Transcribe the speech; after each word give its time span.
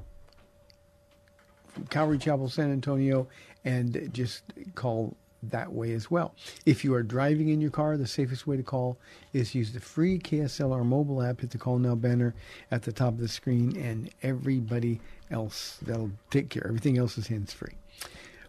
Calvary 1.90 2.18
Chapel 2.18 2.50
San 2.50 2.72
Antonio 2.72 3.28
and 3.66 4.10
just 4.14 4.44
call 4.76 5.16
that 5.50 5.72
way 5.72 5.92
as 5.94 6.10
well. 6.10 6.36
If 6.66 6.84
you 6.84 6.94
are 6.94 7.04
driving 7.04 7.50
in 7.50 7.60
your 7.62 7.72
car, 7.72 7.98
the 7.98 8.08
safest 8.08 8.48
way 8.48 8.58
to 8.58 8.64
call 8.64 8.98
is 9.34 9.54
use 9.56 9.74
the 9.74 9.80
free 9.80 10.20
KSLR 10.20 10.86
mobile 10.86 11.22
app. 11.22 11.42
Hit 11.42 11.52
the 11.52 11.58
call 11.58 11.78
now 11.80 11.96
banner 11.96 12.34
at 12.72 12.84
the 12.84 12.92
top 12.92 13.14
of 13.14 13.20
the 13.20 13.28
screen, 13.28 13.76
and 13.78 14.10
everybody 14.22 15.00
else 15.32 15.78
that'll 15.82 16.12
take 16.30 16.50
care. 16.50 16.66
Everything 16.68 16.98
else 16.98 17.18
is 17.18 17.28
hands 17.28 17.54
free. 17.54 17.74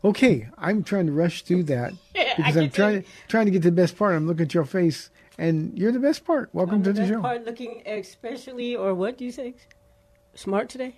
Okay, 0.05 0.49
I'm 0.59 0.85
trying 0.85 1.07
to 1.07 1.13
rush 1.13 1.43
through 1.43 1.65
that 1.65 1.95
because 2.37 2.57
I'm 2.57 2.71
trying 2.71 3.05
trying 3.29 3.47
to 3.47 3.51
get 3.51 3.63
to 3.63 3.71
the 3.71 3.77
best 3.77 3.97
part. 3.97 4.15
I'm 4.15 4.27
looking 4.27 4.45
at 4.45 4.55
your 4.55 4.65
face, 4.65 5.11
and 5.39 5.77
you're 5.79 5.93
the 5.93 5.99
best 5.99 6.25
part. 6.25 6.51
Welcome 6.53 6.83
to 6.83 6.93
the 6.93 7.01
that 7.01 7.09
show. 7.09 7.21
part 7.21 7.45
looking 7.45 7.83
especially, 7.87 8.77
or 8.77 8.95
what 8.95 9.17
do 9.19 9.25
you 9.25 9.33
say? 9.33 9.55
Smart 10.35 10.69
today? 10.69 10.97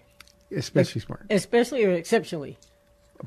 Especially 0.55 1.01
smart, 1.01 1.27
Especially 1.31 1.85
or 1.85 1.93
exceptionally? 1.93 2.57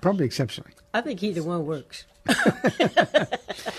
probably 0.02 0.26
exceptionally. 0.26 0.72
I 0.94 1.02
think 1.02 1.22
either 1.24 1.44
one 1.44 1.66
works. 1.66 2.06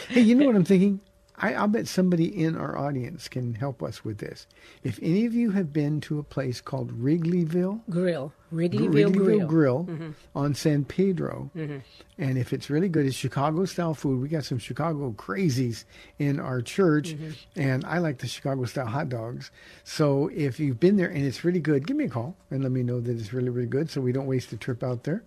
Hey, 0.08 0.22
you 0.22 0.34
know 0.34 0.46
what 0.46 0.56
I'm 0.56 0.64
thinking? 0.64 1.00
I, 1.36 1.54
I'll 1.54 1.68
bet 1.68 1.86
somebody 1.86 2.24
in 2.44 2.56
our 2.56 2.76
audience 2.76 3.28
can 3.28 3.54
help 3.54 3.80
us 3.82 4.04
with 4.04 4.18
this. 4.18 4.46
If 4.82 4.98
any 5.00 5.24
of 5.24 5.32
you 5.34 5.52
have 5.52 5.72
been 5.72 6.00
to 6.02 6.18
a 6.18 6.22
place 6.24 6.60
called 6.60 6.90
Wrigleyville, 7.00 7.80
Grill. 7.88 8.32
Wrigleyville, 8.53 9.12
Grill. 9.12 9.47
Grill 9.47 9.84
mm-hmm. 9.84 10.11
on 10.34 10.55
San 10.55 10.84
Pedro, 10.84 11.50
mm-hmm. 11.56 11.78
and 12.19 12.38
if 12.38 12.53
it's 12.53 12.69
really 12.69 12.88
good, 12.88 13.06
it's 13.06 13.16
Chicago 13.16 13.65
style 13.65 13.94
food. 13.94 14.21
We 14.21 14.28
got 14.28 14.44
some 14.44 14.59
Chicago 14.59 15.12
crazies 15.16 15.84
in 16.19 16.41
our 16.41 16.61
church, 16.61 17.15
mm-hmm. 17.15 17.61
and 17.61 17.84
I 17.84 17.99
like 17.99 18.19
the 18.19 18.27
Chicago 18.27 18.65
style 18.65 18.87
hot 18.87 19.09
dogs. 19.09 19.50
So 19.84 20.31
if 20.34 20.59
you've 20.59 20.81
been 20.81 20.97
there 20.97 21.09
and 21.09 21.25
it's 21.25 21.44
really 21.44 21.61
good, 21.61 21.87
give 21.87 21.97
me 21.97 22.05
a 22.05 22.09
call 22.09 22.37
and 22.50 22.62
let 22.62 22.72
me 22.72 22.83
know 22.83 23.00
that 23.00 23.19
it's 23.19 23.33
really, 23.33 23.50
really 23.50 23.69
good 23.69 23.91
so 23.91 24.00
we 24.00 24.12
don't 24.12 24.27
waste 24.27 24.53
a 24.53 24.56
trip 24.56 24.82
out 24.82 25.05
there. 25.05 25.22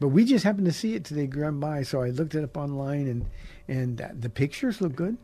But 0.00 0.08
we 0.08 0.24
just 0.24 0.44
happened 0.44 0.66
to 0.66 0.72
see 0.72 0.94
it 0.94 1.04
today, 1.04 1.26
grab 1.26 1.60
by, 1.60 1.82
so 1.82 2.02
I 2.02 2.10
looked 2.10 2.34
it 2.34 2.44
up 2.44 2.56
online 2.56 3.08
and 3.08 3.26
and 3.68 4.00
uh, 4.00 4.08
the 4.18 4.30
pictures 4.30 4.80
look 4.80 4.94
good, 4.94 5.16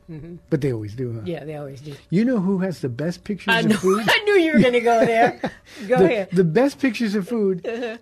but 0.51 0.61
they 0.61 0.73
always 0.73 0.95
do. 0.95 1.13
Huh? 1.13 1.21
Yeah, 1.25 1.45
they 1.45 1.57
always 1.57 1.81
do. 1.81 1.95
You 2.11 2.25
know 2.25 2.41
who 2.41 2.59
has 2.59 2.81
the 2.81 2.89
best 2.89 3.25
pictures 3.25 3.55
I 3.55 3.61
of 3.61 3.67
know. 3.67 3.77
food? 3.77 4.05
I 4.09 4.19
knew 4.25 4.35
you 4.35 4.53
were 4.53 4.59
going 4.59 4.73
to 4.73 4.81
go 4.81 5.05
there. 5.05 5.39
Go 5.89 5.99
the, 5.99 6.05
ahead. 6.05 6.29
the 6.33 6.45
best 6.45 6.79
pictures 6.79 7.15
of 7.15 7.29
food 7.29 7.42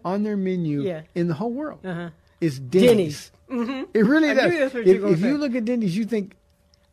on 0.05 0.23
their 0.23 0.37
menu 0.37 0.83
Yeah. 0.83 1.03
in 1.15 1.29
the 1.29 1.35
whole 1.35 1.53
world 1.53 1.81
Uh-huh. 1.85 2.11
is 2.41 2.59
Denny's. 2.59 3.31
Denny's. 3.49 3.87
It 3.95 4.05
really 4.07 4.31
I 4.31 4.35
does. 4.35 4.53
knew 4.53 4.59
that's 4.61 4.75
what 4.75 4.87
if 4.87 4.97
you 4.97 5.09
if 5.09 5.21
you 5.21 5.39
look 5.39 5.55
at 5.55 5.65
Denny's, 5.65 5.97
you 5.97 6.05
think, 6.05 6.37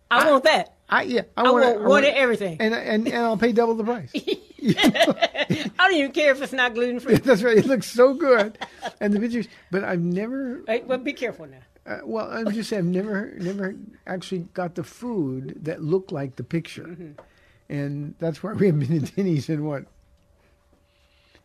I 0.10 0.30
want 0.32 0.44
that. 0.46 0.74
I 0.90 1.04
yeah, 1.04 1.22
I, 1.36 1.44
I 1.44 1.52
wanna- 1.52 1.80
want 1.88 2.06
I 2.06 2.10
of 2.10 2.16
everything. 2.16 2.58
and 2.62 2.74
and 2.74 3.08
and 3.08 3.18
I'll 3.18 3.38
pay 3.38 3.52
double 3.52 3.76
the 3.76 3.84
price. 3.84 4.12
I 4.16 5.72
don't 5.78 5.94
even 5.96 6.12
care 6.12 6.32
if 6.32 6.42
it's 6.42 6.54
not 6.54 6.74
gluten 6.74 7.00
free. 7.00 7.16
That's 7.24 7.44
right. 7.44 7.58
It 7.58 7.66
looks 7.66 7.88
so 7.90 8.14
good, 8.14 8.58
and 9.00 9.14
the 9.14 9.20
pictures. 9.20 9.48
But 9.72 9.84
I've 9.84 10.00
never. 10.02 10.62
Hey, 10.68 10.84
well, 10.86 10.98
be 10.98 11.14
careful 11.14 11.46
now. 11.46 11.60
Uh, 11.86 12.00
well, 12.04 12.30
I'm 12.30 12.52
just 12.52 12.70
saying, 12.70 12.82
I've 12.82 12.86
never 13.04 13.34
never 13.38 13.76
actually 14.06 14.48
got 14.54 14.76
the 14.76 14.84
food 14.84 15.60
that 15.64 15.82
looked 15.84 16.12
like 16.12 16.36
the 16.38 16.44
picture, 16.44 16.84
Mm-hmm. 16.84 17.12
and 17.70 18.16
that's 18.20 18.42
why 18.42 18.54
we 18.54 18.68
haven't 18.68 18.88
been 18.88 19.04
to 19.06 19.12
Denny's 19.16 19.50
in 19.50 19.64
what. 19.66 19.86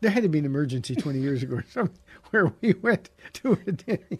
There 0.02 0.10
had 0.10 0.24
to 0.24 0.28
be 0.28 0.40
an 0.40 0.44
emergency 0.44 0.96
20 0.96 1.20
years 1.20 1.44
ago 1.44 1.56
or 1.56 1.64
something 1.70 1.96
where 2.30 2.52
we 2.60 2.74
went 2.74 3.08
to 3.34 3.52
a 3.52 3.70
Denny's. 3.70 4.18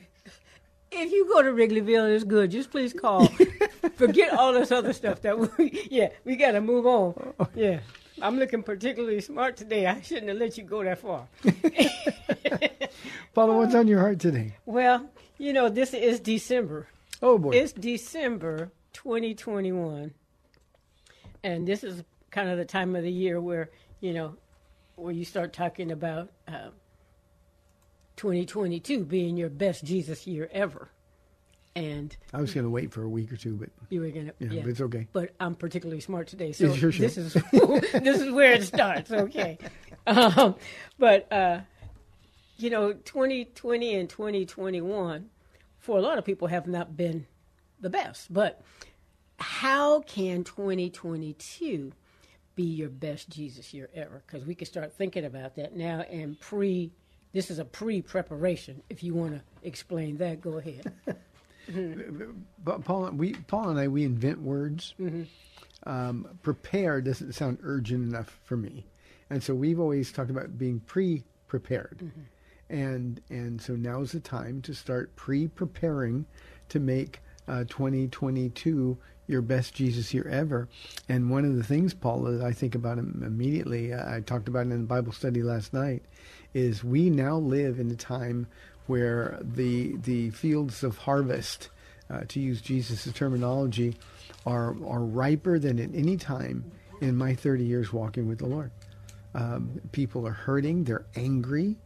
If 0.93 1.10
you 1.10 1.26
go 1.26 1.43
to 1.43 1.50
Wrigleyville 1.50 2.04
and 2.04 2.15
it's 2.15 2.22
good, 2.22 2.53
just 2.53 2.70
please 2.70 2.93
call. 2.93 3.26
Forget 3.97 4.32
all 4.32 4.52
this 4.52 4.70
other 4.70 4.93
stuff 4.93 5.23
that 5.23 5.37
we, 5.37 5.88
yeah, 5.90 6.11
we 6.25 6.37
got 6.37 6.52
to 6.52 6.61
move 6.61 6.87
on. 6.87 7.34
Yeah. 7.56 7.81
I'm 8.20 8.38
looking 8.38 8.62
particularly 8.62 9.20
smart 9.20 9.56
today. 9.56 9.87
I 9.87 10.00
shouldn't 10.02 10.29
have 10.29 10.37
let 10.37 10.56
you 10.56 10.62
go 10.62 10.84
that 10.84 11.00
far. 11.00 11.26
Paula, 13.35 13.56
what's 13.56 13.75
on 13.75 13.88
your 13.88 13.99
heart 13.99 14.20
today? 14.20 14.55
Well, 14.64 15.11
you 15.38 15.52
know, 15.52 15.69
this 15.69 15.94
is 15.94 16.20
December. 16.20 16.87
Oh 17.20 17.38
boy. 17.38 17.50
It's 17.50 17.73
December 17.73 18.70
2021. 18.93 20.14
And 21.43 21.67
this 21.67 21.82
is 21.82 22.05
kind 22.31 22.50
of 22.50 22.56
the 22.56 22.64
time 22.64 22.94
of 22.94 23.02
the 23.02 23.11
year 23.11 23.40
where, 23.40 23.70
you 24.00 24.14
know, 24.14 24.37
where 24.97 25.12
you 25.12 25.25
start 25.25 25.53
talking 25.53 25.91
about 25.91 26.31
uh, 26.47 26.71
2022 28.17 29.05
being 29.05 29.37
your 29.37 29.49
best 29.49 29.85
Jesus 29.85 30.27
year 30.27 30.49
ever. 30.53 30.89
And 31.75 32.15
I 32.35 32.41
was 32.41 32.53
going 32.53 32.65
to 32.65 32.71
wait 32.71 32.93
for 32.93 33.03
a 33.03 33.09
week 33.09 33.33
or 33.33 33.37
two, 33.37 33.55
but 33.55 33.71
you 33.89 34.03
were 34.03 34.11
gonna, 34.11 34.33
Yeah, 34.39 34.49
yeah, 34.50 34.61
but 34.61 34.71
it's 34.71 34.81
okay. 34.83 35.09
But 35.12 35.35
I'm 35.41 35.55
particularly 35.55 36.00
smart 36.00 36.29
today, 36.29 36.53
so 36.53 36.75
show. 36.75 36.91
this 36.91 37.17
is 37.17 37.33
this 37.53 38.21
is 38.21 38.31
where 38.31 38.53
it 38.53 38.65
starts. 38.65 39.11
Okay, 39.11 39.56
um, 40.06 40.56
but 40.99 41.33
uh, 41.33 41.61
you 42.59 42.69
know, 42.69 42.93
2020 42.93 43.95
and 43.95 44.09
2021 44.09 45.31
for 45.79 45.97
a 45.97 46.03
lot 46.03 46.19
of 46.19 46.27
people 46.27 46.49
have 46.49 46.67
not 46.67 46.95
been 46.95 47.27
the 47.81 47.88
best. 47.88 48.31
But 48.33 48.61
how 49.38 50.00
can 50.03 50.45
2022 50.45 51.93
be 52.54 52.64
your 52.64 52.88
best 52.88 53.28
Jesus 53.28 53.72
year 53.72 53.88
ever? 53.94 54.22
Because 54.26 54.46
we 54.46 54.54
can 54.54 54.66
start 54.66 54.93
thinking 54.93 55.25
about 55.25 55.56
that 55.56 55.76
now 55.76 56.00
and 56.10 56.38
pre. 56.40 56.93
This 57.32 57.50
is 57.50 57.58
a 57.58 57.64
pre-preparation. 57.64 58.82
If 58.90 59.02
you 59.02 59.14
want 59.14 59.32
to 59.32 59.43
explain 59.66 60.19
that, 60.19 60.43
go 60.43 60.58
ahead. 60.58 60.93
But 62.64 62.84
Paul, 62.84 63.10
we 63.12 63.34
Paul 63.34 63.70
and 63.70 63.78
I 63.78 63.88
we 63.88 64.04
invent 64.04 64.40
words. 64.43 64.94
Um, 65.84 66.28
prepare 66.43 67.00
doesn't 67.00 67.32
sound 67.34 67.58
urgent 67.62 68.02
enough 68.08 68.40
for 68.44 68.56
me, 68.56 68.84
and 69.31 69.43
so 69.43 69.54
we've 69.54 69.81
always 69.81 70.12
talked 70.12 70.31
about 70.31 70.58
being 70.58 70.81
pre-prepared, 70.81 72.10
and 72.69 73.20
and 73.31 73.60
so 73.62 73.75
now's 73.75 74.12
the 74.12 74.20
time 74.20 74.60
to 74.62 74.75
start 74.75 75.14
pre-preparing 75.16 76.26
to 76.69 76.81
make 76.81 77.20
uh, 77.49 77.64
2022 77.64 78.96
your 79.27 79.43
best 79.43 79.75
Jesus 79.75 80.13
year 80.13 80.27
ever. 80.29 80.69
And 81.09 81.31
one 81.31 81.45
of 81.45 81.57
the 81.57 81.65
things, 81.65 81.95
Paul, 81.95 82.23
that 82.23 82.43
I 82.43 82.53
think 82.53 82.75
about 82.75 82.99
im- 82.99 83.23
immediately, 83.25 83.93
uh, 83.93 84.17
I 84.17 84.21
talked 84.21 84.49
about 84.49 84.67
it 84.67 84.73
in 84.73 84.81
the 84.83 84.87
Bible 84.87 85.13
study 85.13 85.43
last 85.43 85.73
night, 85.73 86.03
is 86.55 86.85
we 86.85 87.11
now 87.11 87.37
live 87.37 87.79
in 87.79 87.91
a 87.91 87.97
time 87.97 88.47
where 88.87 89.39
the 89.41 89.97
the 89.99 90.31
fields 90.31 90.83
of 90.83 90.99
harvest, 90.99 91.71
uh, 92.11 92.23
to 92.29 92.41
use 92.41 92.61
Jesus' 92.61 93.11
terminology, 93.13 93.97
are 94.45 94.77
are 94.85 95.01
riper 95.01 95.59
than 95.59 95.79
at 95.79 95.95
any 95.95 96.17
time 96.17 96.71
in 97.01 97.17
my 97.17 97.35
30 97.35 97.65
years 97.65 97.93
walking 97.93 98.29
with 98.29 98.39
the 98.39 98.47
Lord. 98.47 98.71
Um, 99.35 99.81
people 99.93 100.27
are 100.27 100.33
hurting. 100.33 100.85
They're 100.85 101.07
angry. 101.17 101.77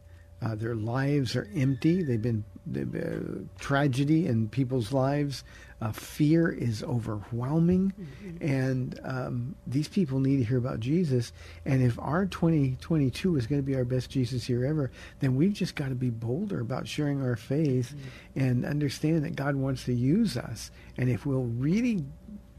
Uh, 0.41 0.55
their 0.55 0.75
lives 0.75 1.35
are 1.35 1.47
empty. 1.55 2.03
They've 2.03 2.21
been 2.21 2.43
they've, 2.65 2.93
uh, 2.95 3.39
tragedy 3.59 4.27
in 4.27 4.49
people's 4.49 4.91
lives. 4.91 5.43
Uh, 5.79 5.91
fear 5.91 6.49
is 6.49 6.81
overwhelming, 6.81 7.93
mm-hmm. 7.93 8.43
and 8.43 8.99
um, 9.03 9.55
these 9.67 9.87
people 9.87 10.19
need 10.19 10.37
to 10.37 10.43
hear 10.43 10.57
about 10.57 10.79
Jesus. 10.79 11.31
And 11.65 11.83
if 11.83 11.99
our 11.99 12.25
2022 12.25 13.35
is 13.35 13.45
going 13.45 13.61
to 13.61 13.65
be 13.65 13.75
our 13.75 13.85
best 13.85 14.09
Jesus 14.09 14.49
year 14.49 14.65
ever, 14.65 14.89
then 15.19 15.35
we've 15.35 15.53
just 15.53 15.75
got 15.75 15.89
to 15.89 15.95
be 15.95 16.09
bolder 16.09 16.61
about 16.61 16.87
sharing 16.87 17.21
our 17.21 17.35
faith 17.35 17.93
mm-hmm. 17.95 18.39
and 18.39 18.65
understand 18.65 19.23
that 19.23 19.35
God 19.35 19.55
wants 19.55 19.83
to 19.85 19.93
use 19.93 20.35
us. 20.35 20.71
And 20.97 21.09
if 21.09 21.27
we'll 21.27 21.43
really 21.43 22.03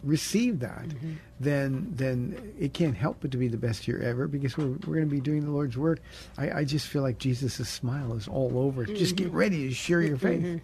receive 0.05 0.61
that, 0.61 0.87
mm-hmm. 0.89 1.15
then 1.41 1.93
then 1.97 2.55
it 2.59 2.73
can't 2.73 2.97
help 2.97 3.19
but 3.21 3.33
to 3.33 3.37
be 3.37 3.49
the 3.49 3.57
best 3.57 3.89
year 3.89 4.01
ever 4.01 4.29
because 4.29 4.57
we're 4.57 4.69
we're 4.87 4.95
going 4.95 5.09
to 5.09 5.15
be 5.15 5.21
doing 5.21 5.45
the 5.45 5.51
Lord's 5.51 5.77
work. 5.77 6.01
I, 6.37 6.51
I 6.61 6.65
just 6.65 6.87
feel 6.87 7.03
like 7.03 7.19
Jesus' 7.19 7.69
smile 7.69 8.15
is 8.15 8.29
all 8.29 8.59
over. 8.59 8.85
it. 8.85 8.95
Just 8.95 9.17
get 9.17 9.33
ready 9.33 9.69
to 9.69 9.75
share 9.75 10.03
your 10.03 10.19
faith. 10.19 10.61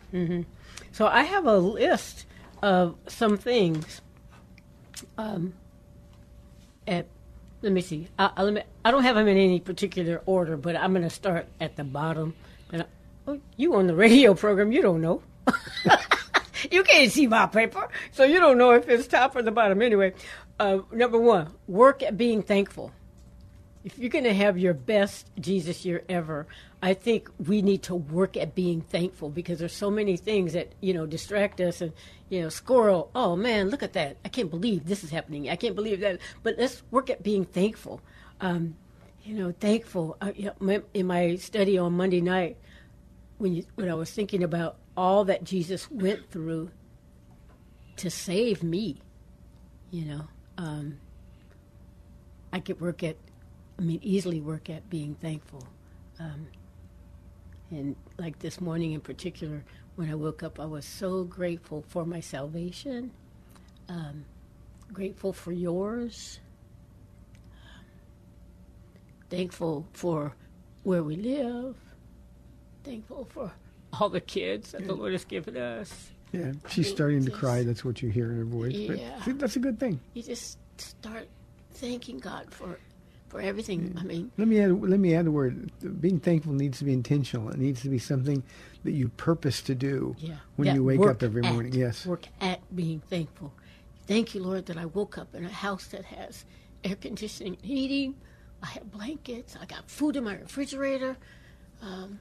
So 0.92 1.06
I 1.08 1.22
have 1.24 1.46
a 1.46 1.58
list 1.58 2.26
of 2.64 2.96
some 3.06 3.36
things. 3.36 4.00
Um, 5.18 5.52
at 6.88 7.06
let 7.60 7.72
me 7.72 7.82
see. 7.82 8.08
I, 8.18 8.30
I, 8.36 8.50
me, 8.50 8.62
I 8.84 8.90
don't 8.90 9.02
have 9.02 9.16
them 9.16 9.28
in 9.28 9.36
any 9.36 9.60
particular 9.60 10.22
order, 10.24 10.56
but 10.56 10.74
I'm 10.74 10.92
going 10.92 11.02
to 11.02 11.10
start 11.10 11.46
at 11.60 11.76
the 11.76 11.84
bottom. 11.84 12.34
And 12.72 12.82
I, 12.82 12.86
oh, 13.28 13.40
you 13.58 13.74
on 13.74 13.86
the 13.86 13.94
radio 13.94 14.34
program? 14.34 14.72
You 14.72 14.80
don't 14.80 15.02
know. 15.02 15.22
you 16.70 16.82
can't 16.84 17.12
see 17.12 17.26
my 17.26 17.46
paper, 17.46 17.88
so 18.12 18.24
you 18.24 18.40
don't 18.40 18.56
know 18.56 18.72
if 18.72 18.88
it's 18.88 19.06
top 19.06 19.36
or 19.36 19.42
the 19.42 19.50
bottom. 19.50 19.82
Anyway, 19.82 20.14
uh, 20.58 20.78
number 20.90 21.18
one, 21.18 21.52
work 21.68 22.02
at 22.02 22.16
being 22.16 22.42
thankful 22.42 22.92
if 23.84 23.98
you're 23.98 24.10
going 24.10 24.24
to 24.24 24.34
have 24.34 24.56
your 24.56 24.72
best 24.74 25.30
Jesus 25.38 25.84
year 25.84 26.02
ever, 26.08 26.46
I 26.82 26.94
think 26.94 27.30
we 27.46 27.60
need 27.60 27.82
to 27.84 27.94
work 27.94 28.36
at 28.36 28.54
being 28.54 28.80
thankful 28.80 29.28
because 29.28 29.58
there's 29.58 29.74
so 29.74 29.90
many 29.90 30.16
things 30.16 30.54
that 30.54 30.72
you 30.80 30.94
know 30.94 31.06
distract 31.06 31.60
us 31.60 31.80
and 31.80 31.92
you 32.30 32.40
know 32.40 32.48
squirrel. 32.48 33.10
Oh 33.14 33.36
man, 33.36 33.68
look 33.68 33.82
at 33.82 33.92
that! 33.92 34.16
I 34.24 34.28
can't 34.28 34.50
believe 34.50 34.86
this 34.86 35.04
is 35.04 35.10
happening. 35.10 35.50
I 35.50 35.56
can't 35.56 35.74
believe 35.74 36.00
that. 36.00 36.18
But 36.42 36.56
let's 36.58 36.82
work 36.90 37.10
at 37.10 37.22
being 37.22 37.44
thankful. 37.44 38.00
Um, 38.40 38.76
you 39.22 39.34
know, 39.34 39.52
thankful. 39.52 40.16
Uh, 40.20 40.32
you 40.34 40.50
know, 40.60 40.82
in 40.94 41.06
my 41.06 41.36
study 41.36 41.78
on 41.78 41.92
Monday 41.92 42.20
night, 42.20 42.56
when 43.38 43.54
you, 43.54 43.64
when 43.74 43.90
I 43.90 43.94
was 43.94 44.10
thinking 44.10 44.42
about 44.42 44.76
all 44.96 45.24
that 45.24 45.44
Jesus 45.44 45.90
went 45.90 46.30
through 46.30 46.70
to 47.96 48.10
save 48.10 48.62
me, 48.62 48.98
you 49.90 50.04
know, 50.04 50.28
um, 50.58 50.98
I 52.52 52.60
could 52.60 52.80
work 52.80 53.02
at, 53.02 53.16
I 53.78 53.82
mean, 53.82 54.00
easily 54.02 54.40
work 54.40 54.70
at 54.70 54.88
being 54.88 55.14
thankful. 55.16 55.62
Um, 56.20 56.46
and 57.70 57.96
like 58.18 58.38
this 58.38 58.60
morning 58.60 58.92
in 58.92 59.00
particular, 59.00 59.64
when 59.96 60.10
I 60.10 60.14
woke 60.14 60.42
up, 60.42 60.60
I 60.60 60.66
was 60.66 60.84
so 60.84 61.24
grateful 61.24 61.84
for 61.88 62.04
my 62.04 62.20
salvation, 62.20 63.10
um, 63.88 64.24
grateful 64.92 65.32
for 65.32 65.52
yours, 65.52 66.38
thankful 69.28 69.86
for 69.92 70.34
where 70.82 71.02
we 71.02 71.16
live, 71.16 71.76
thankful 72.84 73.26
for 73.30 73.52
all 73.98 74.08
the 74.08 74.20
kids 74.20 74.72
that 74.72 74.86
the 74.86 74.94
Lord 74.94 75.12
has 75.12 75.24
given 75.24 75.56
us. 75.56 76.10
Yeah, 76.32 76.52
she's 76.68 76.88
starting 76.88 77.24
to 77.24 77.30
cry. 77.30 77.62
That's 77.62 77.84
what 77.84 78.02
you 78.02 78.08
hear 78.08 78.30
in 78.30 78.38
her 78.38 78.44
voice. 78.44 78.74
Yeah. 78.74 79.22
see, 79.22 79.32
that's 79.32 79.56
a 79.56 79.60
good 79.60 79.78
thing. 79.78 80.00
You 80.14 80.22
just 80.22 80.58
start 80.78 81.28
thanking 81.74 82.18
God 82.18 82.52
for 82.52 82.78
for 83.34 83.40
everything. 83.40 83.92
I 83.98 84.04
mean, 84.04 84.30
Let 84.38 84.46
me 84.46 84.60
add. 84.60 84.80
Let 84.80 85.00
me 85.00 85.12
add 85.12 85.26
a 85.26 85.30
word. 85.32 85.72
Being 86.00 86.20
thankful 86.20 86.52
needs 86.52 86.78
to 86.78 86.84
be 86.84 86.92
intentional. 86.92 87.48
It 87.50 87.58
needs 87.58 87.82
to 87.82 87.88
be 87.88 87.98
something 87.98 88.44
that 88.84 88.92
you 88.92 89.08
purpose 89.08 89.60
to 89.62 89.74
do 89.74 90.14
Yeah. 90.20 90.36
when 90.54 90.66
Yeah, 90.66 90.74
you 90.74 90.84
wake 90.84 91.00
work 91.00 91.16
up 91.16 91.22
every 91.24 91.42
at- 91.44 91.52
morning. 91.52 91.72
Yes. 91.74 92.06
Work 92.06 92.26
at 92.40 92.60
being 92.76 93.00
thankful. 93.00 93.52
Thank 94.06 94.36
you, 94.36 94.40
Lord, 94.40 94.66
that 94.66 94.76
I 94.76 94.86
woke 94.86 95.18
up 95.18 95.34
in 95.34 95.44
a 95.44 95.48
house 95.48 95.88
that 95.88 96.04
has 96.04 96.44
air 96.84 96.94
conditioning, 96.94 97.54
and 97.56 97.64
heating. 97.64 98.14
I 98.62 98.66
have 98.66 98.88
blankets. 98.92 99.56
I 99.60 99.66
got 99.66 99.90
food 99.90 100.14
in 100.14 100.22
my 100.22 100.36
refrigerator. 100.36 101.16
Um, 101.82 102.20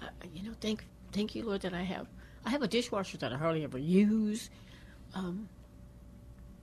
I, 0.00 0.08
you 0.32 0.44
know, 0.44 0.54
thank 0.62 0.82
thank 1.12 1.34
you, 1.34 1.44
Lord, 1.44 1.60
that 1.60 1.74
I 1.74 1.82
have 1.82 2.06
I 2.46 2.48
have 2.50 2.62
a 2.62 2.68
dishwasher 2.68 3.18
that 3.18 3.34
I 3.34 3.36
hardly 3.36 3.64
ever 3.64 3.76
use, 3.76 4.48
um, 5.14 5.50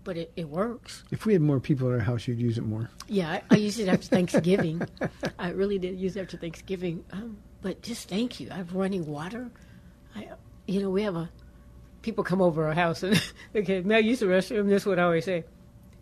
but 0.03 0.17
it, 0.17 0.31
it 0.35 0.49
works. 0.49 1.03
If 1.11 1.25
we 1.25 1.33
had 1.33 1.41
more 1.41 1.59
people 1.59 1.87
at 1.89 1.93
our 1.93 1.99
house, 1.99 2.27
you'd 2.27 2.39
use 2.39 2.57
it 2.57 2.63
more. 2.63 2.89
Yeah, 3.07 3.31
I, 3.31 3.41
I 3.51 3.55
used 3.55 3.79
it 3.79 3.87
after 3.87 4.07
Thanksgiving. 4.07 4.81
I 5.39 5.49
really 5.49 5.79
did 5.79 5.99
use 5.99 6.15
it 6.15 6.21
after 6.21 6.37
Thanksgiving. 6.37 7.03
Um, 7.11 7.37
but 7.61 7.81
just 7.81 8.09
thank 8.09 8.39
you. 8.39 8.49
I 8.51 8.55
have 8.55 8.73
running 8.75 9.05
water. 9.05 9.49
I, 10.15 10.29
you 10.67 10.81
know, 10.81 10.89
we 10.89 11.03
have 11.03 11.15
a 11.15 11.29
people 12.01 12.23
come 12.23 12.41
over 12.41 12.67
our 12.67 12.73
house 12.73 13.01
and 13.01 13.21
okay, 13.55 13.81
may 13.81 13.95
I 13.95 13.99
use 13.99 14.19
the 14.19 14.27
restroom? 14.27 14.67
This 14.67 14.83
is 14.83 14.85
what 14.85 14.99
I 14.99 15.03
always 15.03 15.25
say. 15.25 15.45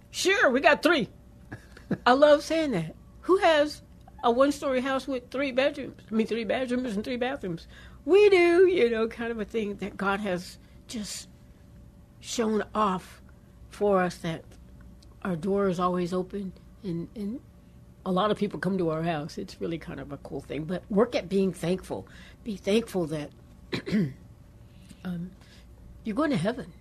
Sure, 0.10 0.50
we 0.50 0.60
got 0.60 0.84
three. 0.84 1.08
I 2.06 2.14
love 2.14 2.44
saying 2.44 2.72
that. 2.72 2.96
Who 3.22 3.38
has 3.38 3.82
a 4.24 4.32
one-story 4.32 4.82
house 4.82 5.08
with 5.08 5.30
three 5.30 5.52
bedrooms? 5.52 6.02
I 6.12 6.14
mean, 6.14 6.28
three 6.28 6.44
bedrooms 6.44 6.96
and 6.96 7.04
three 7.04 7.18
bathrooms. 7.18 7.68
We 8.04 8.30
do, 8.30 8.68
you 8.68 8.90
know, 8.90 9.08
kind 9.08 9.32
of 9.32 9.40
a 9.40 9.46
thing 9.46 9.76
that 9.76 9.96
God 9.96 10.20
has 10.20 10.58
just 10.88 11.30
shown 12.20 12.64
off 12.74 13.21
for 13.72 14.02
us 14.02 14.18
that 14.18 14.44
our 15.24 15.36
door 15.36 15.70
is 15.70 15.80
always 15.80 16.14
open 16.14 16.54
and, 16.84 17.08
and 17.16 17.40
a 18.06 18.12
lot 18.12 18.32
of 18.32 18.38
people 18.38 18.60
come 18.60 18.78
to 18.78 18.90
our 18.90 19.04
house. 19.04 19.38
It's 19.38 19.60
really 19.60 19.78
kind 19.78 20.00
of 20.00 20.12
a 20.12 20.18
cool 20.18 20.42
thing. 20.42 20.66
But 20.66 20.84
work 20.90 21.16
at 21.16 21.30
being 21.30 21.54
thankful. 21.54 22.08
Be 22.44 22.56
thankful 22.56 23.08
that 23.08 23.30
um, 25.04 25.32
you're 26.04 26.16
going 26.16 26.32
to 26.32 26.38
heaven. 26.38 26.72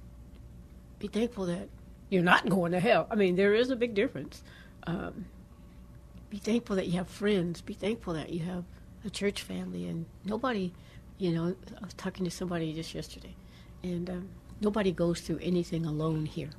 Be 0.99 1.09
thankful 1.09 1.47
that 1.47 1.69
you're 2.09 2.23
not 2.23 2.49
going 2.49 2.73
to 2.73 2.81
hell. 2.81 3.07
I 3.11 3.15
mean, 3.15 3.37
there 3.37 3.55
is 3.55 3.71
a 3.71 3.77
big 3.77 3.95
difference. 3.95 4.43
Um, 4.87 5.27
be 6.31 6.39
thankful 6.39 6.77
that 6.77 6.87
you 6.87 6.95
have 6.95 7.09
friends. 7.09 7.61
Be 7.61 7.75
thankful 7.75 8.15
that 8.15 8.31
you 8.31 8.41
have 8.41 8.65
a 9.05 9.11
church 9.11 9.43
family. 9.43 9.87
And 9.87 10.07
nobody, 10.25 10.73
you 11.19 11.33
know, 11.33 11.55
I 11.81 11.85
was 11.85 11.95
talking 11.95 12.25
to 12.25 12.31
somebody 12.31 12.73
just 12.73 12.95
yesterday, 12.95 13.35
and 13.83 14.09
um, 14.09 14.29
nobody 14.61 14.93
goes 14.93 15.21
through 15.21 15.41
anything 15.43 15.85
alone 15.85 16.27
here 16.27 16.51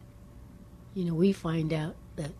you 0.93 1.05
know, 1.05 1.13
we 1.13 1.31
find 1.31 1.71
out 1.73 1.95
that 2.15 2.31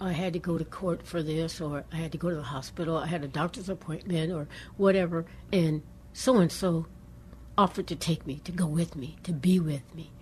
I 0.00 0.12
had 0.12 0.32
to 0.34 0.38
go 0.38 0.58
to 0.58 0.64
court 0.64 1.06
for 1.06 1.22
this, 1.22 1.60
or 1.60 1.84
I 1.92 1.96
had 1.96 2.12
to 2.12 2.18
go 2.18 2.30
to 2.30 2.36
the 2.36 2.42
hospital, 2.42 2.96
I 2.96 3.06
had 3.06 3.24
a 3.24 3.28
doctor's 3.28 3.68
appointment, 3.68 4.32
or 4.32 4.48
whatever, 4.76 5.24
and 5.52 5.82
so 6.12 6.36
and 6.36 6.52
so 6.52 6.86
offered 7.56 7.86
to 7.86 7.96
take 7.96 8.26
me, 8.26 8.40
to 8.44 8.52
go 8.52 8.66
with 8.66 8.96
me, 8.96 9.16
to 9.22 9.32
be 9.32 9.58
with 9.58 9.94
me. 9.94 10.12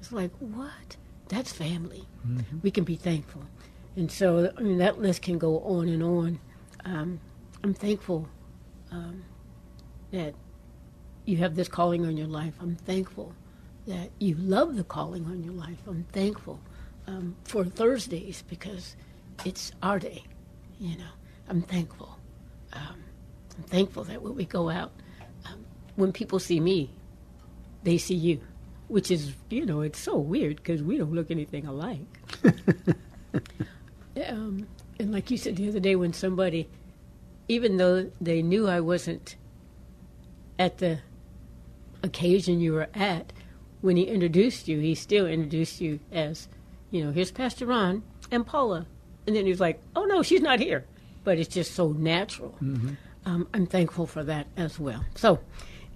It's 0.00 0.12
like, 0.12 0.30
what? 0.38 0.96
That's 1.28 1.52
family. 1.52 2.04
We 2.62 2.70
can 2.70 2.84
be 2.84 2.96
thankful. 2.96 3.42
And 3.96 4.10
so, 4.10 4.52
I 4.56 4.60
mean, 4.60 4.78
that 4.78 5.00
list 5.00 5.22
can 5.22 5.38
go 5.38 5.60
on 5.60 5.88
and 5.88 6.02
on. 6.02 6.40
Um, 6.84 7.20
I'm 7.62 7.74
thankful 7.74 8.28
um, 8.90 9.24
that 10.12 10.34
you 11.24 11.38
have 11.38 11.54
this 11.54 11.68
calling 11.68 12.04
on 12.06 12.16
your 12.16 12.26
life. 12.26 12.54
I'm 12.60 12.76
thankful 12.76 13.32
that 13.86 14.10
you 14.18 14.34
love 14.36 14.76
the 14.76 14.84
calling 14.84 15.24
on 15.26 15.42
your 15.42 15.54
life. 15.54 15.78
I'm 15.86 16.04
thankful 16.12 16.60
um, 17.06 17.36
for 17.44 17.64
Thursdays 17.64 18.42
because 18.48 18.96
it's 19.44 19.72
our 19.82 19.98
day. 19.98 20.24
You 20.78 20.96
know, 20.98 21.10
I'm 21.48 21.62
thankful. 21.62 22.18
Um, 22.72 23.04
I'm 23.56 23.64
thankful 23.64 24.04
that 24.04 24.22
when 24.22 24.34
we 24.34 24.44
go 24.44 24.68
out, 24.70 24.92
um, 25.46 25.64
when 25.96 26.12
people 26.12 26.38
see 26.38 26.60
me, 26.60 26.90
they 27.82 27.98
see 27.98 28.14
you. 28.14 28.40
which 28.88 29.10
is, 29.10 29.32
you 29.50 29.64
know, 29.64 29.80
it's 29.80 29.98
so 29.98 30.16
weird 30.16 30.56
because 30.56 30.82
we 30.82 30.98
don't 30.98 31.12
look 31.12 31.30
anything 31.30 31.66
alike. 31.66 32.00
um, 34.28 34.66
and 34.98 35.12
like 35.12 35.30
you 35.30 35.36
said 35.38 35.56
the 35.56 35.68
other 35.68 35.80
day, 35.80 35.96
when 35.96 36.12
somebody, 36.12 36.68
even 37.48 37.76
though 37.76 38.10
they 38.20 38.42
knew 38.42 38.68
I 38.68 38.80
wasn't 38.80 39.36
at 40.58 40.78
the 40.78 41.00
occasion 42.02 42.60
you 42.60 42.74
were 42.74 42.88
at, 42.94 43.32
when 43.80 43.96
he 43.96 44.04
introduced 44.04 44.68
you, 44.68 44.78
he 44.80 44.94
still 44.94 45.26
introduced 45.26 45.80
you 45.80 46.00
as, 46.12 46.48
you 46.94 47.04
know, 47.04 47.10
here's 47.10 47.32
Pastor 47.32 47.66
Ron 47.66 48.04
and 48.30 48.46
Paula. 48.46 48.86
And 49.26 49.34
then 49.34 49.44
he 49.46 49.50
was 49.50 49.58
like, 49.58 49.82
oh 49.96 50.04
no, 50.04 50.22
she's 50.22 50.40
not 50.40 50.60
here. 50.60 50.84
But 51.24 51.38
it's 51.38 51.52
just 51.52 51.74
so 51.74 51.90
natural. 51.90 52.56
Um, 53.26 53.48
I'm 53.52 53.66
thankful 53.66 54.06
for 54.06 54.22
that 54.22 54.46
as 54.56 54.78
well. 54.78 55.04
So, 55.16 55.40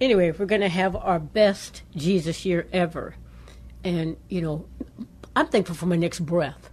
anyway, 0.01 0.31
we're 0.31 0.45
going 0.45 0.59
to 0.61 0.67
have 0.67 0.97
our 0.97 1.19
best 1.19 1.83
Jesus 1.95 2.43
year 2.43 2.67
ever. 2.73 3.15
And, 3.83 4.17
you 4.27 4.41
know, 4.41 4.65
I'm 5.37 5.47
thankful 5.47 5.75
for 5.75 5.85
my 5.85 5.95
next 5.95 6.19
breath. 6.19 6.69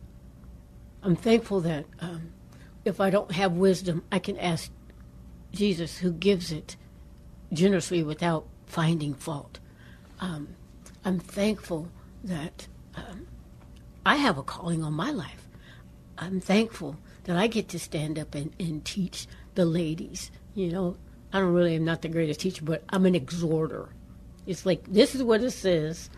I'm 1.05 1.15
thankful 1.15 1.61
that 1.61 1.85
um, 2.01 2.33
if 2.85 3.01
I 3.01 3.11
don't 3.11 3.31
have 3.31 3.53
wisdom, 3.53 4.03
I 4.11 4.19
can 4.19 4.37
ask 4.39 4.73
Jesus, 5.53 5.99
who 5.99 6.11
gives 6.11 6.51
it 6.51 6.77
generously 7.53 8.03
without 8.03 8.49
finding 8.67 9.15
fault. 9.15 9.61
Um, 10.21 10.57
I'm 11.05 11.21
thankful 11.21 11.91
that 12.25 12.67
um, 12.97 13.29
I 14.07 14.17
have 14.17 14.39
a 14.39 14.43
calling 14.43 14.85
on 14.85 14.93
my 14.95 15.11
life. 15.11 15.49
I'm 16.17 16.41
thankful 16.41 16.97
that 17.25 17.37
I 17.37 17.49
get 17.49 17.69
to 17.71 17.79
stand 17.79 18.19
up 18.19 18.35
and, 18.37 18.53
and 18.59 18.85
teach 18.85 19.27
the 19.57 19.65
ladies. 19.67 20.31
You 20.55 20.71
know, 20.71 20.97
I 21.33 21.41
don't 21.41 21.53
really 21.53 21.75
am 21.75 21.85
not 21.85 22.03
the 22.03 22.09
greatest 22.09 22.39
teacher, 22.41 22.65
but 22.65 22.85
I'm 22.91 23.05
an 23.05 23.17
exhorter. 23.17 23.89
It's 24.47 24.65
like 24.65 24.85
this 24.85 25.15
is 25.17 25.23
what 25.25 25.43
it 25.43 25.51
says. 25.51 26.09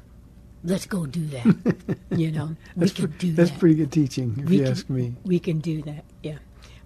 Let's 0.62 0.84
go 0.86 1.06
do 1.06 1.24
that. 1.28 1.96
you 2.10 2.30
know, 2.30 2.48
we 2.76 2.80
That's, 2.80 2.92
can 2.92 3.08
pre- 3.08 3.18
do 3.30 3.32
that's 3.32 3.50
that. 3.50 3.58
pretty 3.58 3.76
good 3.76 3.90
teaching, 3.92 4.36
if 4.38 4.48
We 4.50 4.56
you 4.58 4.62
can- 4.64 4.72
ask 4.72 4.90
me. 4.90 5.14
We 5.24 5.38
can 5.38 5.60
do 5.60 5.80
that, 5.82 6.04
yeah. 6.22 6.38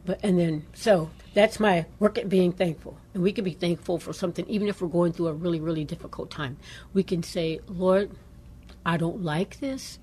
But 0.05 0.21
and 0.23 0.39
then 0.39 0.67
so 0.75 1.11
that's 1.35 1.59
my 1.59 1.87
work 1.99 2.17
at 2.19 2.29
being 2.29 2.53
thankful, 2.53 2.97
and 3.15 3.23
we 3.25 3.33
can 3.33 3.45
be 3.45 3.53
thankful 3.55 3.99
for 3.99 4.13
something, 4.13 4.47
even 4.49 4.69
if 4.69 4.81
we're 4.81 4.89
going 4.89 5.13
through 5.13 5.29
a 5.29 5.33
really, 5.33 5.59
really 5.61 5.85
difficult 5.85 6.31
time. 6.31 6.59
We 6.93 7.03
can 7.03 7.23
say, 7.23 7.61
Lord, 7.67 8.11
I 8.87 8.97
don't 8.99 9.23
like 9.23 9.59
this, 9.61 9.99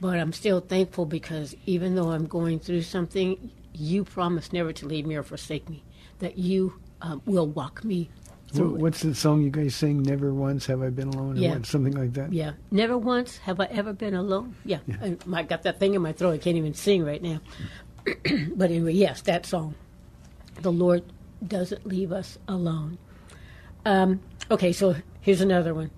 but 0.00 0.18
I'm 0.18 0.32
still 0.32 0.60
thankful 0.60 1.06
because 1.06 1.54
even 1.66 1.94
though 1.94 2.10
I'm 2.10 2.26
going 2.26 2.58
through 2.60 2.82
something, 2.82 3.50
you 3.72 4.04
promised 4.04 4.52
never 4.52 4.72
to 4.72 4.86
leave 4.86 5.06
me 5.06 5.16
or 5.16 5.22
forsake 5.22 5.68
me. 5.68 5.82
That 6.20 6.38
you 6.38 6.74
um, 7.02 7.22
will 7.26 7.46
walk 7.46 7.84
me 7.84 8.10
through. 8.52 8.76
What's 8.76 9.00
the 9.00 9.14
song 9.14 9.42
you 9.42 9.50
guys 9.50 9.74
sing? 9.74 10.02
Never 10.02 10.32
once 10.32 10.66
have 10.66 10.82
I 10.82 10.90
been 10.90 11.08
alone, 11.08 11.36
Yeah. 11.36 11.54
what, 11.54 11.66
something 11.66 11.92
like 11.94 12.12
that. 12.14 12.32
Yeah, 12.32 12.52
never 12.70 12.96
once 12.96 13.38
have 13.38 13.60
I 13.60 13.66
ever 13.66 13.92
been 13.92 14.14
alone. 14.14 14.54
Yeah, 14.64 14.78
I, 15.02 15.16
I 15.32 15.42
got 15.42 15.62
that 15.64 15.80
thing 15.80 15.94
in 15.94 16.02
my 16.02 16.12
throat. 16.12 16.32
I 16.32 16.38
can't 16.38 16.56
even 16.56 16.74
sing 16.74 17.04
right 17.04 17.22
now. 17.22 17.40
but 18.54 18.70
anyway, 18.70 18.92
yes, 18.92 19.22
that 19.22 19.46
song. 19.46 19.74
The 20.60 20.72
Lord 20.72 21.02
doesn't 21.46 21.86
leave 21.86 22.12
us 22.12 22.38
alone. 22.46 22.98
Um, 23.84 24.20
okay, 24.50 24.72
so 24.72 24.96
here's 25.20 25.40
another 25.40 25.74
one. 25.74 25.90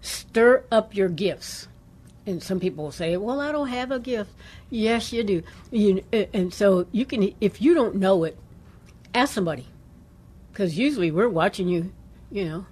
Stir 0.00 0.64
up 0.70 0.94
your 0.94 1.08
gifts. 1.08 1.68
And 2.28 2.42
some 2.42 2.60
people 2.60 2.84
will 2.84 2.92
say, 2.92 3.16
"Well, 3.16 3.40
I 3.40 3.52
don't 3.52 3.68
have 3.68 3.90
a 3.90 3.98
gift." 3.98 4.30
Yes, 4.68 5.14
you 5.14 5.24
do. 5.24 5.42
You, 5.70 6.04
and 6.12 6.52
so 6.52 6.86
you 6.92 7.06
can, 7.06 7.34
if 7.40 7.62
you 7.62 7.72
don't 7.74 7.94
know 7.94 8.24
it, 8.24 8.36
ask 9.14 9.32
somebody. 9.32 9.66
Because 10.52 10.76
usually 10.76 11.10
we're 11.10 11.30
watching 11.30 11.68
you, 11.68 11.90
you 12.30 12.44
know, 12.44 12.66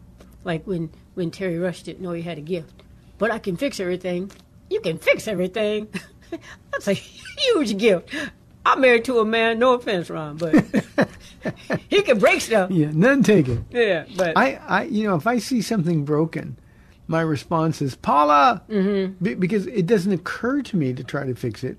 like 0.45 0.67
when 0.67 0.91
when 1.15 1.31
Terry 1.31 1.59
Rush 1.59 1.83
didn't 1.83 2.03
know 2.03 2.13
he 2.13 2.21
had 2.21 2.37
a 2.37 2.43
gift. 2.43 2.83
But 3.17 3.31
I 3.31 3.39
can 3.39 3.57
fix 3.57 3.81
everything. 3.81 4.31
You 4.69 4.83
can 4.83 4.99
fix 4.99 5.27
everything. 5.27 5.89
That's 6.73 6.89
a 6.89 6.93
huge 6.93 7.79
gift. 7.79 8.15
I'm 8.67 8.83
married 8.83 9.07
to 9.07 9.21
a 9.21 9.25
man. 9.25 9.59
No 9.59 9.73
offense, 9.73 10.11
Ron, 10.11 10.37
but 10.37 10.55
he 11.89 12.03
can 12.03 12.19
break 12.19 12.43
stuff. 12.43 12.71
Yeah, 12.71 12.91
none 12.93 13.23
taken. 13.23 13.65
Yeah, 13.71 14.05
but 14.17 14.37
I, 14.37 14.61
I, 14.67 14.83
you 14.83 15.05
know, 15.05 15.15
if 15.15 15.27
I 15.27 15.39
see 15.39 15.63
something 15.63 16.05
broken, 16.05 16.59
my 17.09 17.21
response 17.21 17.81
is 17.81 17.95
Paula, 17.95 18.63
mm-hmm. 18.69 19.13
Be- 19.25 19.35
because 19.35 19.67
it 19.67 19.87
doesn't 19.87 20.13
occur 20.13 20.63
to 20.63 20.77
me 20.77 20.93
to 20.93 21.05
try 21.05 21.25
to 21.27 21.35
fix 21.35 21.63
it, 21.63 21.79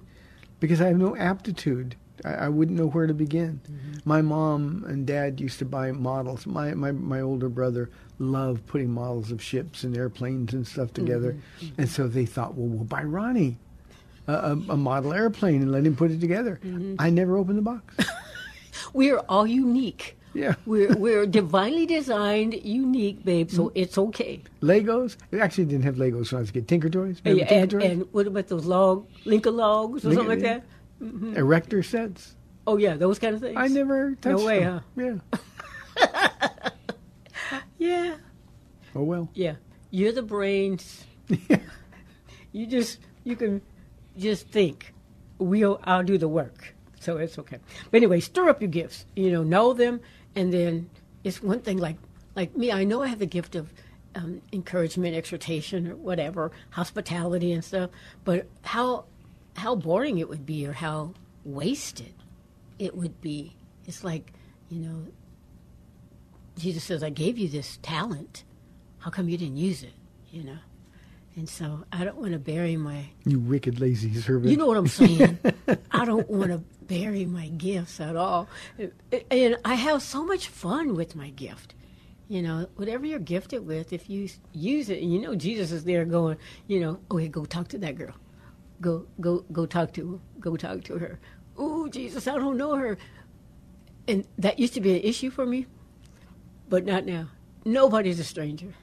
because 0.60 0.82
I 0.82 0.88
have 0.88 0.98
no 0.98 1.16
aptitude. 1.16 1.96
I, 2.26 2.34
I 2.34 2.50
wouldn't 2.50 2.78
know 2.78 2.88
where 2.88 3.08
to 3.08 3.14
begin. 3.14 3.62
Mm-hmm. 3.64 3.98
My 4.06 4.22
mom 4.22 4.86
and 4.88 5.06
dad 5.06 5.40
used 5.40 5.60
to 5.60 5.66
buy 5.66 5.92
models. 5.92 6.46
My, 6.46 6.74
my 6.74 6.92
my 6.92 7.22
older 7.22 7.50
brother 7.50 7.90
loved 8.20 8.66
putting 8.66 8.92
models 8.92 9.32
of 9.32 9.42
ships 9.42 9.84
and 9.84 9.96
airplanes 9.96 10.54
and 10.54 10.66
stuff 10.68 10.94
together, 10.94 11.34
mm-hmm. 11.60 11.82
and 11.82 11.90
so 11.90 12.08
they 12.08 12.26
thought, 12.26 12.56
well, 12.56 12.68
we'll 12.68 12.86
buy 12.86 13.04
Ronnie. 13.04 13.58
A, 14.30 14.34
a, 14.34 14.52
a 14.52 14.78
model 14.78 15.14
airplane 15.14 15.62
and 15.62 15.72
let 15.72 15.86
him 15.86 15.96
put 15.96 16.12
it 16.12 16.20
together. 16.20 16.60
Mm-hmm. 16.62 16.96
I 17.00 17.10
never 17.10 17.38
opened 17.38 17.60
the 17.60 17.62
box. 17.62 17.96
we 18.94 19.10
are 19.10 19.20
all 19.30 19.48
unique. 19.48 20.17
Yeah. 20.34 20.56
We're 20.66 20.96
we're 20.96 21.26
divinely 21.26 21.86
designed, 21.86 22.54
unique, 22.64 23.24
babe. 23.26 23.50
So 23.50 23.66
mm-hmm. 23.66 23.78
it's 23.78 23.98
okay. 23.98 24.42
Legos. 24.62 25.18
It 25.32 25.40
actually 25.40 25.66
didn't 25.66 25.84
have 25.86 25.96
Legos 25.96 26.32
when 26.32 26.38
I 26.38 26.42
was 26.42 26.50
a 26.50 26.54
kid. 26.54 26.68
Tinker 26.68 26.90
Toys. 26.90 27.22
Remember 27.26 27.42
And, 27.42 27.50
Tinker 27.50 27.62
and, 27.62 27.72
Toys? 27.72 27.92
and 27.92 28.14
what 28.14 28.28
about 28.28 28.48
those 28.48 28.66
log 28.66 29.08
Linka 29.26 29.50
logs 29.50 30.06
or 30.06 30.10
Lincoln, 30.10 30.26
something 30.26 30.40
like 30.42 30.46
yeah. 30.46 30.54
that? 30.60 30.64
Mm-hmm. 31.06 31.38
Erector 31.38 31.84
sets. 31.84 32.36
Oh 32.66 32.78
yeah, 32.78 32.96
those 32.96 33.18
kind 33.20 33.34
of 33.34 33.42
things. 33.42 33.56
I 33.58 33.68
never 33.68 34.16
touched 34.16 34.40
No 34.40 34.46
way, 34.46 34.60
them. 34.60 34.82
Yeah. 34.96 35.40
Yeah, 37.80 38.16
Oh 38.96 39.04
well. 39.04 39.30
yeah. 39.34 39.56
You're 39.92 40.12
the 40.12 40.24
brains. 40.24 41.06
you 42.52 42.66
just 42.68 43.00
you 43.24 43.36
can 43.36 43.62
just 44.18 44.48
think. 44.50 44.94
We'll 45.38 45.80
I'll 45.84 46.04
do 46.04 46.18
the 46.18 46.28
work. 46.28 46.74
So 47.00 47.18
it's 47.18 47.38
okay. 47.40 47.60
But 47.92 47.98
anyway, 47.98 48.20
stir 48.20 48.50
up 48.50 48.62
your 48.62 48.70
gifts. 48.72 49.06
You 49.16 49.32
know, 49.32 49.44
know 49.44 49.74
them, 49.74 50.02
and 50.38 50.54
then 50.54 50.90
it's 51.24 51.42
one 51.42 51.60
thing. 51.62 51.78
Like 51.80 51.98
like 52.36 52.56
me, 52.56 52.72
I 52.72 52.84
know 52.84 53.02
I 53.02 53.08
have 53.08 53.20
the 53.20 53.26
gift 53.26 53.56
of 53.56 53.74
um, 54.16 54.42
encouragement, 54.54 55.16
exhortation, 55.16 55.88
or 55.88 55.96
whatever, 55.96 56.52
hospitality 56.70 57.52
and 57.52 57.64
stuff. 57.64 57.90
But 58.24 58.48
how 58.62 59.06
how 59.56 59.76
boring 59.76 60.20
it 60.20 60.30
would 60.30 60.46
be, 60.46 60.66
or 60.68 60.74
how 60.74 61.14
wasted 61.44 62.14
it 62.80 62.96
would 62.96 63.20
be. 63.22 63.56
It's 63.88 64.04
like 64.04 64.32
you 64.70 64.80
know, 64.80 65.08
Jesus 66.58 66.84
says, 66.84 67.04
"I 67.04 67.10
gave 67.10 67.38
you 67.38 67.50
this 67.50 67.80
talent. 67.82 68.44
How 69.00 69.10
come 69.10 69.28
you 69.30 69.38
didn't 69.38 69.58
use 69.58 69.84
it?" 69.84 69.94
You 70.32 70.44
know. 70.44 70.58
And 71.36 71.48
so 71.48 71.84
I 71.92 72.04
don't 72.04 72.18
want 72.18 72.34
to 72.34 72.40
bury 72.40 72.78
my 72.78 73.06
You 73.24 73.40
wicked 73.40 73.80
lazy 73.80 74.14
servant. 74.16 74.50
you 74.50 74.58
know 74.58 74.66
what 74.66 74.78
I'm 74.78 74.88
saying? 74.88 75.38
I 75.92 76.06
don't 76.06 76.30
want 76.30 76.52
to 76.52 76.60
bury 76.86 77.26
my 77.26 77.50
gifts 77.50 78.00
at 78.00 78.16
all. 78.16 78.48
And 79.32 79.58
I 79.66 79.76
have 79.76 80.02
so 80.02 80.24
much 80.24 80.48
fun 80.48 80.96
with 80.96 81.16
my 81.16 81.30
gift. 81.32 81.74
You 82.30 82.42
know, 82.42 82.68
whatever 82.76 83.06
you're 83.06 83.20
gifted 83.20 83.66
with, 83.66 83.94
if 83.94 84.10
you 84.10 84.28
use 84.52 84.90
it, 84.90 85.02
and 85.02 85.14
you 85.14 85.22
know 85.22 85.36
Jesus 85.36 85.72
is 85.72 85.86
there 85.86 86.04
going, 86.04 86.38
you 86.68 86.80
know, 86.80 87.00
oh, 87.10 87.18
hey, 87.18 87.30
go 87.30 87.46
talk 87.46 87.70
to 87.70 87.78
that 87.80 87.96
girl. 87.96 88.14
Go, 88.82 89.08
go, 89.22 89.46
go 89.52 89.66
talk 89.66 89.94
to, 89.94 90.20
go 90.40 90.58
talk 90.58 90.84
to 90.86 90.98
her. 90.98 91.20
Ooh, 91.60 91.90
Jesus, 91.90 92.28
I 92.28 92.36
don't 92.36 92.58
know 92.58 92.76
her. 92.76 92.98
And 94.08 94.28
that 94.38 94.60
used 94.60 94.74
to 94.76 94.82
be 94.82 94.96
an 94.96 95.02
issue 95.04 95.30
for 95.30 95.46
me, 95.46 95.68
but 96.70 96.86
not 96.86 97.06
now. 97.06 97.30
Nobody's 97.66 98.20
a 98.20 98.24
stranger. 98.24 98.74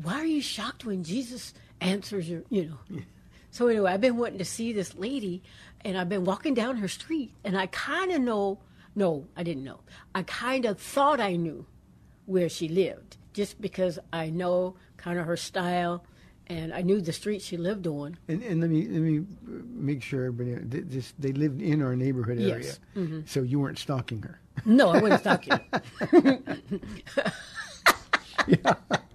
why 0.03 0.15
are 0.21 0.27
you 0.27 0.43
shocked 0.43 0.85
when 0.85 1.05
Jesus 1.05 1.55
answers 1.81 2.29
your, 2.29 2.43
you 2.51 2.67
know? 2.91 3.01
So 3.51 3.69
anyway, 3.69 3.93
I've 3.93 4.01
been 4.01 4.17
wanting 4.17 4.39
to 4.39 4.45
see 4.45 4.73
this 4.73 4.95
lady, 4.97 5.43
and 5.85 5.97
I've 5.97 6.09
been 6.09 6.25
walking 6.25 6.55
down 6.55 6.77
her 6.79 6.89
street, 6.89 7.33
and 7.45 7.57
I 7.57 7.67
kind 7.67 8.11
of 8.13 8.21
know. 8.21 8.59
No, 8.97 9.27
I 9.37 9.43
didn't 9.43 9.65
know. 9.65 9.81
I 10.15 10.23
kind 10.23 10.65
of 10.65 10.79
thought 10.81 11.21
I 11.21 11.37
knew 11.37 11.67
where 12.27 12.49
she 12.49 12.69
lived, 12.69 13.17
just 13.33 13.61
because 13.61 13.99
I 14.13 14.31
know 14.31 14.77
kind 14.97 15.19
of 15.19 15.27
her 15.27 15.37
style, 15.37 16.05
and 16.47 16.73
I 16.75 16.83
knew 16.83 17.01
the 17.01 17.13
street 17.13 17.43
she 17.43 17.57
lived 17.57 17.87
on. 17.87 18.17
And, 18.29 18.43
and 18.43 18.61
let 18.61 18.71
me 18.71 18.87
let 18.87 19.01
me 19.03 19.25
make 19.73 20.03
sure 20.03 20.25
everybody 20.27 20.65
th- 20.69 20.85
this 20.89 21.13
they 21.19 21.33
lived 21.33 21.61
in 21.63 21.83
our 21.83 21.95
neighborhood 21.97 22.39
area, 22.39 22.65
Yes. 22.67 22.81
Mm-hmm. 22.97 23.21
so 23.27 23.43
you 23.43 23.61
weren't 23.61 23.79
stalking 23.79 24.23
her. 24.23 24.41
No, 24.65 24.91
I 24.91 25.01
wasn't 25.01 25.21
stalking. 25.21 25.61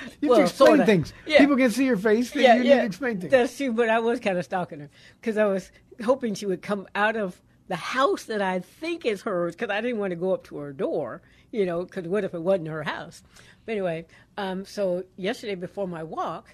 You 0.20 0.28
Well, 0.30 0.38
have 0.40 0.48
to 0.48 0.52
explain 0.52 0.68
sorta. 0.68 0.86
things. 0.86 1.12
Yeah. 1.26 1.38
People 1.38 1.56
can 1.56 1.70
see 1.70 1.84
your 1.86 1.96
face. 1.96 2.30
Then 2.30 2.42
yeah, 2.42 2.54
you 2.56 2.62
need 2.62 2.68
yeah, 2.68 2.80
to 2.80 2.86
explain 2.86 3.20
things. 3.20 3.30
That's 3.30 3.56
true, 3.56 3.72
but 3.72 3.88
I 3.88 3.98
was 3.98 4.20
kind 4.20 4.38
of 4.38 4.44
stalking 4.44 4.80
her 4.80 4.90
because 5.20 5.36
I 5.36 5.44
was 5.46 5.70
hoping 6.04 6.34
she 6.34 6.46
would 6.46 6.62
come 6.62 6.86
out 6.94 7.16
of 7.16 7.40
the 7.68 7.76
house 7.76 8.24
that 8.24 8.40
I 8.42 8.60
think 8.60 9.04
is 9.04 9.22
hers 9.22 9.54
because 9.56 9.70
I 9.70 9.80
didn't 9.80 9.98
want 9.98 10.10
to 10.12 10.16
go 10.16 10.32
up 10.32 10.44
to 10.44 10.58
her 10.58 10.72
door, 10.72 11.22
you 11.50 11.66
know, 11.66 11.84
because 11.84 12.06
what 12.06 12.24
if 12.24 12.32
it 12.34 12.42
wasn't 12.42 12.68
her 12.68 12.82
house? 12.84 13.22
But 13.64 13.72
anyway, 13.72 14.06
um, 14.36 14.64
so 14.64 15.04
yesterday 15.16 15.54
before 15.56 15.88
my 15.88 16.02
walk, 16.04 16.48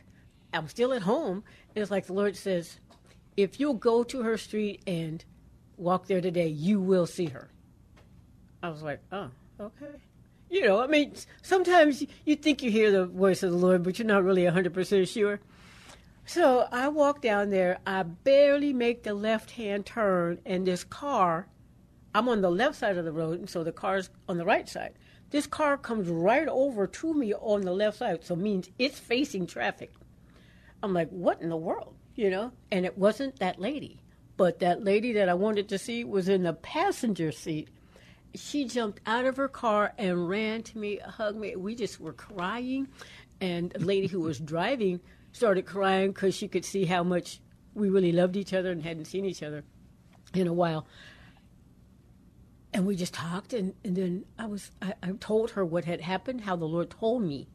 I'm 0.54 0.68
still 0.68 0.92
at 0.94 1.02
home. 1.02 1.44
And 1.74 1.82
it's 1.82 1.90
like 1.90 2.06
the 2.06 2.14
Lord 2.14 2.36
says, 2.36 2.78
if 3.36 3.60
you'll 3.60 3.74
go 3.74 4.02
to 4.04 4.22
her 4.22 4.38
street 4.38 4.82
and 4.86 5.24
walk 5.76 6.06
there 6.06 6.20
today, 6.20 6.48
you 6.48 6.80
will 6.80 7.06
see 7.06 7.26
her. 7.26 7.48
I 8.62 8.68
was 8.70 8.82
like, 8.82 9.00
oh, 9.10 9.28
okay. 9.60 9.98
You 10.52 10.66
know, 10.66 10.82
I 10.82 10.86
mean, 10.86 11.14
sometimes 11.40 12.04
you 12.26 12.36
think 12.36 12.62
you 12.62 12.70
hear 12.70 12.90
the 12.90 13.06
voice 13.06 13.42
of 13.42 13.52
the 13.52 13.56
Lord, 13.56 13.82
but 13.82 13.98
you're 13.98 14.06
not 14.06 14.22
really 14.22 14.42
100% 14.42 15.08
sure. 15.08 15.40
So 16.26 16.68
I 16.70 16.88
walk 16.88 17.22
down 17.22 17.48
there. 17.48 17.78
I 17.86 18.02
barely 18.02 18.74
make 18.74 19.02
the 19.02 19.14
left 19.14 19.52
hand 19.52 19.86
turn, 19.86 20.40
and 20.44 20.66
this 20.66 20.84
car, 20.84 21.48
I'm 22.14 22.28
on 22.28 22.42
the 22.42 22.50
left 22.50 22.74
side 22.74 22.98
of 22.98 23.06
the 23.06 23.12
road, 23.12 23.38
and 23.38 23.48
so 23.48 23.64
the 23.64 23.72
car's 23.72 24.10
on 24.28 24.36
the 24.36 24.44
right 24.44 24.68
side. 24.68 24.92
This 25.30 25.46
car 25.46 25.78
comes 25.78 26.06
right 26.10 26.48
over 26.48 26.86
to 26.86 27.14
me 27.14 27.32
on 27.32 27.62
the 27.62 27.72
left 27.72 27.96
side, 27.96 28.22
so 28.22 28.34
it 28.34 28.40
means 28.40 28.68
it's 28.78 28.98
facing 28.98 29.46
traffic. 29.46 29.94
I'm 30.82 30.92
like, 30.92 31.08
what 31.08 31.40
in 31.40 31.48
the 31.48 31.56
world? 31.56 31.94
You 32.14 32.28
know? 32.28 32.52
And 32.70 32.84
it 32.84 32.98
wasn't 32.98 33.38
that 33.38 33.58
lady. 33.58 34.02
But 34.36 34.58
that 34.58 34.84
lady 34.84 35.14
that 35.14 35.30
I 35.30 35.34
wanted 35.34 35.70
to 35.70 35.78
see 35.78 36.04
was 36.04 36.28
in 36.28 36.42
the 36.42 36.52
passenger 36.52 37.32
seat. 37.32 37.70
She 38.34 38.64
jumped 38.64 39.00
out 39.06 39.24
of 39.24 39.36
her 39.36 39.48
car 39.48 39.92
and 39.98 40.28
ran 40.28 40.62
to 40.64 40.78
me, 40.78 40.98
hugged 40.98 41.38
me. 41.38 41.54
We 41.56 41.74
just 41.74 42.00
were 42.00 42.12
crying. 42.12 42.88
And 43.40 43.70
the 43.70 43.84
lady 43.84 44.06
who 44.06 44.20
was 44.20 44.38
driving 44.38 45.00
started 45.32 45.66
crying 45.66 46.12
because 46.12 46.34
she 46.34 46.48
could 46.48 46.64
see 46.64 46.84
how 46.84 47.02
much 47.02 47.40
we 47.74 47.88
really 47.88 48.12
loved 48.12 48.36
each 48.36 48.52
other 48.52 48.70
and 48.70 48.82
hadn't 48.82 49.06
seen 49.06 49.24
each 49.24 49.42
other 49.42 49.64
in 50.34 50.46
a 50.46 50.52
while. 50.52 50.86
And 52.74 52.86
we 52.86 52.96
just 52.96 53.12
talked, 53.12 53.52
and, 53.52 53.74
and 53.84 53.94
then 53.94 54.24
I 54.38 54.46
was 54.46 54.70
I, 54.80 54.94
I 55.02 55.12
told 55.12 55.50
her 55.50 55.64
what 55.64 55.84
had 55.84 56.00
happened, 56.00 56.42
how 56.42 56.56
the 56.56 56.64
Lord 56.64 56.90
told 56.90 57.22
me 57.22 57.48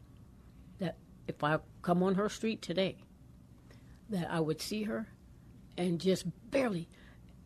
that 0.80 0.98
if 1.28 1.44
I 1.44 1.58
come 1.82 2.04
on 2.04 2.16
her 2.16 2.30
street 2.30 2.62
today, 2.62 2.98
that 4.10 4.30
I 4.30 4.40
would 4.40 4.62
see 4.62 4.84
her, 4.84 5.08
and 5.76 6.00
just 6.00 6.26
barely, 6.52 6.88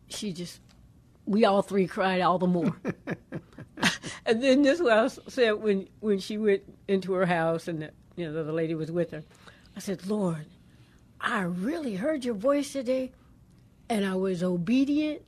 she 0.08 0.32
just, 0.32 0.60
we 1.26 1.44
all 1.44 1.62
three 1.62 1.86
cried 1.86 2.20
all 2.20 2.38
the 2.38 2.46
more. 2.46 2.76
and 4.26 4.42
then 4.42 4.62
this 4.62 4.80
was 4.80 5.18
said 5.28 5.52
when 5.52 5.88
when 6.00 6.18
she 6.18 6.38
went 6.38 6.62
into 6.88 7.12
her 7.12 7.26
house 7.26 7.68
and 7.68 7.82
the, 7.82 7.90
you 8.16 8.26
know 8.26 8.32
the 8.32 8.40
other 8.40 8.52
lady 8.52 8.74
was 8.74 8.90
with 8.90 9.10
her, 9.12 9.22
I 9.76 9.80
said, 9.80 10.06
Lord, 10.06 10.46
I 11.20 11.42
really 11.42 11.96
heard 11.96 12.24
your 12.24 12.34
voice 12.34 12.72
today, 12.72 13.12
and 13.88 14.04
I 14.04 14.16
was 14.16 14.42
obedient. 14.42 15.22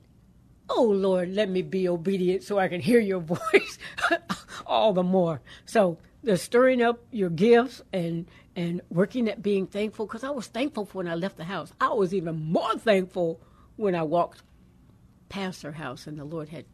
Oh 0.69 0.83
Lord, 0.83 1.33
let 1.33 1.49
me 1.49 1.61
be 1.61 1.87
obedient 1.87 2.43
so 2.43 2.59
I 2.59 2.67
can 2.67 2.81
hear 2.81 2.99
your 2.99 3.19
voice 3.37 3.77
all 4.65 4.93
the 4.93 5.03
more. 5.03 5.41
So 5.65 5.97
the 6.23 6.37
stirring 6.37 6.81
up 6.81 6.99
your 7.11 7.29
gifts 7.29 7.81
and 7.93 8.25
and 8.55 8.81
working 8.89 9.27
at 9.29 9.43
being 9.43 9.67
thankful 9.67 10.05
because 10.05 10.23
I 10.23 10.29
was 10.29 10.47
thankful 10.47 10.89
when 10.93 11.07
I 11.07 11.15
left 11.15 11.37
the 11.37 11.43
house. 11.43 11.73
I 11.79 11.89
was 11.89 12.13
even 12.13 12.51
more 12.51 12.77
thankful 12.77 13.41
when 13.75 13.95
I 13.95 14.03
walked 14.03 14.41
past 15.29 15.61
her 15.63 15.71
house 15.73 16.07
and 16.07 16.17
the 16.17 16.25
Lord 16.25 16.49
had 16.49 16.65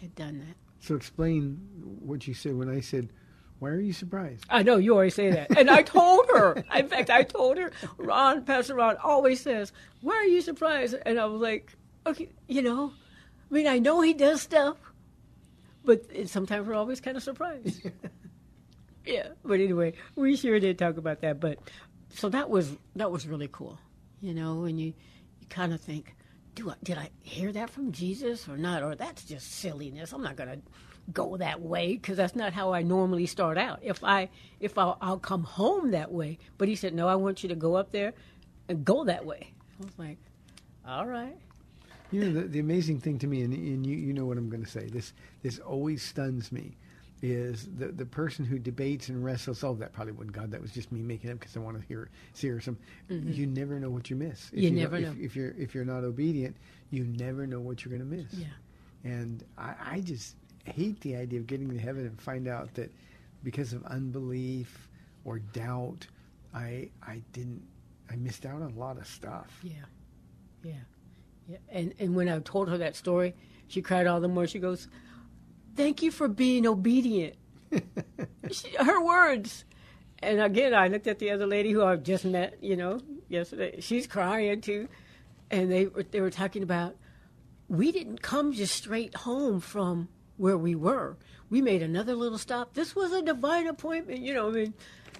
had 0.00 0.14
done 0.14 0.38
that. 0.38 0.56
So 0.80 0.94
explain 0.94 1.56
what 2.00 2.26
you 2.26 2.34
said 2.34 2.56
when 2.56 2.68
I 2.68 2.80
said, 2.80 3.08
"Why 3.58 3.70
are 3.70 3.80
you 3.80 3.92
surprised?" 3.92 4.44
I 4.50 4.62
know 4.62 4.76
you 4.76 4.92
always 4.92 5.14
say 5.14 5.30
that, 5.30 5.56
and 5.56 5.70
I 5.70 5.82
told 5.82 6.26
her. 6.34 6.62
In 6.76 6.88
fact, 6.88 7.10
I 7.10 7.22
told 7.22 7.58
her. 7.58 7.72
Ron, 7.96 8.44
Pastor 8.44 8.74
Ron, 8.74 8.96
always 9.02 9.40
says, 9.40 9.72
"Why 10.02 10.14
are 10.14 10.24
you 10.24 10.40
surprised?" 10.42 10.94
And 11.04 11.18
I 11.18 11.24
was 11.26 11.40
like, 11.40 11.72
"Okay, 12.06 12.28
you 12.46 12.62
know, 12.62 12.92
I 13.50 13.54
mean, 13.54 13.66
I 13.66 13.78
know 13.78 14.00
he 14.00 14.12
does 14.12 14.42
stuff, 14.42 14.76
but 15.84 16.04
sometimes 16.28 16.68
we're 16.68 16.74
always 16.74 17.00
kind 17.00 17.16
of 17.16 17.22
surprised." 17.22 17.90
yeah, 19.06 19.28
but 19.44 19.60
anyway, 19.60 19.94
we 20.14 20.36
sure 20.36 20.60
did 20.60 20.78
talk 20.78 20.98
about 20.98 21.20
that. 21.22 21.40
But 21.40 21.58
so 22.10 22.28
that 22.28 22.50
was 22.50 22.76
that 22.96 23.10
was 23.10 23.26
really 23.26 23.48
cool, 23.50 23.78
you 24.20 24.34
know, 24.34 24.64
and 24.64 24.78
you 24.78 24.92
you 25.40 25.46
kind 25.48 25.72
of 25.72 25.80
think, 25.80 26.14
do 26.56 26.70
I, 26.70 26.74
did 26.82 26.98
I 26.98 27.10
hear 27.22 27.52
that 27.52 27.70
from 27.70 27.92
Jesus 27.92 28.48
or 28.48 28.56
not? 28.56 28.82
Or 28.82 28.96
that's 28.96 29.22
just 29.24 29.52
silliness. 29.52 30.12
I'm 30.12 30.22
not 30.22 30.34
going 30.36 30.48
to 30.48 30.58
go 31.12 31.36
that 31.36 31.60
way 31.60 31.92
because 31.92 32.16
that's 32.16 32.34
not 32.34 32.52
how 32.52 32.72
I 32.72 32.82
normally 32.82 33.26
start 33.26 33.56
out. 33.58 33.78
If 33.82 34.02
I 34.02 34.28
if 34.58 34.76
I'll, 34.76 34.98
I'll 35.00 35.18
come 35.18 35.44
home 35.44 35.92
that 35.92 36.10
way, 36.10 36.38
but 36.58 36.66
he 36.66 36.74
said, 36.74 36.94
no, 36.94 37.06
I 37.06 37.14
want 37.14 37.42
you 37.44 37.48
to 37.50 37.54
go 37.54 37.76
up 37.76 37.92
there 37.92 38.14
and 38.68 38.84
go 38.84 39.04
that 39.04 39.24
way. 39.24 39.52
I 39.80 39.84
was 39.84 39.98
like, 39.98 40.18
all 40.88 41.06
right. 41.06 41.36
You 42.10 42.24
know, 42.24 42.40
the, 42.40 42.48
the 42.48 42.58
amazing 42.58 43.00
thing 43.00 43.18
to 43.18 43.26
me, 43.26 43.42
and, 43.42 43.52
and 43.52 43.86
you, 43.86 43.96
you 43.96 44.12
know 44.12 44.24
what 44.24 44.38
I'm 44.38 44.48
going 44.48 44.64
to 44.64 44.70
say. 44.70 44.86
This 44.86 45.12
this 45.42 45.58
always 45.58 46.02
stuns 46.02 46.50
me, 46.50 46.76
is 47.32 47.68
the 47.78 47.88
the 47.88 48.06
person 48.06 48.44
who 48.44 48.58
debates 48.58 49.08
and 49.08 49.24
wrestles. 49.24 49.62
Oh, 49.64 49.74
that 49.74 49.92
probably 49.92 50.12
wasn't 50.12 50.32
God. 50.32 50.50
That 50.50 50.60
was 50.62 50.70
just 50.72 50.90
me 50.92 51.00
making 51.00 51.30
up 51.30 51.38
because 51.38 51.56
I 51.56 51.60
want 51.60 51.80
to 51.80 51.86
hear 51.86 52.10
see 52.32 52.48
her 52.48 52.60
some. 52.60 52.76
You 53.08 53.46
never 53.46 53.78
know 53.80 53.90
what 53.90 54.08
you 54.10 54.16
miss. 54.16 54.50
If 54.52 54.58
Mm-hmm. 54.58 54.58
You 54.60 54.68
don't- 54.70 54.78
never 54.78 54.96
if, 54.96 55.02
know. 55.04 55.14
If 55.24 55.36
you're 55.36 55.54
if 55.58 55.74
you're 55.74 55.84
not 55.84 56.04
obedient, 56.04 56.56
you 56.90 57.04
never 57.04 57.46
know 57.46 57.60
what 57.60 57.84
you're 57.84 57.96
going 57.96 58.08
to 58.10 58.16
miss. 58.16 58.32
Yeah. 58.34 58.46
And 59.04 59.44
I, 59.58 59.74
I 59.92 60.00
just 60.00 60.34
hate 60.64 61.00
the 61.00 61.14
idea 61.16 61.38
of 61.38 61.46
getting 61.46 61.70
to 61.70 61.78
heaven 61.78 62.06
and 62.06 62.20
find 62.20 62.48
out 62.48 62.74
that 62.74 62.92
because 63.44 63.72
of 63.72 63.84
unbelief 63.86 64.88
or 65.24 65.38
doubt, 65.38 66.06
I 66.54 66.90
I 67.02 67.22
didn't 67.32 67.62
I 68.10 68.16
missed 68.16 68.46
out 68.46 68.62
on 68.62 68.72
a 68.72 68.78
lot 68.78 68.98
of 68.98 69.06
stuff. 69.06 69.58
Yeah, 69.62 69.72
yeah, 70.64 70.72
yeah. 71.48 71.56
And 71.70 71.94
and 71.98 72.14
when 72.16 72.28
I 72.28 72.38
told 72.40 72.68
her 72.68 72.78
that 72.78 72.96
story, 72.96 73.34
she 73.68 73.80
cried 73.82 74.06
all 74.06 74.20
the 74.20 74.28
more. 74.28 74.46
She 74.46 74.58
goes, 74.58 74.88
"Thank 75.76 76.02
you 76.02 76.10
for 76.10 76.28
being 76.28 76.66
obedient." 76.66 77.34
she, 78.50 78.70
her 78.78 79.02
words. 79.02 79.64
And 80.20 80.40
again, 80.40 80.74
I 80.74 80.88
looked 80.88 81.06
at 81.06 81.18
the 81.18 81.30
other 81.30 81.46
lady 81.46 81.72
who 81.72 81.84
I 81.84 81.96
just 81.96 82.24
met, 82.24 82.56
you 82.62 82.76
know, 82.76 83.00
yesterday. 83.28 83.80
She's 83.80 84.06
crying 84.06 84.60
too, 84.60 84.88
and 85.50 85.70
they 85.70 85.86
were 85.86 86.02
they 86.02 86.20
were 86.20 86.30
talking 86.30 86.62
about 86.62 86.96
we 87.68 87.92
didn't 87.92 88.22
come 88.22 88.52
just 88.52 88.74
straight 88.74 89.14
home 89.14 89.60
from 89.60 90.08
where 90.36 90.56
we 90.56 90.74
were. 90.74 91.16
We 91.50 91.60
made 91.60 91.82
another 91.82 92.14
little 92.14 92.38
stop. 92.38 92.74
This 92.74 92.96
was 92.96 93.12
a 93.12 93.22
divine 93.22 93.66
appointment, 93.66 94.20
you 94.20 94.34
know. 94.34 94.48
I 94.48 94.52
mean, 94.52 94.74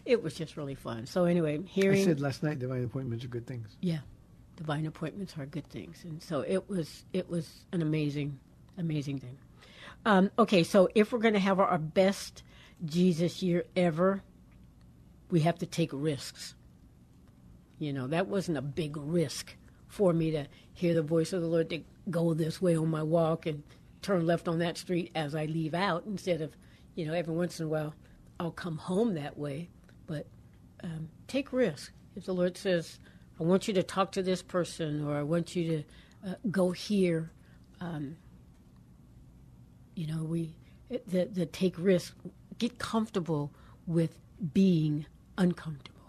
it 0.05 0.23
was 0.23 0.35
just 0.35 0.57
really 0.57 0.75
fun. 0.75 1.07
So 1.07 1.25
anyway, 1.25 1.61
hearing 1.67 2.03
I 2.03 2.05
said 2.05 2.21
last 2.21 2.43
night, 2.43 2.59
divine 2.59 2.85
appointments 2.85 3.25
are 3.25 3.29
good 3.29 3.47
things. 3.47 3.77
yeah, 3.81 3.99
divine 4.57 4.87
appointments 4.87 5.35
are 5.39 5.47
good 5.47 5.69
things, 5.69 6.05
and 6.05 6.23
so 6.23 6.41
it 6.41 6.69
was. 6.69 7.05
It 7.13 7.29
was 7.29 7.65
an 7.73 7.83
amazing, 7.83 8.39
amazing 8.79 9.19
thing. 9.19 9.39
Um, 10.07 10.31
okay, 10.39 10.63
so 10.63 10.89
if 10.95 11.13
we're 11.13 11.19
going 11.19 11.35
to 11.35 11.41
have 11.41 11.59
our, 11.59 11.79
best 11.79 12.45
Jesus 12.85 13.43
year 13.43 13.65
ever, 13.75 14.23
we 15.33 15.41
have 15.41 15.59
to 15.59 15.67
take 15.67 15.91
risks. 15.93 16.55
You 17.81 17.93
know, 17.93 18.07
that 18.07 18.29
wasn't 18.29 18.57
a 18.57 18.63
big 18.63 18.97
risk 18.97 19.57
for 19.89 20.13
me 20.13 20.31
to 20.31 20.47
hear 20.73 20.95
the 20.95 21.03
voice 21.03 21.33
of 21.33 21.43
the 21.43 21.49
Lord 21.49 21.71
to 21.71 21.83
go 22.09 22.35
this 22.35 22.63
way 22.63 22.77
on 22.77 22.89
my 22.89 23.03
walk 23.03 23.47
and 23.47 23.65
turn 24.01 24.25
left 24.25 24.47
on 24.47 24.61
that 24.61 24.79
street 24.79 25.11
as 25.17 25.35
I 25.35 25.47
leave 25.47 25.75
out 25.75 26.05
instead 26.07 26.41
of, 26.41 26.57
you 26.95 27.05
know, 27.05 27.13
every 27.13 27.35
once 27.35 27.59
in 27.59 27.67
a 27.67 27.69
while 27.69 27.93
I'll 28.39 28.53
come 28.53 28.79
home 28.79 29.15
that 29.15 29.37
way. 29.37 29.71
But 30.07 30.29
um, 30.85 31.09
take 31.27 31.53
risk. 31.53 31.93
If 32.15 32.27
the 32.27 32.33
Lord 32.33 32.57
says, 32.57 33.01
I 33.41 33.43
want 33.43 33.67
you 33.67 33.75
to 33.75 33.83
talk 33.83 34.13
to 34.13 34.23
this 34.23 34.41
person 34.41 35.05
or 35.05 35.17
I 35.17 35.25
want 35.25 35.57
you 35.57 35.69
to 36.23 36.31
uh, 36.31 36.35
go 36.49 36.71
here, 36.71 37.33
um, 37.81 38.17
you 39.97 40.07
know, 40.07 40.23
we 40.25 40.55
the, 40.89 41.27
the 41.27 41.47
take 41.47 41.77
risk, 41.79 42.17
get 42.59 42.79
comfortable 42.79 43.53
with 43.87 44.17
being 44.55 45.07
uncomfortable. 45.39 46.01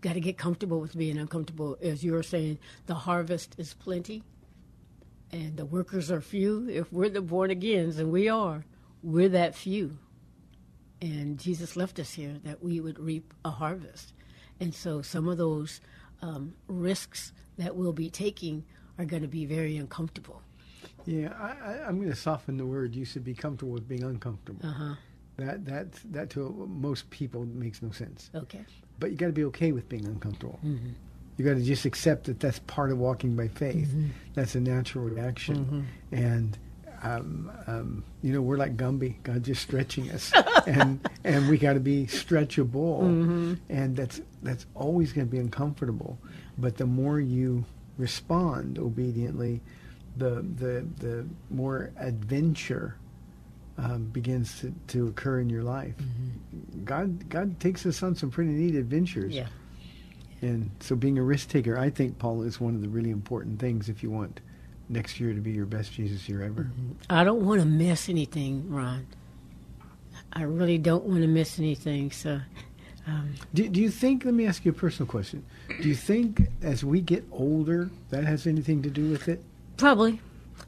Got 0.00 0.14
to 0.14 0.20
get 0.20 0.38
comfortable 0.38 0.80
with 0.80 0.96
being 0.96 1.18
uncomfortable. 1.18 1.76
As 1.82 2.02
you 2.02 2.12
were 2.12 2.22
saying, 2.22 2.58
the 2.86 2.94
harvest 2.94 3.54
is 3.58 3.74
plenty 3.74 4.22
and 5.32 5.56
the 5.56 5.66
workers 5.66 6.10
are 6.10 6.20
few. 6.22 6.68
If 6.68 6.92
we're 6.92 7.10
the 7.10 7.20
born 7.20 7.50
agains, 7.50 7.98
and 7.98 8.10
we 8.10 8.28
are, 8.28 8.64
we're 9.02 9.28
that 9.30 9.54
few. 9.54 9.98
and 11.02 11.38
Jesus 11.38 11.76
left 11.76 11.98
us 11.98 12.12
here 12.12 12.36
that 12.44 12.62
we 12.62 12.80
would 12.80 12.98
reap 12.98 13.32
a 13.44 13.50
harvest. 13.50 14.12
And 14.60 14.74
so 14.74 15.02
some 15.02 15.28
of 15.28 15.38
those 15.38 15.80
um, 16.22 16.54
risks 16.68 17.32
that 17.58 17.76
we'll 17.76 17.92
be 17.92 18.10
taking 18.10 18.64
are 18.98 19.04
going 19.06 19.22
to 19.22 19.28
be 19.28 19.46
very 19.46 19.76
uncomfortable. 19.76 20.42
Yeah, 21.06 21.32
I, 21.38 21.72
I, 21.72 21.86
I'm 21.86 21.96
going 21.98 22.10
to 22.10 22.16
soften 22.16 22.56
the 22.56 22.66
word. 22.66 22.94
You 22.94 23.04
should 23.04 23.24
be 23.24 23.34
comfortable 23.34 23.72
with 23.72 23.88
being 23.88 24.02
uncomfortable. 24.04 24.66
Uh-huh. 24.68 24.94
That 25.36 25.64
that 25.64 25.86
that 26.12 26.30
to 26.30 26.68
most 26.70 27.08
people 27.10 27.46
makes 27.46 27.80
no 27.82 27.90
sense. 27.92 28.30
Okay. 28.34 28.60
But 28.98 29.10
you 29.10 29.16
got 29.16 29.26
to 29.28 29.32
be 29.32 29.44
okay 29.44 29.72
with 29.72 29.88
being 29.88 30.04
uncomfortable. 30.06 30.58
Mm-hmm. 30.64 30.90
You 31.38 31.44
got 31.44 31.54
to 31.54 31.62
just 31.62 31.86
accept 31.86 32.24
that 32.24 32.40
that's 32.40 32.58
part 32.60 32.90
of 32.92 32.98
walking 32.98 33.34
by 33.36 33.48
faith. 33.48 33.88
Mm-hmm. 33.88 34.08
That's 34.34 34.54
a 34.54 34.60
natural 34.60 35.04
reaction, 35.04 35.86
and 36.12 36.58
um, 37.02 37.50
um, 37.66 38.04
you 38.22 38.34
know 38.34 38.42
we're 38.42 38.58
like 38.58 38.76
Gumby. 38.76 39.22
God 39.22 39.42
just 39.42 39.62
stretching 39.62 40.10
us, 40.10 40.30
and 40.66 41.00
and 41.24 41.48
we 41.48 41.56
got 41.56 41.72
to 41.74 41.80
be 41.80 42.04
stretchable, 42.06 43.00
Mm-hmm. 43.02 43.54
and 43.70 43.96
that's 43.96 44.20
that's 44.42 44.66
always 44.74 45.14
going 45.14 45.26
to 45.26 45.30
be 45.30 45.38
uncomfortable. 45.38 46.18
But 46.58 46.76
the 46.76 46.84
more 46.86 47.18
you 47.18 47.64
respond 47.96 48.78
obediently, 48.78 49.62
the 50.16 50.44
the 50.56 50.86
the 50.98 51.26
more 51.50 51.90
adventure 51.98 52.96
um, 53.78 54.04
begins 54.04 54.60
to, 54.60 54.74
to 54.88 55.08
occur 55.08 55.40
in 55.40 55.48
your 55.48 55.62
life. 55.62 55.94
God 56.84 57.28
God 57.28 57.58
takes 57.60 57.86
us 57.86 58.02
on 58.02 58.14
some 58.14 58.30
pretty 58.30 58.50
neat 58.50 58.74
adventures. 58.74 59.34
Yeah. 59.34 59.46
And 60.42 60.70
so 60.80 60.96
being 60.96 61.18
a 61.18 61.22
risk 61.22 61.48
taker, 61.50 61.78
I 61.78 61.90
think, 61.90 62.18
Paul, 62.18 62.42
is 62.42 62.60
one 62.60 62.74
of 62.74 62.80
the 62.80 62.88
really 62.88 63.10
important 63.10 63.58
things 63.58 63.88
if 63.88 64.02
you 64.02 64.10
want 64.10 64.40
next 64.88 65.20
year 65.20 65.34
to 65.34 65.40
be 65.40 65.52
your 65.52 65.66
best 65.66 65.92
Jesus 65.92 66.28
year 66.28 66.42
ever. 66.42 66.70
I 67.10 67.24
don't 67.24 67.44
want 67.44 67.60
to 67.60 67.66
miss 67.66 68.08
anything, 68.08 68.70
Ron. 68.70 69.06
I 70.32 70.42
really 70.42 70.78
don't 70.78 71.04
want 71.04 71.20
to 71.20 71.26
miss 71.26 71.58
anything. 71.58 72.10
So, 72.10 72.40
um, 73.06 73.34
Do, 73.52 73.68
do 73.68 73.80
you 73.80 73.90
think, 73.90 74.24
let 74.24 74.32
me 74.32 74.46
ask 74.46 74.64
you 74.64 74.70
a 74.70 74.74
personal 74.74 75.08
question. 75.10 75.44
Do 75.80 75.88
you 75.88 75.94
think 75.94 76.48
as 76.62 76.84
we 76.84 77.00
get 77.00 77.24
older, 77.30 77.90
that 78.08 78.24
has 78.24 78.46
anything 78.46 78.82
to 78.82 78.90
do 78.90 79.10
with 79.10 79.28
it? 79.28 79.42
Probably. 79.80 80.20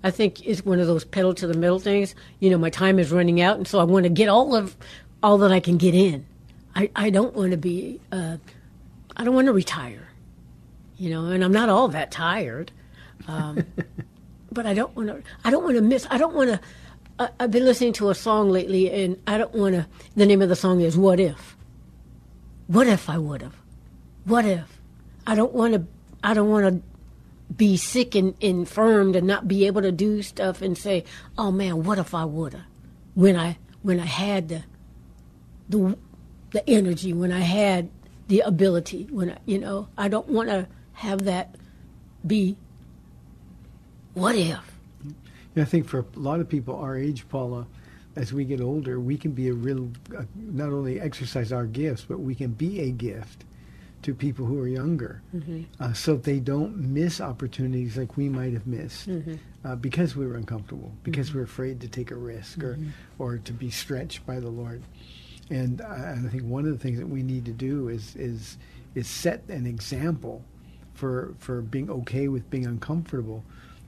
I 0.03 0.11
think 0.11 0.44
it's 0.44 0.64
one 0.64 0.81
of 0.81 0.87
those 0.87 1.05
pedal 1.05 1.35
to 1.35 1.46
the 1.46 1.55
metal 1.55 1.79
things. 1.79 2.14
You 2.40 2.51
know, 2.51 2.59
my 2.59 2.70
time 2.70 2.98
is 2.98 3.12
running 3.12 3.40
out, 3.40 3.57
and 3.57 3.68
so 3.68 3.79
I 3.79 3.85
want 3.85 4.05
to 4.05 4.11
get 4.11 4.29
all 4.29 4.57
of 4.57 4.77
all 5.22 5.38
that 5.38 5.53
I 5.53 5.61
can 5.61 5.77
get 5.77 5.94
in. 5.94 6.27
I, 6.75 6.90
I 6.96 7.11
don't 7.11 7.35
want 7.35 7.53
to 7.53 7.57
be. 7.57 8.01
Uh, 8.11 8.38
I 9.16 9.25
don't 9.25 9.35
want 9.35 9.46
to 9.46 9.53
retire. 9.53 10.09
You 10.96 11.11
know, 11.11 11.27
and 11.27 11.44
I'm 11.44 11.53
not 11.53 11.68
all 11.68 11.88
that 11.88 12.11
tired. 12.11 12.72
Um, 13.29 13.64
but 14.51 14.66
I 14.66 14.75
don't 14.75 14.94
want 14.96 15.09
to. 15.09 15.22
I 15.44 15.51
don't 15.51 15.62
want 15.62 15.77
to 15.77 15.83
miss. 15.83 16.07
I 16.11 16.18
don't 16.18 16.35
want 16.35 16.51
to. 16.51 16.61
I, 17.18 17.29
I've 17.38 17.51
been 17.51 17.64
listening 17.64 17.92
to 17.94 18.11
a 18.11 18.14
song 18.14 18.51
lately, 18.51 18.90
and 18.90 19.20
I 19.27 19.38
don't 19.38 19.55
want 19.55 19.75
to. 19.75 19.87
The 20.16 20.27
name 20.27 20.42
of 20.42 20.48
the 20.48 20.57
song 20.57 20.81
is 20.81 20.96
"What 20.96 21.20
If." 21.20 21.57
What 22.66 22.87
if 22.87 23.11
I 23.11 23.18
would 23.18 23.42
have? 23.42 23.57
What 24.25 24.46
if? 24.46 24.81
I 25.27 25.35
don't 25.35 25.53
want 25.53 25.75
to. 25.75 25.85
I 26.25 26.35
don't 26.35 26.48
want 26.48 26.66
to 26.66 26.92
be 27.57 27.77
sick 27.77 28.15
and 28.15 28.35
infirmed 28.41 29.17
and 29.17 29.27
not 29.27 29.49
be 29.49 29.67
able 29.67 29.83
to 29.83 29.93
do 29.93 30.23
stuff 30.23 30.62
and 30.62 30.77
say, 30.77 31.05
"Oh 31.37 31.51
man, 31.51 31.85
what 31.85 31.99
if 31.99 32.15
I 32.15 32.25
woulda?" 32.25 32.67
When 33.15 33.37
I 33.37 33.59
when 33.83 34.01
I 34.01 34.07
had 34.07 34.49
the 34.49 34.65
the 35.69 35.99
the 36.51 36.69
energy, 36.69 37.12
when 37.12 37.33
I 37.33 37.41
had 37.41 37.91
the 38.29 38.41
ability, 38.41 39.09
when 39.11 39.31
I, 39.31 39.38
you 39.47 39.59
know, 39.59 39.88
I 39.99 40.09
don't 40.09 40.29
want 40.29 40.49
to 40.49 40.69
have 40.95 41.25
that 41.25 41.57
be. 42.27 42.57
What 44.15 44.35
if? 44.37 44.61
Yeah, 45.55 45.62
I 45.62 45.65
think 45.65 45.88
for 45.88 46.01
a 46.01 46.19
lot 46.19 46.41
of 46.41 46.49
people 46.49 46.77
our 46.77 46.97
age, 46.97 47.29
Paula, 47.29 47.67
as 48.17 48.33
we 48.33 48.45
get 48.45 48.61
older, 48.61 49.01
we 49.01 49.17
can 49.17 49.33
be 49.33 49.49
a 49.49 49.55
real, 49.55 49.91
uh, 50.17 50.25
not 50.37 50.69
only 50.69 51.01
exercise 51.01 51.53
our 51.53 51.67
gifts, 51.67 52.05
but 52.07 52.21
we 52.21 52.35
can 52.35 52.53
be 52.53 52.81
a 52.81 52.91
gift 52.91 53.45
to 54.03 54.15
people 54.15 54.45
who 54.45 54.59
are 54.59 54.69
younger, 54.69 55.23
mm-hmm. 55.35 55.62
uh, 55.81 55.93
so 55.93 56.17
they 56.17 56.41
don't 56.41 56.77
miss 56.77 57.21
opportunities 57.21 57.97
like 57.97 58.17
we 58.17 58.29
might 58.29 58.53
have 58.53 58.67
missed 58.67 59.09
mm-hmm. 59.09 59.35
uh, 59.65 59.77
because 59.77 60.17
we 60.17 60.27
were 60.27 60.35
uncomfortable, 60.35 60.93
because 61.05 61.29
mm-hmm. 61.29 61.38
we're 61.38 61.45
afraid 61.45 61.81
to 61.81 61.88
take 61.88 62.11
a 62.11 62.17
risk 62.17 62.62
or, 62.62 62.79
or 63.19 63.38
to 63.38 63.53
be 63.53 63.71
stretched 63.71 64.27
by 64.27 64.41
the 64.41 64.51
Lord. 64.51 64.83
And 65.51 65.81
I, 65.83 65.97
and 66.11 66.27
I 66.27 66.31
think 66.31 66.45
one 66.45 66.65
of 66.67 66.73
the 66.73 66.79
things 66.79 66.99
that 66.99 67.07
we 67.09 67.23
need 67.23 67.45
to 67.45 67.53
do 67.53 67.88
is 67.88 68.17
is 68.17 68.59
is 68.95 69.07
set 69.07 69.43
an 69.49 69.67
example 69.67 70.43
for 70.95 71.35
for 71.38 71.62
being 71.62 71.91
okay 71.91 72.29
with 72.29 72.49
being 72.51 72.67
uncomfortable, 72.67 73.45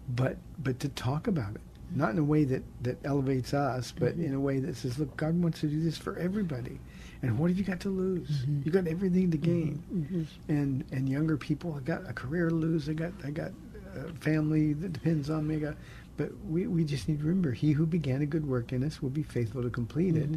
but 0.09 0.37
but 0.63 0.81
to 0.81 0.89
talk 0.91 1.27
about 1.27 1.55
it, 1.55 1.61
not 1.95 2.11
in 2.11 2.19
a 2.19 2.25
way 2.25 2.45
that 2.45 2.63
that 2.83 2.99
elevates 3.05 3.55
us, 3.55 3.93
but 3.97 4.15
in 4.15 4.35
a 4.35 4.41
way 4.41 4.59
that 4.61 4.77
says, 4.77 4.99
look, 4.99 5.17
God 5.17 5.41
wants 5.43 5.61
to 5.61 5.67
do 5.67 5.81
this 5.81 5.99
for 5.99 6.17
everybody. 6.19 6.79
And 7.29 7.39
what 7.39 7.51
have 7.51 7.59
you 7.59 7.65
got 7.65 7.81
to 7.81 7.89
lose? 7.89 8.29
Mm-hmm. 8.29 8.63
You 8.65 8.73
got 8.73 8.87
everything 8.87 9.31
to 9.31 9.37
gain. 9.37 9.83
Mm-hmm. 9.93 10.21
Mm-hmm. 10.21 10.53
And 10.53 10.85
and 10.93 11.09
younger 11.09 11.37
people, 11.37 11.75
I 11.75 11.81
got 11.81 12.09
a 12.09 12.13
career 12.13 12.49
to 12.49 12.55
lose. 12.55 12.89
I 12.89 12.93
got 12.93 13.13
I 13.25 13.31
got 13.31 13.53
a 13.97 14.13
family 14.21 14.73
that 14.75 14.93
depends 14.93 15.31
on 15.31 15.47
me. 15.47 15.57
I 15.57 15.59
got, 15.59 15.77
but 16.17 16.31
we 16.49 16.67
we 16.67 16.85
just 16.85 17.09
need 17.09 17.21
to 17.21 17.25
remember, 17.27 17.53
He 17.53 17.73
who 17.73 17.87
began 17.87 18.23
a 18.23 18.27
good 18.27 18.47
work 18.47 18.73
in 18.73 18.85
us 18.85 19.03
will 19.03 19.11
be 19.11 19.23
faithful 19.23 19.63
to 19.63 19.71
complete 19.71 20.17
it. 20.17 20.29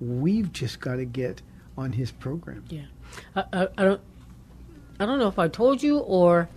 We've 0.00 0.52
just 0.52 0.80
got 0.80 0.96
to 0.96 1.04
get 1.04 1.42
on 1.76 1.92
His 1.92 2.10
program. 2.10 2.64
Yeah, 2.68 2.86
I, 3.36 3.44
I, 3.52 3.68
I 3.78 3.82
don't. 3.84 4.00
I 5.00 5.06
don't 5.06 5.18
know 5.18 5.28
if 5.28 5.38
I 5.38 5.48
told 5.48 5.82
you 5.82 5.98
or 5.98 6.48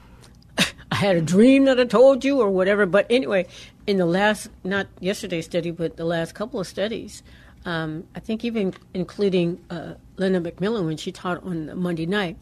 I 0.92 0.96
had 0.96 1.16
a 1.16 1.22
dream 1.22 1.66
that 1.66 1.80
I 1.80 1.86
told 1.86 2.24
you 2.24 2.40
or 2.42 2.50
whatever. 2.50 2.86
But 2.86 3.08
anyway, 3.10 3.48
in 3.88 3.98
the 3.98 4.06
last, 4.06 4.50
not 4.64 4.88
yesterday's 5.00 5.46
study, 5.46 5.72
but 5.72 5.98
the 5.98 6.06
last 6.06 6.36
couple 6.36 6.60
of 6.60 6.68
studies, 6.68 7.24
um, 7.66 8.08
I 8.16 8.20
think 8.20 8.46
even 8.46 8.74
including 8.94 9.60
uh, 9.70 9.96
Linda 10.18 10.40
McMillan 10.40 10.86
when 10.86 10.98
she 10.98 11.12
taught 11.12 11.44
on 11.44 11.78
Monday 11.78 12.06
night 12.06 12.38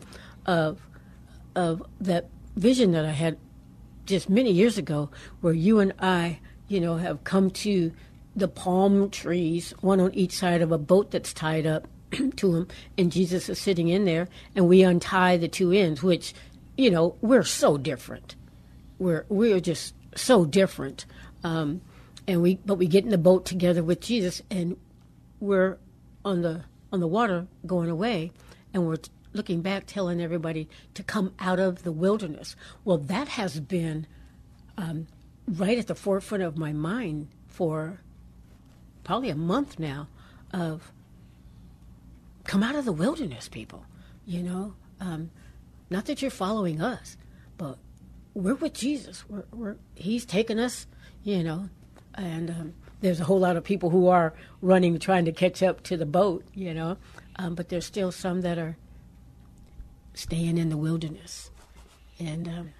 of 0.45 0.81
of 1.55 1.83
that 2.01 2.29
vision 2.55 2.91
that 2.91 3.05
I 3.05 3.11
had 3.11 3.37
just 4.05 4.29
many 4.29 4.51
years 4.51 4.77
ago, 4.77 5.09
where 5.41 5.53
you 5.53 5.79
and 5.79 5.93
I, 5.99 6.39
you 6.67 6.79
know, 6.79 6.97
have 6.97 7.23
come 7.23 7.51
to 7.51 7.91
the 8.35 8.47
palm 8.47 9.09
trees, 9.09 9.71
one 9.81 9.99
on 9.99 10.13
each 10.13 10.33
side 10.33 10.61
of 10.61 10.71
a 10.71 10.77
boat 10.77 11.11
that's 11.11 11.33
tied 11.33 11.65
up 11.65 11.87
to 12.35 12.55
him, 12.55 12.67
and 12.97 13.11
Jesus 13.11 13.47
is 13.47 13.59
sitting 13.59 13.87
in 13.87 14.05
there, 14.05 14.27
and 14.55 14.67
we 14.67 14.83
untie 14.83 15.37
the 15.37 15.47
two 15.47 15.71
ends, 15.71 16.03
which, 16.03 16.33
you 16.75 16.89
know, 16.89 17.15
we're 17.21 17.43
so 17.43 17.77
different. 17.77 18.35
We're 18.99 19.25
we're 19.29 19.59
just 19.59 19.95
so 20.15 20.45
different, 20.45 21.05
um, 21.43 21.81
and 22.27 22.41
we 22.41 22.55
but 22.65 22.75
we 22.75 22.87
get 22.87 23.03
in 23.03 23.09
the 23.09 23.17
boat 23.17 23.45
together 23.45 23.83
with 23.83 24.01
Jesus, 24.01 24.41
and 24.49 24.77
we're 25.43 25.77
on 26.23 26.41
the 26.41 26.63
on 26.91 27.01
the 27.01 27.07
water 27.07 27.47
going 27.65 27.89
away, 27.89 28.31
and 28.73 28.87
we're 28.87 28.97
looking 29.33 29.61
back, 29.61 29.83
telling 29.85 30.21
everybody 30.21 30.69
to 30.93 31.03
come 31.03 31.33
out 31.39 31.59
of 31.59 31.83
the 31.83 31.91
wilderness. 31.91 32.55
Well, 32.85 32.97
that 32.97 33.27
has 33.29 33.59
been 33.59 34.07
um, 34.77 35.07
right 35.47 35.77
at 35.77 35.87
the 35.87 35.95
forefront 35.95 36.43
of 36.43 36.57
my 36.57 36.71
mind 36.71 37.27
for 37.47 37.99
probably 39.03 39.29
a 39.29 39.35
month 39.35 39.79
now 39.79 40.07
of 40.53 40.93
come 42.45 42.63
out 42.63 42.75
of 42.75 42.85
the 42.85 42.93
wilderness, 42.93 43.49
people. 43.49 43.85
You 44.25 44.43
know, 44.43 44.75
um, 45.01 45.31
not 45.89 46.05
that 46.05 46.21
you're 46.21 46.31
following 46.31 46.79
us, 46.79 47.17
but 47.57 47.77
we're 48.33 48.55
with 48.55 48.73
Jesus. 48.73 49.27
We're, 49.27 49.45
we're 49.51 49.75
He's 49.95 50.25
taken 50.25 50.57
us, 50.57 50.87
you 51.23 51.43
know, 51.43 51.69
and 52.13 52.49
um, 52.49 52.73
there's 53.03 53.19
a 53.19 53.25
whole 53.25 53.39
lot 53.39 53.57
of 53.57 53.63
people 53.63 53.89
who 53.89 54.07
are 54.07 54.33
running, 54.61 54.97
trying 54.97 55.25
to 55.25 55.31
catch 55.31 55.61
up 55.61 55.83
to 55.83 55.97
the 55.97 56.05
boat, 56.05 56.43
you 56.53 56.73
know, 56.73 56.97
um, 57.35 57.53
but 57.53 57.69
there's 57.69 57.85
still 57.85 58.11
some 58.11 58.41
that 58.41 58.57
are 58.57 58.77
staying 60.13 60.57
in 60.57 60.69
the 60.69 60.77
wilderness, 60.77 61.51
and 62.19 62.47
um, 62.47 62.73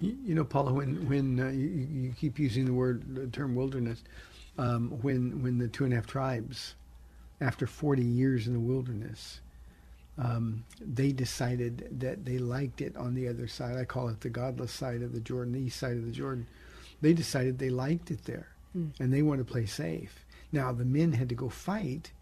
You, 0.00 0.16
you 0.24 0.34
know, 0.34 0.44
Paula, 0.44 0.72
when 0.72 1.08
when 1.08 1.40
uh, 1.40 1.48
you, 1.48 1.68
you 1.68 2.14
keep 2.18 2.38
using 2.38 2.64
the 2.64 2.72
word 2.72 3.14
the 3.14 3.26
term 3.26 3.54
wilderness, 3.54 4.02
um, 4.56 4.90
when 5.02 5.42
when 5.42 5.58
the 5.58 5.68
two 5.68 5.84
and 5.84 5.92
a 5.92 5.96
half 5.96 6.06
tribes, 6.06 6.74
after 7.40 7.66
forty 7.66 8.04
years 8.04 8.46
in 8.46 8.52
the 8.54 8.60
wilderness, 8.60 9.40
um, 10.16 10.64
they 10.80 11.12
decided 11.12 11.88
that 12.00 12.24
they 12.24 12.38
liked 12.38 12.80
it 12.80 12.96
on 12.96 13.14
the 13.14 13.28
other 13.28 13.48
side. 13.48 13.76
I 13.76 13.84
call 13.84 14.08
it 14.08 14.20
the 14.20 14.30
godless 14.30 14.72
side 14.72 15.02
of 15.02 15.12
the 15.12 15.20
Jordan, 15.20 15.52
the 15.52 15.60
east 15.60 15.78
side 15.78 15.96
of 15.96 16.06
the 16.06 16.12
Jordan. 16.12 16.46
They 17.02 17.12
decided 17.12 17.58
they 17.58 17.70
liked 17.70 18.10
it 18.10 18.24
there, 18.24 18.48
and 18.74 19.12
they 19.12 19.22
want 19.22 19.38
to 19.38 19.44
play 19.44 19.66
safe. 19.66 20.24
Now 20.52 20.72
the 20.72 20.84
men 20.84 21.12
had 21.12 21.28
to 21.28 21.34
go 21.34 21.48
fight, 21.48 22.12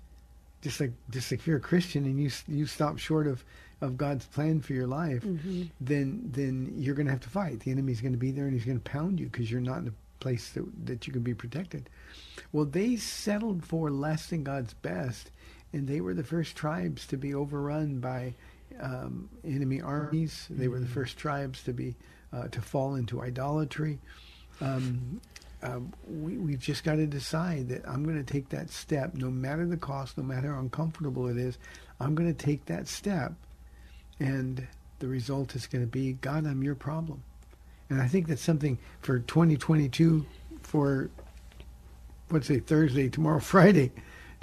just 0.63 0.81
like 0.81 0.93
just 1.11 1.31
like 1.31 1.41
if 1.41 1.47
you're 1.47 1.59
a 1.59 1.61
Christian 1.61 2.05
and 2.05 2.21
you 2.21 2.31
you 2.47 2.67
stop 2.67 2.99
short 2.99 3.27
of 3.27 3.45
of 3.81 3.97
God's 3.97 4.27
plan 4.27 4.61
for 4.61 4.73
your 4.73 4.87
life, 4.87 5.23
then 5.81 6.31
then 6.33 6.73
you're 6.77 6.95
going 6.95 7.07
to 7.07 7.13
have 7.13 7.21
to 7.23 7.29
fight. 7.29 7.61
The 7.61 7.71
enemy's 7.71 8.01
going 8.01 8.13
to 8.13 8.19
be 8.19 8.33
there 8.33 8.45
and 8.45 8.53
he's 8.53 8.65
going 8.65 8.81
to 8.81 8.91
pound 8.91 9.21
you 9.21 9.27
because 9.27 9.51
you're 9.51 9.61
not 9.61 9.79
in 9.79 9.89
a 9.89 9.93
place 10.21 10.51
that 10.51 10.65
that 10.87 11.07
you 11.07 11.13
can 11.13 11.23
be 11.23 11.35
protected. 11.35 11.89
Well, 12.53 12.65
they 12.65 12.97
settled 12.97 13.65
for 13.65 13.91
less 13.91 14.27
than 14.27 14.43
God's 14.43 14.75
best, 14.75 15.31
and 15.73 15.87
they 15.87 16.01
were 16.01 16.15
the 16.15 16.25
first 16.25 16.57
tribes 16.57 17.07
to 17.09 17.17
be 17.17 17.35
overrun 17.35 18.01
by 18.01 18.35
um, 18.81 19.29
enemy 19.45 19.81
armies. 19.81 20.47
They 20.51 20.69
were 20.69 20.81
the 20.81 20.87
first 20.87 21.17
tribes 21.17 21.63
to 21.65 21.73
be 21.73 21.95
uh, 22.33 22.49
to 22.49 22.61
fall 22.61 22.95
into 22.97 23.23
idolatry. 23.23 23.99
Um, 24.61 25.21
um, 25.63 25.93
we, 26.09 26.39
we've 26.39 26.61
just 26.61 26.85
got 26.85 26.97
to 26.97 27.07
decide 27.07 27.69
that 27.69 27.87
I'm 27.89 28.05
going 28.05 28.23
to 28.23 28.33
take 28.33 28.49
that 28.51 28.71
step, 28.71 29.15
no 29.15 29.31
matter 29.31 29.67
the 29.67 29.77
cost, 29.77 30.17
no 30.17 30.25
matter 30.25 30.53
how 30.53 30.61
uncomfortable 30.61 31.29
it 31.29 31.37
is. 31.37 31.59
I'm 32.01 32.15
going 32.15 32.33
to 32.33 32.45
take 32.47 32.67
that 32.67 32.87
step, 32.87 33.33
and 34.21 34.67
the 35.01 35.09
result 35.09 35.57
is 35.57 35.67
going 35.67 35.83
to 35.83 35.91
be, 35.91 36.13
God, 36.15 36.47
I'm 36.47 36.63
your 36.63 36.75
problem. 36.75 37.23
And 37.91 38.01
I 38.01 38.07
think 38.07 38.29
that's 38.29 38.43
something 38.43 38.79
for 39.01 39.19
2022, 39.21 40.25
for 40.63 41.11
let's 42.31 42.47
say 42.47 42.61
Thursday, 42.61 43.09
tomorrow, 43.09 43.41
Friday. 43.41 43.91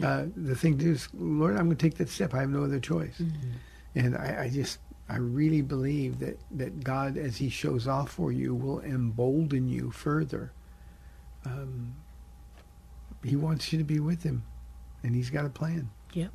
Uh, 0.03 0.25
the 0.35 0.55
thing 0.55 0.77
to 0.77 0.83
do 0.83 0.91
is, 0.91 1.07
Lord, 1.13 1.55
I'm 1.55 1.65
going 1.65 1.77
to 1.77 1.89
take 1.89 1.95
that 1.95 2.09
step. 2.09 2.33
I 2.33 2.41
have 2.41 2.49
no 2.49 2.63
other 2.63 2.79
choice. 2.81 3.21
And 3.95 4.17
I, 4.17 4.43
I 4.43 4.49
just, 4.49 4.79
I 5.07 5.17
really 5.17 5.61
believe 5.61 6.19
that, 6.19 6.37
that 6.51 6.83
God, 6.83 7.17
as 7.17 7.37
He 7.37 7.47
shows 7.47 7.87
off 7.87 8.11
for 8.11 8.33
you, 8.33 8.53
will 8.53 8.81
embolden 8.81 9.69
you 9.69 9.91
further. 9.91 10.51
Um, 11.45 11.95
he 13.23 13.35
wants 13.35 13.71
you 13.71 13.79
to 13.79 13.85
be 13.85 13.99
with 13.99 14.23
Him, 14.23 14.43
and 15.03 15.15
He's 15.15 15.29
got 15.29 15.45
a 15.45 15.49
plan. 15.49 15.89
Yep. 16.13 16.31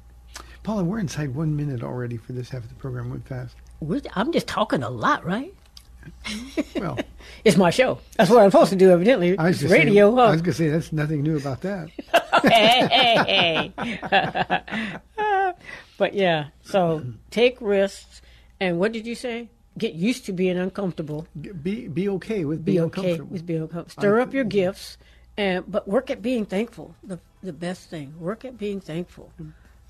Paula, 0.62 0.84
we're 0.84 0.98
inside 0.98 1.34
one 1.34 1.56
minute 1.56 1.82
already 1.82 2.16
for 2.16 2.32
this 2.32 2.50
half 2.50 2.62
of 2.62 2.68
the 2.68 2.74
program. 2.74 3.10
Went 3.10 3.26
fast. 3.26 3.56
We're, 3.80 4.02
I'm 4.14 4.32
just 4.32 4.46
talking 4.46 4.82
a 4.82 4.90
lot, 4.90 5.24
right? 5.24 5.54
Well, 6.76 6.98
It's 7.44 7.56
my 7.56 7.70
show. 7.70 7.98
That's 8.16 8.30
what 8.30 8.42
I'm 8.42 8.50
supposed 8.50 8.70
to 8.70 8.76
do, 8.76 8.90
evidently. 8.90 9.36
I 9.38 9.48
was 9.48 9.62
radio, 9.64 10.14
say, 10.14 10.22
I 10.22 10.30
was 10.30 10.42
going 10.42 10.52
to 10.52 10.52
say 10.54 10.68
that's 10.68 10.92
nothing 10.92 11.22
new 11.22 11.36
about 11.36 11.60
that. 11.62 11.88
hey, 12.42 12.88
hey, 13.26 13.72
hey. 13.78 15.52
but 15.98 16.14
yeah, 16.14 16.48
so 16.62 17.04
take 17.30 17.58
risks. 17.60 18.22
And 18.60 18.78
what 18.78 18.92
did 18.92 19.06
you 19.06 19.14
say? 19.14 19.50
Get 19.78 19.94
used 19.94 20.26
to 20.26 20.32
being 20.32 20.58
uncomfortable. 20.58 21.26
Be 21.40 21.88
be 21.88 22.08
okay 22.08 22.44
with 22.44 22.64
being 22.64 22.76
Be 22.78 22.80
okay 22.82 23.00
uncomfortable. 23.00 23.30
with 23.32 23.46
being 23.46 23.62
uncomfortable. 23.62 24.00
Stir 24.02 24.18
I- 24.18 24.22
up 24.22 24.34
your 24.34 24.44
gifts, 24.44 24.98
and 25.36 25.64
but 25.70 25.86
work 25.88 26.10
at 26.10 26.20
being 26.22 26.44
thankful. 26.44 26.94
The 27.04 27.18
the 27.42 27.52
best 27.52 27.88
thing. 27.88 28.12
Work 28.18 28.44
at 28.44 28.58
being 28.58 28.80
thankful. 28.80 29.32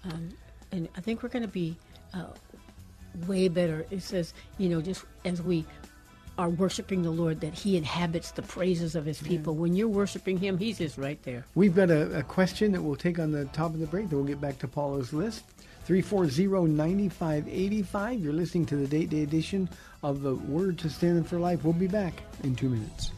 Um, 0.04 0.30
and 0.72 0.88
I 0.96 1.00
think 1.00 1.22
we're 1.22 1.28
going 1.30 1.42
to 1.42 1.48
be 1.48 1.76
uh, 2.14 2.26
way 3.26 3.48
better. 3.48 3.86
It 3.90 4.02
says, 4.02 4.32
you 4.58 4.68
know, 4.68 4.80
just 4.80 5.04
as 5.24 5.42
we 5.42 5.64
are 6.38 6.48
worshiping 6.48 7.02
the 7.02 7.10
Lord, 7.10 7.40
that 7.40 7.52
He 7.54 7.76
inhabits 7.76 8.30
the 8.30 8.42
praises 8.42 8.94
of 8.94 9.04
His 9.04 9.20
people. 9.20 9.54
When 9.56 9.74
you're 9.74 9.88
worshiping 9.88 10.38
Him, 10.38 10.56
He's 10.58 10.78
just 10.78 10.96
right 10.98 11.20
there. 11.24 11.44
We've 11.54 11.74
got 11.74 11.90
a, 11.90 12.18
a 12.18 12.22
question 12.22 12.70
that 12.72 12.82
we'll 12.82 12.96
take 12.96 13.18
on 13.18 13.32
the 13.32 13.46
top 13.46 13.74
of 13.74 13.80
the 13.80 13.86
break. 13.86 14.08
Then 14.10 14.18
we'll 14.20 14.28
get 14.28 14.40
back 14.40 14.58
to 14.60 14.68
Paula's 14.68 15.12
list. 15.12 15.44
340-9585. 15.90 18.22
You're 18.22 18.32
listening 18.32 18.64
to 18.66 18.76
the 18.76 18.86
Date 18.86 19.10
Day 19.10 19.24
edition 19.24 19.68
of 20.04 20.22
the 20.22 20.36
Word 20.36 20.78
to 20.78 20.88
Stand 20.88 21.26
for 21.26 21.40
Life. 21.40 21.64
We'll 21.64 21.72
be 21.72 21.88
back 21.88 22.22
in 22.44 22.54
two 22.54 22.68
minutes. 22.68 23.10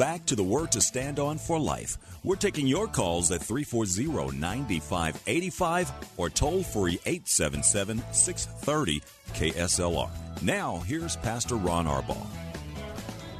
Back 0.00 0.24
to 0.24 0.34
the 0.34 0.42
Word 0.42 0.72
to 0.72 0.80
Stand 0.80 1.18
On 1.18 1.36
for 1.36 1.60
Life. 1.60 1.98
We're 2.24 2.36
taking 2.36 2.66
your 2.66 2.86
calls 2.86 3.30
at 3.32 3.42
340 3.42 4.34
9585 4.34 5.92
or 6.16 6.30
toll 6.30 6.62
free 6.62 6.98
877 7.04 8.02
630 8.10 9.02
KSLR. 9.34 10.08
Now, 10.40 10.78
here's 10.86 11.16
Pastor 11.16 11.56
Ron 11.56 11.84
Arbaugh. 11.84 12.26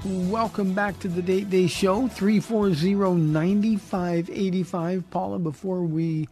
Welcome 0.04 0.74
back 0.74 1.00
to 1.00 1.08
the 1.08 1.22
Date 1.22 1.48
Day 1.48 1.66
Show, 1.66 2.08
340-9585. 2.08 5.04
Paula, 5.10 5.38
before 5.38 5.80
we 5.80 6.28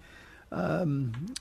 um, 0.53 1.35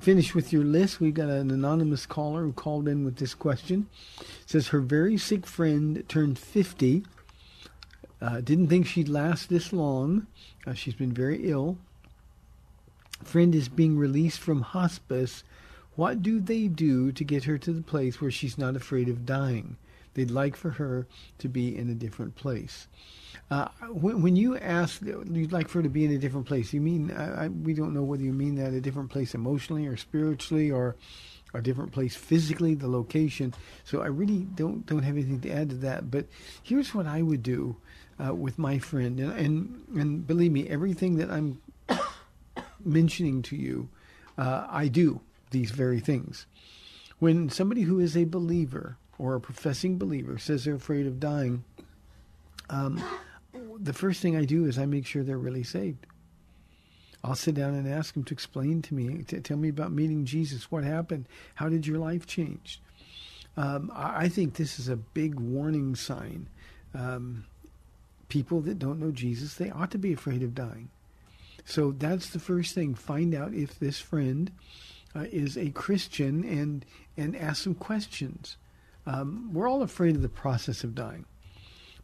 finish 0.00 0.34
with 0.34 0.52
your 0.52 0.64
list, 0.64 0.98
we've 0.98 1.14
got 1.14 1.28
an 1.28 1.52
anonymous 1.52 2.04
caller 2.04 2.42
who 2.42 2.52
called 2.52 2.88
in 2.88 3.04
with 3.04 3.18
this 3.18 3.32
question. 3.32 3.86
It 4.18 4.26
says 4.46 4.66
her 4.68 4.80
very 4.80 5.18
sick 5.18 5.46
friend 5.46 6.02
turned 6.08 6.36
50. 6.36 7.04
Uh, 8.24 8.40
didn't 8.40 8.68
think 8.68 8.86
she'd 8.86 9.08
last 9.08 9.50
this 9.50 9.70
long. 9.70 10.26
Uh, 10.66 10.72
she's 10.72 10.94
been 10.94 11.12
very 11.12 11.50
ill. 11.50 11.76
Friend 13.22 13.54
is 13.54 13.68
being 13.68 13.98
released 13.98 14.40
from 14.40 14.62
hospice. 14.62 15.44
What 15.94 16.22
do 16.22 16.40
they 16.40 16.66
do 16.68 17.12
to 17.12 17.22
get 17.22 17.44
her 17.44 17.58
to 17.58 17.72
the 17.72 17.82
place 17.82 18.22
where 18.22 18.30
she's 18.30 18.56
not 18.56 18.76
afraid 18.76 19.10
of 19.10 19.26
dying? 19.26 19.76
They'd 20.14 20.30
like 20.30 20.56
for 20.56 20.70
her 20.70 21.06
to 21.38 21.48
be 21.48 21.76
in 21.76 21.90
a 21.90 21.94
different 21.94 22.34
place. 22.34 22.86
Uh, 23.50 23.68
when, 23.90 24.22
when 24.22 24.36
you 24.36 24.56
ask, 24.56 25.02
you'd 25.02 25.52
like 25.52 25.68
for 25.68 25.80
her 25.80 25.82
to 25.82 25.90
be 25.90 26.06
in 26.06 26.12
a 26.12 26.18
different 26.18 26.46
place, 26.46 26.72
you 26.72 26.80
mean, 26.80 27.10
I, 27.10 27.44
I, 27.44 27.48
we 27.48 27.74
don't 27.74 27.92
know 27.92 28.04
whether 28.04 28.22
you 28.22 28.32
mean 28.32 28.54
that 28.54 28.72
a 28.72 28.80
different 28.80 29.10
place 29.10 29.34
emotionally 29.34 29.86
or 29.86 29.98
spiritually 29.98 30.70
or 30.70 30.96
a 31.52 31.60
different 31.60 31.92
place 31.92 32.16
physically, 32.16 32.74
the 32.74 32.88
location. 32.88 33.52
So 33.84 34.00
I 34.00 34.06
really 34.06 34.46
don't 34.54 34.86
don't 34.86 35.02
have 35.02 35.14
anything 35.14 35.40
to 35.42 35.50
add 35.50 35.70
to 35.70 35.76
that. 35.76 36.10
But 36.10 36.26
here's 36.62 36.94
what 36.94 37.06
I 37.06 37.20
would 37.22 37.42
do 37.42 37.76
uh, 38.22 38.34
with 38.34 38.58
my 38.58 38.78
friend, 38.78 39.20
and, 39.20 39.32
and 39.32 39.84
and 39.96 40.26
believe 40.26 40.52
me, 40.52 40.68
everything 40.68 41.16
that 41.16 41.30
I'm 41.30 41.60
mentioning 42.84 43.42
to 43.42 43.56
you, 43.56 43.88
uh, 44.38 44.66
I 44.70 44.88
do 44.88 45.20
these 45.50 45.70
very 45.70 46.00
things. 46.00 46.46
When 47.18 47.48
somebody 47.48 47.82
who 47.82 48.00
is 48.00 48.16
a 48.16 48.24
believer 48.24 48.96
or 49.18 49.34
a 49.34 49.40
professing 49.40 49.98
believer 49.98 50.38
says 50.38 50.64
they're 50.64 50.74
afraid 50.74 51.06
of 51.06 51.20
dying, 51.20 51.64
um, 52.68 53.02
the 53.78 53.92
first 53.92 54.20
thing 54.20 54.36
I 54.36 54.44
do 54.44 54.66
is 54.66 54.78
I 54.78 54.86
make 54.86 55.06
sure 55.06 55.22
they're 55.22 55.38
really 55.38 55.62
saved. 55.62 56.06
I'll 57.22 57.34
sit 57.34 57.54
down 57.54 57.74
and 57.74 57.88
ask 57.88 58.12
them 58.12 58.24
to 58.24 58.34
explain 58.34 58.82
to 58.82 58.94
me, 58.94 59.22
to 59.24 59.40
tell 59.40 59.56
me 59.56 59.70
about 59.70 59.92
meeting 59.92 60.26
Jesus. 60.26 60.70
What 60.70 60.84
happened? 60.84 61.26
How 61.54 61.70
did 61.70 61.86
your 61.86 61.98
life 61.98 62.26
change? 62.26 62.82
Um, 63.56 63.90
I 63.94 64.24
I 64.24 64.28
think 64.28 64.54
this 64.54 64.78
is 64.78 64.88
a 64.88 64.96
big 64.96 65.40
warning 65.40 65.94
sign. 65.94 66.48
Um, 66.92 67.46
people 68.34 68.60
that 68.60 68.80
don't 68.80 68.98
know 68.98 69.12
Jesus, 69.12 69.54
they 69.54 69.70
ought 69.70 69.92
to 69.92 69.98
be 69.98 70.12
afraid 70.12 70.42
of 70.42 70.56
dying. 70.56 70.88
So 71.64 71.92
that's 71.92 72.30
the 72.30 72.40
first 72.40 72.74
thing. 72.74 72.96
Find 72.96 73.32
out 73.32 73.54
if 73.54 73.78
this 73.78 74.00
friend 74.00 74.50
uh, 75.14 75.26
is 75.30 75.56
a 75.56 75.70
Christian 75.70 76.42
and 76.42 76.84
and 77.16 77.36
ask 77.36 77.62
some 77.62 77.76
questions. 77.76 78.56
Um, 79.06 79.50
we're 79.52 79.68
all 79.68 79.82
afraid 79.82 80.16
of 80.16 80.22
the 80.22 80.28
process 80.28 80.82
of 80.82 80.96
dying, 80.96 81.26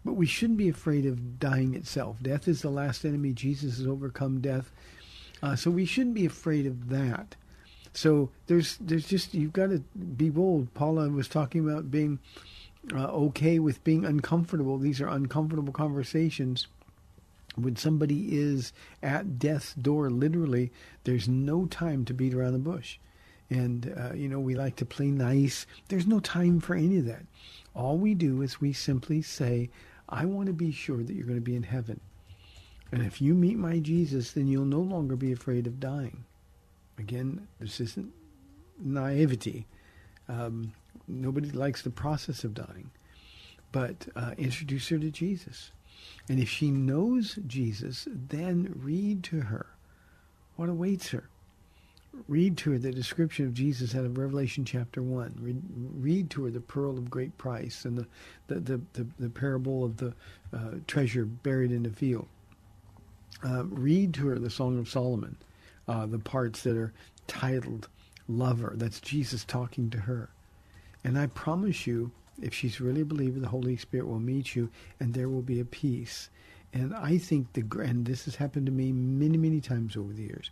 but 0.05 0.13
we 0.13 0.25
shouldn't 0.25 0.59
be 0.59 0.69
afraid 0.69 1.05
of 1.05 1.41
dying 1.41 1.75
itself. 1.75 2.19
Death 2.23 2.47
is 2.47 2.63
the 2.63 2.71
last 2.71 3.05
enemy. 3.05 3.33
Jesus 3.33 3.79
has 3.79 3.87
overcome 3.89 4.41
death, 4.41 4.71
uh, 5.43 5.57
so 5.57 5.69
we 5.69 5.85
shouldn't 5.85 6.15
be 6.15 6.27
afraid 6.27 6.65
of 6.65 6.91
that. 6.91 7.35
So 7.93 8.31
there's 8.47 8.77
there's 8.77 9.09
just 9.09 9.35
you've 9.35 9.53
got 9.53 9.71
to 9.71 9.81
be 10.17 10.31
bold. 10.31 10.73
Paula 10.75 11.09
was 11.09 11.27
talking 11.27 11.69
about 11.69 11.91
being 11.91 12.21
uh, 12.93 13.07
okay 13.07 13.59
with 13.59 13.83
being 13.85 14.05
uncomfortable. 14.05 14.79
These 14.79 15.01
are 15.01 15.09
uncomfortable 15.09 15.73
conversations 15.73 16.67
when 17.57 17.77
somebody 17.77 18.37
is 18.39 18.73
at 19.03 19.39
death's 19.39 19.75
door, 19.75 20.11
literally, 20.11 20.71
there's 21.05 21.29
no 21.29 21.67
time 21.67 22.05
to 22.05 22.15
beat 22.15 22.35
around 22.35 22.53
the 22.53 22.59
bush. 22.59 22.99
And, 23.49 23.93
uh, 23.99 24.15
you 24.15 24.29
know, 24.29 24.39
we 24.39 24.55
like 24.55 24.77
to 24.77 24.87
play 24.87 25.11
nice. 25.11 25.67
There's 25.89 26.07
no 26.07 26.21
time 26.21 26.61
for 26.61 26.75
any 26.75 26.99
of 26.99 27.07
that. 27.07 27.27
All 27.75 27.99
we 27.99 28.15
do 28.15 28.43
is 28.43 28.61
we 28.61 28.73
simply 28.73 29.23
say, 29.23 29.71
I 30.09 30.25
want 30.25 30.47
to 30.47 30.53
be 30.53 30.71
sure 30.71 31.03
that 31.03 31.13
you're 31.13 31.27
going 31.27 31.39
to 31.39 31.41
be 31.41 31.57
in 31.57 31.65
heaven. 31.65 32.01
And 32.93 33.03
if 33.03 33.21
you 33.21 33.35
meet 33.35 33.57
my 33.57 33.79
Jesus, 33.79 34.33
then 34.33 34.47
you'll 34.49 34.65
no 34.65 34.81
longer 34.81 35.17
be 35.17 35.33
afraid 35.33 35.67
of 35.67 35.81
dying. 35.81 36.25
Again, 36.99 37.47
this 37.59 37.81
isn't 37.81 38.13
naivety. 38.79 39.67
Um, 40.29 40.73
nobody 41.11 41.51
likes 41.51 41.83
the 41.83 41.91
process 41.91 42.45
of 42.45 42.55
dying. 42.55 42.91
But 43.73 44.09
uh, 44.17 44.35
introduce 44.37 44.89
her 44.89 44.99
to 44.99 45.11
Jesus. 45.11 45.71
And 46.29 46.41
if 46.41 46.49
she 46.49 46.71
knows 46.71 47.39
Jesus, 47.47 48.09
then 48.11 48.73
read 48.77 49.23
to 49.25 49.41
her 49.41 49.67
what 50.57 50.69
awaits 50.69 51.09
her. 51.11 51.29
Read 52.27 52.57
to 52.59 52.73
her 52.73 52.79
the 52.79 52.91
description 52.91 53.47
of 53.47 53.55
Jesus 53.55 53.95
out 53.95 54.05
of 54.05 54.19
Revelation 54.19 54.65
chapter 54.65 55.03
1. 55.03 55.39
Read, 55.41 55.63
read 55.95 56.31
to 56.31 56.45
her 56.45 56.51
the 56.51 56.61
pearl 56.61 56.99
of 56.99 57.11
great 57.11 57.37
price 57.39 57.85
and 57.85 57.97
the, 57.97 58.07
the, 58.49 58.61
the, 58.61 58.81
the, 58.95 59.07
the 59.21 59.31
parable 59.31 59.85
of 59.85 59.97
the 59.99 60.13
uh, 60.53 60.73
treasure 60.87 61.25
buried 61.25 61.71
in 61.71 61.85
the 61.85 61.91
field. 61.91 62.27
Uh, 63.45 63.65
read 63.65 64.13
to 64.15 64.27
her 64.27 64.39
the 64.39 64.51
Song 64.51 64.79
of 64.79 64.89
Solomon, 64.89 65.37
uh, 65.89 66.07
the 66.07 66.19
parts 66.19 66.63
that 66.65 66.77
are 66.77 66.93
titled 67.27 67.89
Lover. 68.29 68.75
That's 68.77 69.01
Jesus 69.01 69.45
talking 69.45 69.89
to 69.91 69.99
her. 69.99 70.31
And 71.05 71.19
I 71.19 71.27
promise 71.29 71.87
you, 71.87 72.13
if 72.41 72.55
she's 72.55 72.81
really 72.81 73.03
a 73.03 73.07
believer, 73.07 73.41
the 73.41 73.49
Holy 73.49 73.77
Spirit 73.77 74.07
will 74.07 74.21
meet 74.21 74.55
you 74.55 74.71
and 74.99 75.15
there 75.15 75.29
will 75.29 75.43
be 75.43 75.61
a 75.61 75.65
peace. 75.65 76.31
And 76.73 76.95
I 76.95 77.19
think 77.19 77.53
the 77.53 77.65
and 77.81 78.07
this 78.07 78.27
has 78.27 78.37
happened 78.37 78.67
to 78.67 78.73
me 78.73 78.93
many, 78.93 79.37
many 79.37 79.61
times 79.61 79.97
over 79.97 80.13
the 80.13 80.23
years. 80.23 80.51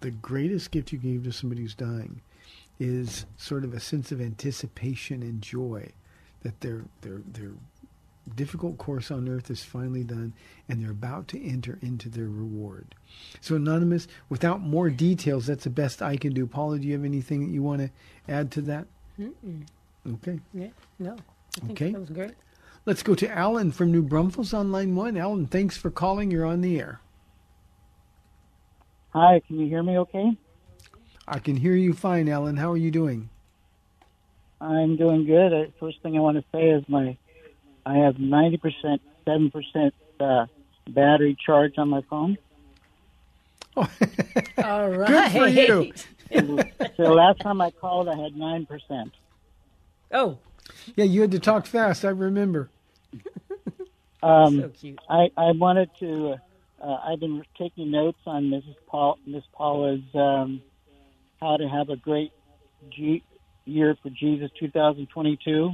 The 0.00 0.10
greatest 0.10 0.70
gift 0.70 0.92
you 0.92 0.98
can 0.98 1.14
give 1.14 1.24
to 1.24 1.32
somebody 1.32 1.62
who's 1.62 1.74
dying 1.74 2.20
is 2.78 3.26
sort 3.36 3.64
of 3.64 3.74
a 3.74 3.80
sense 3.80 4.12
of 4.12 4.20
anticipation 4.20 5.22
and 5.22 5.42
joy 5.42 5.90
that 6.42 6.60
they're 6.60 6.84
they're 7.00 7.22
they're 7.32 7.54
difficult 8.36 8.78
course 8.78 9.10
on 9.10 9.28
earth 9.28 9.50
is 9.50 9.64
finally 9.64 10.04
done, 10.04 10.32
and 10.68 10.82
they're 10.82 10.90
about 10.90 11.28
to 11.28 11.42
enter 11.44 11.78
into 11.82 12.08
their 12.08 12.28
reward. 12.28 12.94
So, 13.40 13.56
Anonymous, 13.56 14.06
without 14.28 14.60
more 14.60 14.90
details, 14.90 15.46
that's 15.46 15.64
the 15.64 15.70
best 15.70 16.02
I 16.02 16.16
can 16.16 16.34
do. 16.34 16.46
Paula, 16.46 16.78
do 16.78 16.86
you 16.86 16.92
have 16.94 17.04
anything 17.04 17.40
that 17.40 17.52
you 17.52 17.62
want 17.62 17.80
to 17.80 17.90
add 18.32 18.50
to 18.52 18.60
that? 18.62 18.86
Mm-mm. 19.18 19.66
Okay. 20.14 20.40
Yeah, 20.54 20.68
no. 20.98 21.12
I 21.56 21.60
think 21.66 21.70
Okay. 21.72 21.92
that 21.92 22.00
was 22.00 22.10
great. 22.10 22.32
Let's 22.86 23.02
go 23.02 23.14
to 23.14 23.28
Alan 23.30 23.72
from 23.72 23.92
New 23.92 24.02
Braunfels 24.02 24.54
on 24.54 24.72
line 24.72 24.94
one. 24.94 25.16
Alan, 25.16 25.46
thanks 25.46 25.76
for 25.76 25.90
calling. 25.90 26.30
You're 26.30 26.46
on 26.46 26.60
the 26.62 26.78
air. 26.78 27.00
Hi, 29.10 29.40
can 29.46 29.58
you 29.58 29.66
hear 29.68 29.82
me 29.82 29.98
okay? 29.98 30.36
I 31.26 31.38
can 31.38 31.56
hear 31.56 31.74
you 31.74 31.92
fine, 31.92 32.28
Alan. 32.28 32.56
How 32.56 32.70
are 32.72 32.76
you 32.76 32.90
doing? 32.90 33.28
I'm 34.60 34.96
doing 34.96 35.26
good. 35.26 35.52
Uh, 35.52 35.70
First 35.78 36.00
thing 36.02 36.16
I 36.16 36.20
want 36.20 36.36
to 36.38 36.44
say 36.52 36.70
is 36.70 36.84
my 36.88 37.16
I 37.84 37.96
have 37.98 38.16
90%, 38.16 39.00
7% 39.26 39.92
uh, 40.20 40.46
battery 40.88 41.36
charge 41.44 41.78
on 41.78 41.88
my 41.88 42.02
phone. 42.10 42.36
All 43.76 43.86
right. 44.90 45.08
Good 45.08 45.32
for 45.32 45.46
you. 45.46 45.92
so 46.96 47.02
the 47.02 47.12
last 47.14 47.40
time 47.40 47.60
I 47.60 47.70
called, 47.70 48.08
I 48.08 48.16
had 48.16 48.34
9%. 48.34 49.10
Oh, 50.12 50.38
Yeah, 50.96 51.04
you 51.04 51.20
had 51.20 51.30
to 51.32 51.38
talk 51.38 51.66
fast. 51.66 52.04
I 52.04 52.10
remember. 52.10 52.70
Um, 54.20 54.62
so 54.62 54.68
cute. 54.70 54.98
I, 55.08 55.30
I 55.36 55.52
wanted 55.52 55.90
to, 56.00 56.34
uh, 56.82 56.96
I've 57.06 57.20
been 57.20 57.44
taking 57.56 57.92
notes 57.92 58.18
on 58.26 58.50
Mrs. 58.50 58.74
Paul, 58.88 59.16
Miss 59.24 59.44
Paula's 59.56 60.00
um, 60.12 60.60
how 61.40 61.56
to 61.56 61.68
have 61.68 61.88
a 61.88 61.96
great 61.96 62.32
G- 62.90 63.22
year 63.64 63.96
for 64.02 64.10
Jesus 64.10 64.50
2022. 64.58 65.70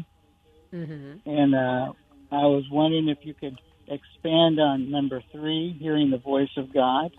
Mm-hmm. 0.75 1.31
And 1.31 1.55
uh, 1.55 1.93
I 2.31 2.47
was 2.47 2.65
wondering 2.71 3.09
if 3.09 3.19
you 3.23 3.33
could 3.33 3.59
expand 3.89 4.61
on 4.61 4.91
number 4.91 5.23
three, 5.33 5.75
hearing 5.81 6.11
the 6.11 6.19
voice 6.19 6.51
of 6.59 6.73
God. 6.73 7.13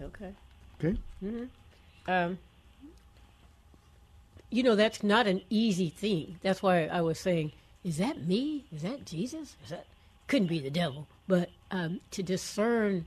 Okay. 0.00 0.32
Okay. 0.80 0.96
Um, 2.06 2.38
you 4.50 4.62
know, 4.62 4.74
that's 4.74 5.02
not 5.02 5.26
an 5.26 5.42
easy 5.50 5.90
thing. 5.90 6.38
That's 6.42 6.62
why 6.62 6.86
I 6.86 7.00
was 7.00 7.18
saying, 7.18 7.52
is 7.84 7.98
that 7.98 8.26
me? 8.26 8.64
Is 8.72 8.82
that 8.82 9.04
Jesus? 9.04 9.56
Is 9.64 9.70
that 9.70 9.86
couldn't 10.26 10.48
be 10.48 10.60
the 10.60 10.70
devil? 10.70 11.06
But 11.26 11.50
um, 11.70 12.00
to 12.12 12.22
discern 12.22 13.06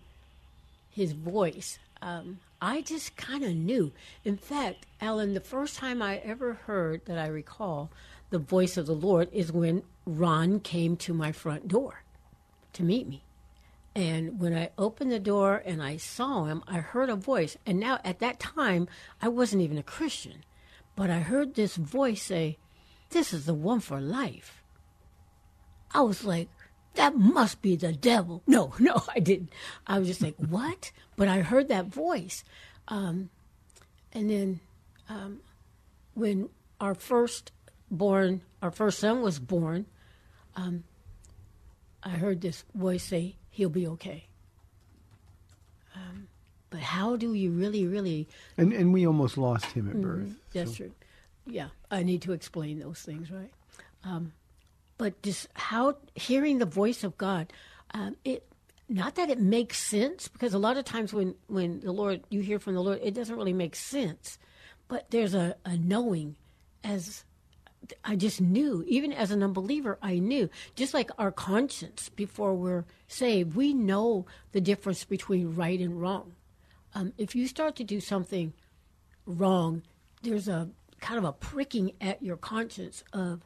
his 0.89 1.13
voice, 1.13 1.80
um, 2.01 2.39
I 2.62 2.82
just 2.82 3.15
kind 3.15 3.43
of 3.43 3.56
knew. 3.56 3.91
In 4.23 4.38
fact, 4.38 4.86
Alan, 4.99 5.34
the 5.34 5.39
first 5.39 5.77
time 5.77 6.01
I 6.01 6.17
ever 6.17 6.54
heard 6.54 7.06
that 7.06 7.17
I 7.17 7.27
recall 7.27 7.89
the 8.30 8.39
voice 8.39 8.77
of 8.77 8.86
the 8.86 8.95
Lord 8.95 9.30
is 9.32 9.51
when 9.51 9.84
Ron 10.06 10.60
came 10.60 10.95
to 10.97 11.13
my 11.13 11.32
front 11.32 11.67
door 11.67 12.04
to 12.73 12.84
meet 12.84 13.08
me. 13.08 13.23
And 13.93 14.39
when 14.39 14.56
I 14.56 14.69
opened 14.77 15.12
the 15.12 15.19
door 15.19 15.62
and 15.65 15.84
I 15.84 15.97
saw 15.97 16.45
him, 16.45 16.63
I 16.67 16.77
heard 16.77 17.10
a 17.10 17.15
voice. 17.15 17.58
And 17.65 17.80
now 17.80 17.99
at 18.06 18.19
that 18.19 18.39
time, 18.39 18.88
I 19.21 19.27
wasn't 19.27 19.63
even 19.63 19.77
a 19.77 19.84
Christian, 19.84 20.43
but 20.95 21.10
I 21.10 21.19
heard 21.19 21.56
this 21.56 21.75
voice 21.75 22.21
say, 22.21 22.58
This 23.10 23.34
is 23.34 23.45
the 23.45 23.54
one 23.54 23.80
for 23.80 23.99
life. 23.99 24.63
I 25.91 26.01
was 26.01 26.23
like, 26.23 26.49
That 26.95 27.15
must 27.15 27.62
be 27.62 27.75
the 27.75 27.93
devil. 27.93 28.43
No, 28.47 28.73
no, 28.80 29.01
I 29.13 29.19
didn't. 29.19 29.51
I 29.88 29.99
was 29.99 30.08
just 30.08 30.21
like, 30.21 30.36
What? 30.49 30.91
But 31.15 31.27
I 31.27 31.41
heard 31.41 31.67
that 31.69 31.88
voice. 31.88 32.43
Um, 32.88 33.30
and 34.13 34.30
then 34.30 34.60
um, 35.10 35.39
when 36.13 36.49
our 36.80 36.95
first 36.95 37.51
born, 37.89 38.41
our 38.62 38.71
first 38.71 38.99
son 38.99 39.21
was 39.21 39.39
born, 39.39 39.86
um, 40.56 40.84
I 42.04 42.10
heard 42.10 42.41
this 42.41 42.65
voice 42.73 43.04
say, 43.04 43.36
"He'll 43.49 43.69
be 43.69 43.88
okay." 43.88 44.27
But 46.71 46.79
how 46.79 47.17
do 47.17 47.34
you 47.34 47.51
really, 47.51 47.86
really? 47.86 48.27
And 48.57 48.73
and 48.73 48.91
we 48.91 49.05
almost 49.05 49.38
lost 49.38 49.65
him 49.65 49.89
at 49.89 50.01
birth. 50.01 50.34
That's 50.53 50.75
true. 50.75 50.91
Yeah, 51.45 51.67
I 51.91 52.03
need 52.03 52.23
to 52.23 52.31
explain 52.31 52.79
those 52.79 53.01
things, 53.01 53.29
right? 53.29 53.51
Um, 54.03 54.31
but 54.97 55.21
just 55.21 55.47
how 55.53 55.97
hearing 56.15 56.60
the 56.60 56.65
voice 56.65 57.03
of 57.03 57.17
God, 57.17 57.51
um, 57.93 58.15
it 58.23 58.47
not 58.88 59.15
that 59.15 59.29
it 59.29 59.39
makes 59.39 59.79
sense 59.79 60.29
because 60.29 60.53
a 60.53 60.60
lot 60.60 60.77
of 60.77 60.86
times 60.86 61.13
when 61.13 61.36
when 61.47 61.81
the 61.81 61.91
Lord 61.91 62.21
you 62.29 62.39
hear 62.39 62.57
from 62.57 62.75
the 62.75 62.81
Lord, 62.81 62.99
it 63.03 63.13
doesn't 63.13 63.36
really 63.36 63.53
make 63.53 63.75
sense. 63.75 64.39
But 64.88 65.12
there's 65.12 65.34
a, 65.34 65.55
a 65.65 65.77
knowing 65.77 66.36
as 66.84 67.25
I 68.05 68.15
just 68.15 68.39
knew, 68.39 68.84
even 68.88 69.12
as 69.12 69.31
an 69.31 69.43
unbeliever, 69.43 69.97
I 70.01 70.19
knew. 70.19 70.49
Just 70.75 70.93
like 70.93 71.12
our 71.17 71.31
conscience 71.31 72.10
before 72.10 72.53
we're 72.53 72.86
saved, 73.07 73.55
we 73.55 73.73
know 73.73 74.25
the 74.51 74.62
difference 74.62 75.03
between 75.03 75.55
right 75.55 75.79
and 75.79 75.99
wrong. 75.99 76.34
Um, 76.93 77.13
if 77.17 77.36
you 77.36 77.47
start 77.47 77.75
to 77.77 77.84
do 77.84 77.99
something 77.99 78.54
wrong, 79.25 79.84
there's 80.23 80.47
a 80.47 80.69
kind 80.99 81.17
of 81.17 81.23
a 81.23 81.34
pricking 81.34 81.93
at 81.99 82.21
your 82.21 82.38
conscience 82.38 83.04
of, 83.13 83.41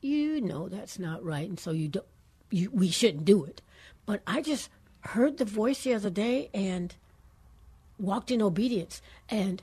you 0.00 0.40
know, 0.40 0.68
that's 0.68 0.98
not 0.98 1.24
right, 1.24 1.48
and 1.48 1.58
so 1.58 1.70
you 1.72 1.88
don't, 1.88 2.06
you, 2.50 2.70
we 2.70 2.88
shouldn't 2.88 3.24
do 3.24 3.44
it. 3.44 3.62
But 4.04 4.22
I 4.26 4.40
just 4.40 4.70
heard 5.00 5.38
the 5.38 5.44
voice 5.44 5.82
the 5.82 5.94
other 5.94 6.10
day 6.10 6.50
and 6.54 6.94
walked 7.98 8.30
in 8.30 8.42
obedience. 8.42 9.02
And 9.28 9.62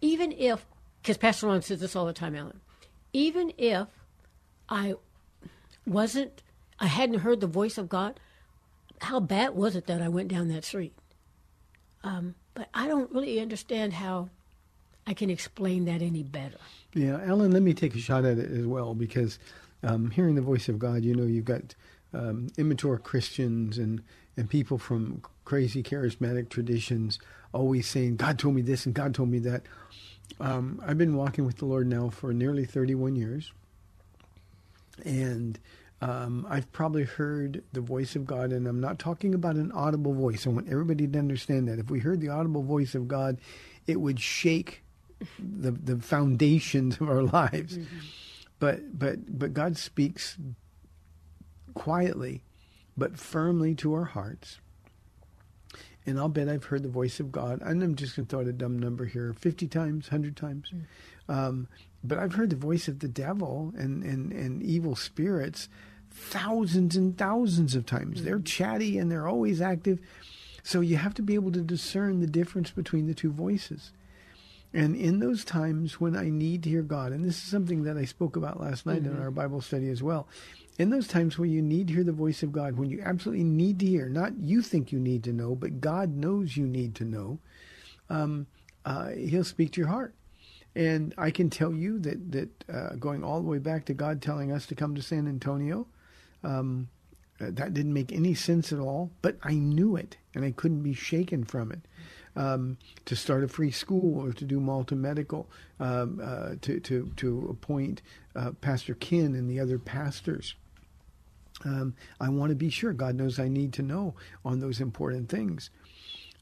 even 0.00 0.32
if, 0.32 0.66
because 1.00 1.16
Pastor 1.16 1.46
Ron 1.46 1.62
says 1.62 1.80
this 1.80 1.96
all 1.96 2.06
the 2.06 2.12
time, 2.12 2.36
Alan, 2.36 2.60
even 3.12 3.52
if 3.58 3.88
I 4.68 4.94
wasn't, 5.86 6.42
I 6.78 6.86
hadn't 6.86 7.20
heard 7.20 7.40
the 7.40 7.46
voice 7.46 7.78
of 7.78 7.88
God, 7.88 8.20
how 9.00 9.20
bad 9.20 9.54
was 9.54 9.74
it 9.74 9.86
that 9.86 10.00
I 10.00 10.08
went 10.08 10.28
down 10.28 10.48
that 10.48 10.64
street? 10.64 10.92
Um, 12.04 12.34
but 12.54 12.68
I 12.74 12.86
don't 12.86 13.10
really 13.12 13.40
understand 13.40 13.92
how 13.92 14.28
I 15.06 15.14
can 15.14 15.30
explain 15.30 15.84
that 15.86 16.02
any 16.02 16.22
better. 16.22 16.58
Yeah, 16.94 17.20
Alan, 17.24 17.52
let 17.52 17.62
me 17.62 17.74
take 17.74 17.94
a 17.94 17.98
shot 17.98 18.24
at 18.24 18.38
it 18.38 18.50
as 18.50 18.66
well 18.66 18.94
because 18.94 19.38
um, 19.82 20.10
hearing 20.10 20.34
the 20.34 20.42
voice 20.42 20.68
of 20.68 20.78
God, 20.78 21.04
you 21.04 21.14
know, 21.14 21.24
you've 21.24 21.44
got 21.44 21.74
um, 22.14 22.48
immature 22.56 22.98
Christians 22.98 23.78
and, 23.78 24.02
and 24.36 24.48
people 24.48 24.78
from 24.78 25.22
crazy 25.44 25.82
charismatic 25.82 26.48
traditions 26.48 27.18
always 27.52 27.88
saying, 27.88 28.16
God 28.16 28.38
told 28.38 28.54
me 28.54 28.62
this 28.62 28.86
and 28.86 28.94
God 28.94 29.14
told 29.14 29.28
me 29.28 29.38
that. 29.40 29.62
Um, 30.40 30.80
I've 30.86 30.98
been 30.98 31.16
walking 31.16 31.44
with 31.44 31.58
the 31.58 31.66
Lord 31.66 31.86
now 31.86 32.08
for 32.08 32.32
nearly 32.32 32.64
31 32.64 33.16
years. 33.16 33.52
And 35.04 35.58
um, 36.02 36.44
I've 36.50 36.70
probably 36.72 37.04
heard 37.04 37.62
the 37.72 37.80
voice 37.80 38.16
of 38.16 38.26
God, 38.26 38.50
and 38.50 38.66
I'm 38.66 38.80
not 38.80 38.98
talking 38.98 39.34
about 39.34 39.54
an 39.54 39.70
audible 39.70 40.12
voice. 40.12 40.48
I 40.48 40.50
want 40.50 40.68
everybody 40.68 41.06
to 41.06 41.18
understand 41.18 41.68
that. 41.68 41.78
If 41.78 41.90
we 41.90 42.00
heard 42.00 42.20
the 42.20 42.28
audible 42.28 42.64
voice 42.64 42.96
of 42.96 43.06
God, 43.06 43.38
it 43.86 44.00
would 44.00 44.18
shake 44.18 44.82
the 45.38 45.70
the 45.70 46.00
foundations 46.00 47.00
of 47.00 47.08
our 47.08 47.22
lives. 47.22 47.78
But 48.58 48.98
but 48.98 49.38
but 49.38 49.54
God 49.54 49.78
speaks 49.78 50.36
quietly, 51.74 52.42
but 52.96 53.16
firmly 53.16 53.76
to 53.76 53.94
our 53.94 54.04
hearts. 54.04 54.58
And 56.04 56.18
I'll 56.18 56.28
bet 56.28 56.48
I've 56.48 56.64
heard 56.64 56.82
the 56.82 56.88
voice 56.88 57.20
of 57.20 57.30
God. 57.30 57.62
And 57.62 57.80
I'm 57.80 57.94
just 57.94 58.16
going 58.16 58.26
to 58.26 58.30
throw 58.30 58.40
out 58.40 58.48
a 58.48 58.52
dumb 58.52 58.76
number 58.76 59.04
here: 59.04 59.32
fifty 59.34 59.68
times, 59.68 60.08
hundred 60.08 60.36
times. 60.36 60.72
Um, 61.28 61.68
but 62.02 62.18
I've 62.18 62.34
heard 62.34 62.50
the 62.50 62.56
voice 62.56 62.88
of 62.88 62.98
the 62.98 63.06
devil 63.06 63.72
and, 63.76 64.02
and, 64.02 64.32
and 64.32 64.60
evil 64.60 64.96
spirits 64.96 65.68
thousands 66.14 66.96
and 66.96 67.16
thousands 67.16 67.74
of 67.74 67.86
times. 67.86 68.22
They're 68.22 68.40
chatty 68.40 68.98
and 68.98 69.10
they're 69.10 69.28
always 69.28 69.60
active. 69.60 70.00
So 70.62 70.80
you 70.80 70.96
have 70.96 71.14
to 71.14 71.22
be 71.22 71.34
able 71.34 71.52
to 71.52 71.60
discern 71.60 72.20
the 72.20 72.26
difference 72.26 72.70
between 72.70 73.06
the 73.06 73.14
two 73.14 73.32
voices. 73.32 73.92
And 74.74 74.96
in 74.96 75.18
those 75.18 75.44
times 75.44 76.00
when 76.00 76.16
I 76.16 76.30
need 76.30 76.62
to 76.62 76.70
hear 76.70 76.82
God, 76.82 77.12
and 77.12 77.24
this 77.24 77.36
is 77.36 77.42
something 77.42 77.82
that 77.82 77.98
I 77.98 78.04
spoke 78.04 78.36
about 78.36 78.60
last 78.60 78.86
night 78.86 79.04
in 79.04 79.20
our 79.20 79.30
Bible 79.30 79.60
study 79.60 79.90
as 79.90 80.02
well, 80.02 80.26
in 80.78 80.88
those 80.88 81.06
times 81.06 81.38
where 81.38 81.48
you 81.48 81.60
need 81.60 81.88
to 81.88 81.94
hear 81.94 82.04
the 82.04 82.12
voice 82.12 82.42
of 82.42 82.52
God, 82.52 82.78
when 82.78 82.88
you 82.88 83.02
absolutely 83.04 83.44
need 83.44 83.78
to 83.80 83.86
hear, 83.86 84.08
not 84.08 84.38
you 84.38 84.62
think 84.62 84.90
you 84.90 84.98
need 84.98 85.24
to 85.24 85.32
know, 85.32 85.54
but 85.54 85.80
God 85.80 86.16
knows 86.16 86.56
you 86.56 86.66
need 86.66 86.94
to 86.94 87.04
know, 87.04 87.38
um, 88.08 88.46
uh, 88.86 89.10
He'll 89.10 89.44
speak 89.44 89.72
to 89.72 89.80
your 89.80 89.90
heart. 89.90 90.14
And 90.74 91.14
I 91.18 91.30
can 91.30 91.50
tell 91.50 91.74
you 91.74 91.98
that 91.98 92.32
that 92.32 92.64
uh, 92.72 92.94
going 92.94 93.22
all 93.22 93.42
the 93.42 93.48
way 93.48 93.58
back 93.58 93.84
to 93.86 93.94
God 93.94 94.22
telling 94.22 94.50
us 94.50 94.64
to 94.66 94.74
come 94.74 94.94
to 94.94 95.02
San 95.02 95.28
Antonio, 95.28 95.86
um, 96.42 96.88
uh, 97.40 97.46
that 97.50 97.74
didn't 97.74 97.92
make 97.92 98.12
any 98.12 98.34
sense 98.34 98.72
at 98.72 98.78
all. 98.78 99.10
But 99.22 99.36
I 99.42 99.54
knew 99.54 99.96
it, 99.96 100.16
and 100.34 100.44
I 100.44 100.50
couldn't 100.50 100.82
be 100.82 100.94
shaken 100.94 101.44
from 101.44 101.72
it. 101.72 101.80
Um, 102.34 102.78
to 103.04 103.14
start 103.14 103.44
a 103.44 103.48
free 103.48 103.70
school 103.70 104.18
or 104.18 104.32
to 104.32 104.44
do 104.46 104.58
Malta 104.58 104.96
Medical, 104.96 105.50
um, 105.80 106.18
uh, 106.22 106.54
to 106.62 106.80
to 106.80 107.12
to 107.16 107.48
appoint 107.50 108.00
uh, 108.34 108.52
Pastor 108.52 108.94
Ken 108.94 109.34
and 109.34 109.50
the 109.50 109.60
other 109.60 109.78
pastors. 109.78 110.54
Um, 111.64 111.94
I 112.20 112.30
want 112.30 112.48
to 112.48 112.56
be 112.56 112.70
sure. 112.70 112.94
God 112.94 113.16
knows 113.16 113.38
I 113.38 113.48
need 113.48 113.74
to 113.74 113.82
know 113.82 114.14
on 114.44 114.60
those 114.60 114.80
important 114.80 115.28
things. 115.28 115.70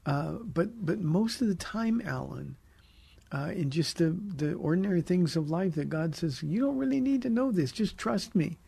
Uh, 0.07 0.35
but 0.45 0.85
but 0.87 1.01
most 1.01 1.43
of 1.43 1.49
the 1.49 1.57
time, 1.57 2.01
Alan, 2.05 2.57
uh, 3.33 3.51
in 3.55 3.71
just 3.71 3.99
the, 3.99 4.17
the 4.37 4.55
ordinary 4.55 5.03
things 5.03 5.37
of 5.37 5.51
life 5.51 5.75
that 5.75 5.89
God 5.89 6.17
says, 6.17 6.43
you 6.43 6.61
don't 6.61 6.79
really 6.79 7.01
need 7.01 7.23
to 7.23 7.31
know 7.31 7.53
this, 7.53 7.73
just 7.73 7.97
trust 7.97 8.35
me, 8.35 8.59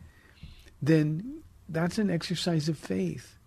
then 0.85 1.41
that's 1.69 1.97
an 1.97 2.09
exercise 2.09 2.67
of 2.67 2.77
faith. 2.77 3.37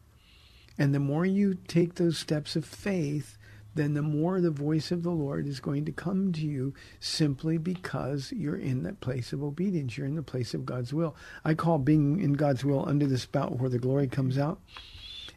And 0.78 0.95
the 0.95 1.01
more 1.01 1.26
you 1.26 1.59
take 1.68 1.95
those 1.95 2.18
steps 2.18 2.57
of 2.57 2.64
faith, 2.64 3.37
then 3.74 3.93
the 3.93 4.03
more 4.03 4.41
the 4.41 4.51
voice 4.51 4.91
of 4.91 5.03
the 5.03 5.11
Lord 5.11 5.47
is 5.47 5.61
going 5.61 5.84
to 5.84 5.93
come 5.93 6.32
to 6.32 6.41
you 6.41 6.72
simply 6.99 7.59
because 7.59 8.32
you're 8.32 8.57
in 8.57 8.84
that 8.84 9.01
place 9.01 9.34
of 9.34 9.43
obedience. 9.43 9.99
You're 9.99 10.07
in 10.07 10.16
the 10.16 10.22
place 10.22 10.55
of 10.55 10.64
God's 10.64 10.95
will. 10.95 11.14
I 11.45 11.53
call 11.53 11.76
being 11.78 12.20
in 12.20 12.34
God's 12.34 12.64
will 12.64 12.89
under 12.89 13.07
the 13.07 13.18
spout 13.18 13.59
where 13.59 13.68
the 13.68 13.78
glory 13.78 14.09
comes 14.09 14.39
out. 14.39 14.61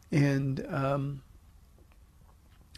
And 0.09 0.65
um, 0.69 1.21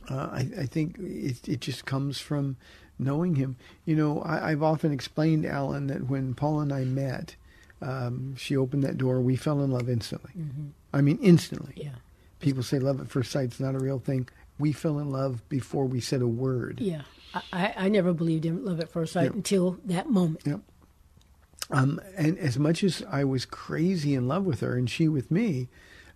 uh, 0.09 0.29
I, 0.31 0.49
I, 0.61 0.65
think 0.65 0.97
it, 0.99 1.47
it, 1.47 1.61
just 1.61 1.85
comes 1.85 2.19
from 2.19 2.57
knowing 2.97 3.35
Him. 3.35 3.55
You 3.85 3.95
know, 3.95 4.21
I, 4.25 4.49
have 4.49 4.63
often 4.63 4.91
explained, 4.91 5.45
Alan, 5.45 5.87
that 5.87 6.09
when 6.09 6.33
Paula 6.33 6.63
and 6.63 6.73
I 6.73 6.83
met, 6.83 7.35
um, 7.81 8.35
she 8.35 8.55
opened 8.55 8.83
that 8.83 8.97
door. 8.97 9.21
We 9.21 9.35
fell 9.35 9.61
in 9.61 9.71
love 9.71 9.89
instantly. 9.89 10.31
Mm-hmm. 10.37 10.67
I 10.93 11.01
mean, 11.01 11.19
instantly. 11.21 11.73
Yeah. 11.75 11.95
People 12.39 12.63
say 12.63 12.79
love 12.79 12.99
at 12.99 13.09
first 13.09 13.31
sight 13.31 13.53
is 13.53 13.59
not 13.59 13.75
a 13.75 13.79
real 13.79 13.99
thing. 13.99 14.27
We 14.59 14.71
fell 14.71 14.99
in 14.99 15.11
love 15.11 15.47
before 15.49 15.85
we 15.85 16.01
said 16.01 16.21
a 16.21 16.27
word. 16.27 16.79
Yeah. 16.79 17.01
I, 17.53 17.73
I 17.77 17.89
never 17.89 18.13
believed 18.13 18.45
in 18.45 18.65
love 18.65 18.79
at 18.79 18.91
first 18.91 19.13
sight 19.13 19.33
until 19.33 19.77
that 19.85 20.09
moment. 20.09 20.41
Yep. 20.45 20.59
Um, 21.71 22.01
and 22.17 22.37
as 22.37 22.59
much 22.59 22.83
as 22.83 23.03
I 23.09 23.23
was 23.23 23.45
crazy 23.45 24.13
in 24.13 24.27
love 24.27 24.43
with 24.43 24.59
her 24.59 24.75
and 24.75 24.89
she 24.89 25.07
with 25.07 25.31
me, 25.31 25.69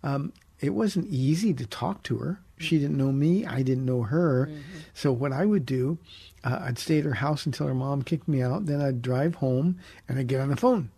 um, 0.03 0.33
it 0.59 0.71
wasn't 0.71 1.07
easy 1.07 1.53
to 1.53 1.65
talk 1.65 2.03
to 2.03 2.17
her. 2.17 2.39
She 2.57 2.77
didn't 2.77 2.97
know 2.97 3.11
me. 3.11 3.45
I 3.45 3.61
didn't 3.61 3.85
know 3.85 4.03
her. 4.03 4.47
Mm-hmm. 4.47 4.61
So 4.93 5.11
what 5.11 5.33
I 5.33 5.45
would 5.45 5.65
do, 5.65 5.97
uh, 6.43 6.59
I'd 6.61 6.79
stay 6.79 6.99
at 6.99 7.05
her 7.05 7.15
house 7.15 7.45
until 7.45 7.67
her 7.67 7.73
mom 7.73 8.01
kicked 8.01 8.27
me 8.27 8.41
out. 8.41 8.65
Then 8.65 8.81
I'd 8.81 9.01
drive 9.01 9.35
home 9.35 9.77
and 10.07 10.19
I'd 10.19 10.27
get 10.27 10.39
on 10.39 10.49
the 10.49 10.55
phone, 10.55 10.89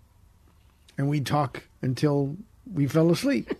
and 0.97 1.09
we'd 1.09 1.25
talk 1.25 1.63
until 1.81 2.35
we 2.71 2.87
fell 2.87 3.11
asleep. 3.11 3.53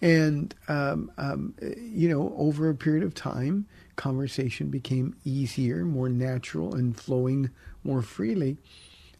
and 0.00 0.54
um, 0.68 1.10
um, 1.18 1.54
you 1.60 2.08
know, 2.08 2.34
over 2.36 2.68
a 2.68 2.74
period 2.74 3.02
of 3.02 3.14
time, 3.14 3.66
conversation 3.96 4.68
became 4.68 5.16
easier, 5.24 5.84
more 5.84 6.08
natural, 6.08 6.74
and 6.74 6.96
flowing 6.98 7.50
more 7.82 8.02
freely. 8.02 8.56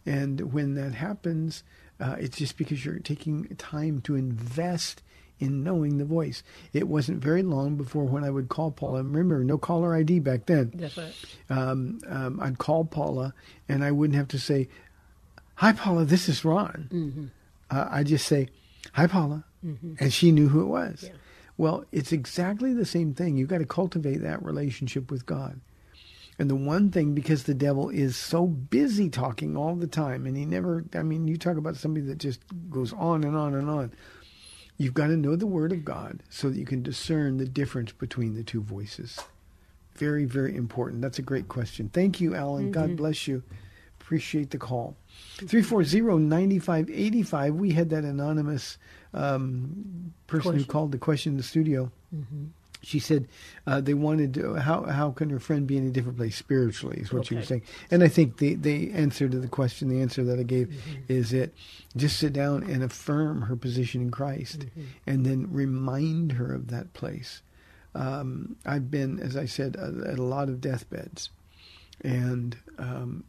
And 0.05 0.53
when 0.53 0.75
that 0.75 0.93
happens, 0.93 1.63
uh, 1.99 2.15
it's 2.17 2.37
just 2.37 2.57
because 2.57 2.85
you're 2.85 2.99
taking 2.99 3.45
time 3.57 4.01
to 4.01 4.15
invest 4.15 5.03
in 5.39 5.63
knowing 5.63 5.97
the 5.97 6.05
voice. 6.05 6.43
It 6.73 6.87
wasn't 6.87 7.21
very 7.23 7.43
long 7.43 7.75
before 7.75 8.03
when 8.03 8.23
I 8.23 8.29
would 8.29 8.49
call 8.49 8.71
Paula. 8.71 9.03
Remember, 9.03 9.43
no 9.43 9.57
caller 9.57 9.95
ID 9.95 10.19
back 10.19 10.45
then. 10.45 10.71
That's 10.73 10.97
right. 10.97 11.13
Um, 11.49 11.99
um, 12.07 12.39
I'd 12.41 12.57
call 12.57 12.85
Paula, 12.85 13.33
and 13.67 13.83
I 13.83 13.91
wouldn't 13.91 14.17
have 14.17 14.27
to 14.29 14.39
say, 14.39 14.67
"Hi, 15.55 15.71
Paula, 15.71 16.05
this 16.05 16.27
is 16.29 16.43
Ron." 16.43 16.89
Mm-hmm. 16.91 17.25
Uh, 17.69 17.87
I'd 17.91 18.07
just 18.07 18.27
say, 18.27 18.49
"Hi, 18.93 19.07
Paula," 19.07 19.45
mm-hmm. 19.65 19.93
and 19.99 20.13
she 20.13 20.31
knew 20.31 20.49
who 20.49 20.61
it 20.61 20.67
was. 20.67 21.03
Yeah. 21.03 21.13
Well, 21.57 21.83
it's 21.91 22.13
exactly 22.13 22.73
the 22.73 22.85
same 22.85 23.13
thing. 23.13 23.35
You've 23.35 23.49
got 23.49 23.57
to 23.57 23.65
cultivate 23.65 24.21
that 24.21 24.43
relationship 24.43 25.11
with 25.11 25.25
God. 25.25 25.59
And 26.39 26.49
the 26.49 26.55
one 26.55 26.89
thing, 26.89 27.13
because 27.13 27.43
the 27.43 27.53
devil 27.53 27.89
is 27.89 28.15
so 28.15 28.47
busy 28.47 29.09
talking 29.09 29.57
all 29.57 29.75
the 29.75 29.87
time, 29.87 30.25
and 30.25 30.37
he 30.37 30.45
never, 30.45 30.85
I 30.93 31.03
mean, 31.03 31.27
you 31.27 31.35
talk 31.35 31.57
about 31.57 31.75
somebody 31.75 32.05
that 32.05 32.17
just 32.17 32.39
goes 32.69 32.93
on 32.93 33.25
and 33.25 33.35
on 33.35 33.53
and 33.55 33.69
on. 33.69 33.91
You've 34.77 34.93
got 34.93 35.07
to 35.07 35.17
know 35.17 35.35
the 35.35 35.45
Word 35.45 35.73
of 35.73 35.83
God 35.83 36.23
so 36.29 36.49
that 36.49 36.57
you 36.57 36.65
can 36.65 36.81
discern 36.81 37.35
the 37.35 37.45
difference 37.45 37.91
between 37.91 38.35
the 38.35 38.43
two 38.43 38.61
voices. 38.61 39.19
Very, 39.95 40.23
very 40.23 40.55
important. 40.55 41.01
That's 41.01 41.19
a 41.19 41.23
great 41.23 41.49
question. 41.49 41.89
Thank 41.89 42.21
you, 42.21 42.33
Alan. 42.35 42.71
Mm-hmm. 42.71 42.71
God 42.71 42.95
bless 42.95 43.27
you. 43.27 43.43
Appreciate 44.09 44.49
the 44.49 44.57
call. 44.57 44.97
340-9585. 45.37 47.53
We 47.53 47.73
had 47.73 47.91
that 47.91 48.03
anonymous 48.03 48.79
um, 49.13 50.15
person 50.25 50.41
question. 50.41 50.61
who 50.61 50.65
called 50.65 50.91
the 50.91 50.97
question 50.97 51.33
in 51.33 51.37
the 51.37 51.43
studio. 51.43 51.91
Mm-hmm 52.15 52.45
she 52.81 52.99
said 52.99 53.27
uh, 53.67 53.81
they 53.81 53.93
wanted 53.93 54.33
to, 54.35 54.55
how 54.55 54.83
how 54.83 55.11
can 55.11 55.29
her 55.29 55.39
friend 55.39 55.67
be 55.67 55.77
in 55.77 55.85
a 55.85 55.89
different 55.89 56.17
place 56.17 56.37
spiritually 56.37 57.01
is 57.01 57.11
what 57.11 57.19
okay. 57.19 57.27
she 57.27 57.35
was 57.35 57.45
saying 57.45 57.61
and 57.91 58.01
i 58.01 58.07
think 58.07 58.37
the 58.37 58.55
the 58.55 58.93
answer 58.93 59.27
to 59.27 59.37
the 59.37 59.49
question 59.49 59.89
the 59.89 59.99
answer 59.99 60.23
that 60.23 60.39
i 60.39 60.43
gave 60.43 60.67
mm-hmm. 60.67 61.01
is 61.09 61.31
that 61.31 61.53
just 61.97 62.17
sit 62.17 62.31
down 62.31 62.63
and 62.63 62.81
affirm 62.81 63.41
her 63.41 63.57
position 63.57 64.01
in 64.01 64.09
christ 64.09 64.59
mm-hmm. 64.59 64.83
and 65.05 65.25
then 65.25 65.45
remind 65.51 66.31
her 66.31 66.53
of 66.53 66.69
that 66.69 66.93
place 66.93 67.41
um, 67.95 68.55
i've 68.65 68.89
been 68.89 69.19
as 69.19 69.35
i 69.35 69.45
said 69.45 69.75
at 69.75 70.17
a 70.17 70.23
lot 70.23 70.47
of 70.47 70.61
deathbeds 70.61 71.31
and 72.01 72.55
um, 72.77 73.25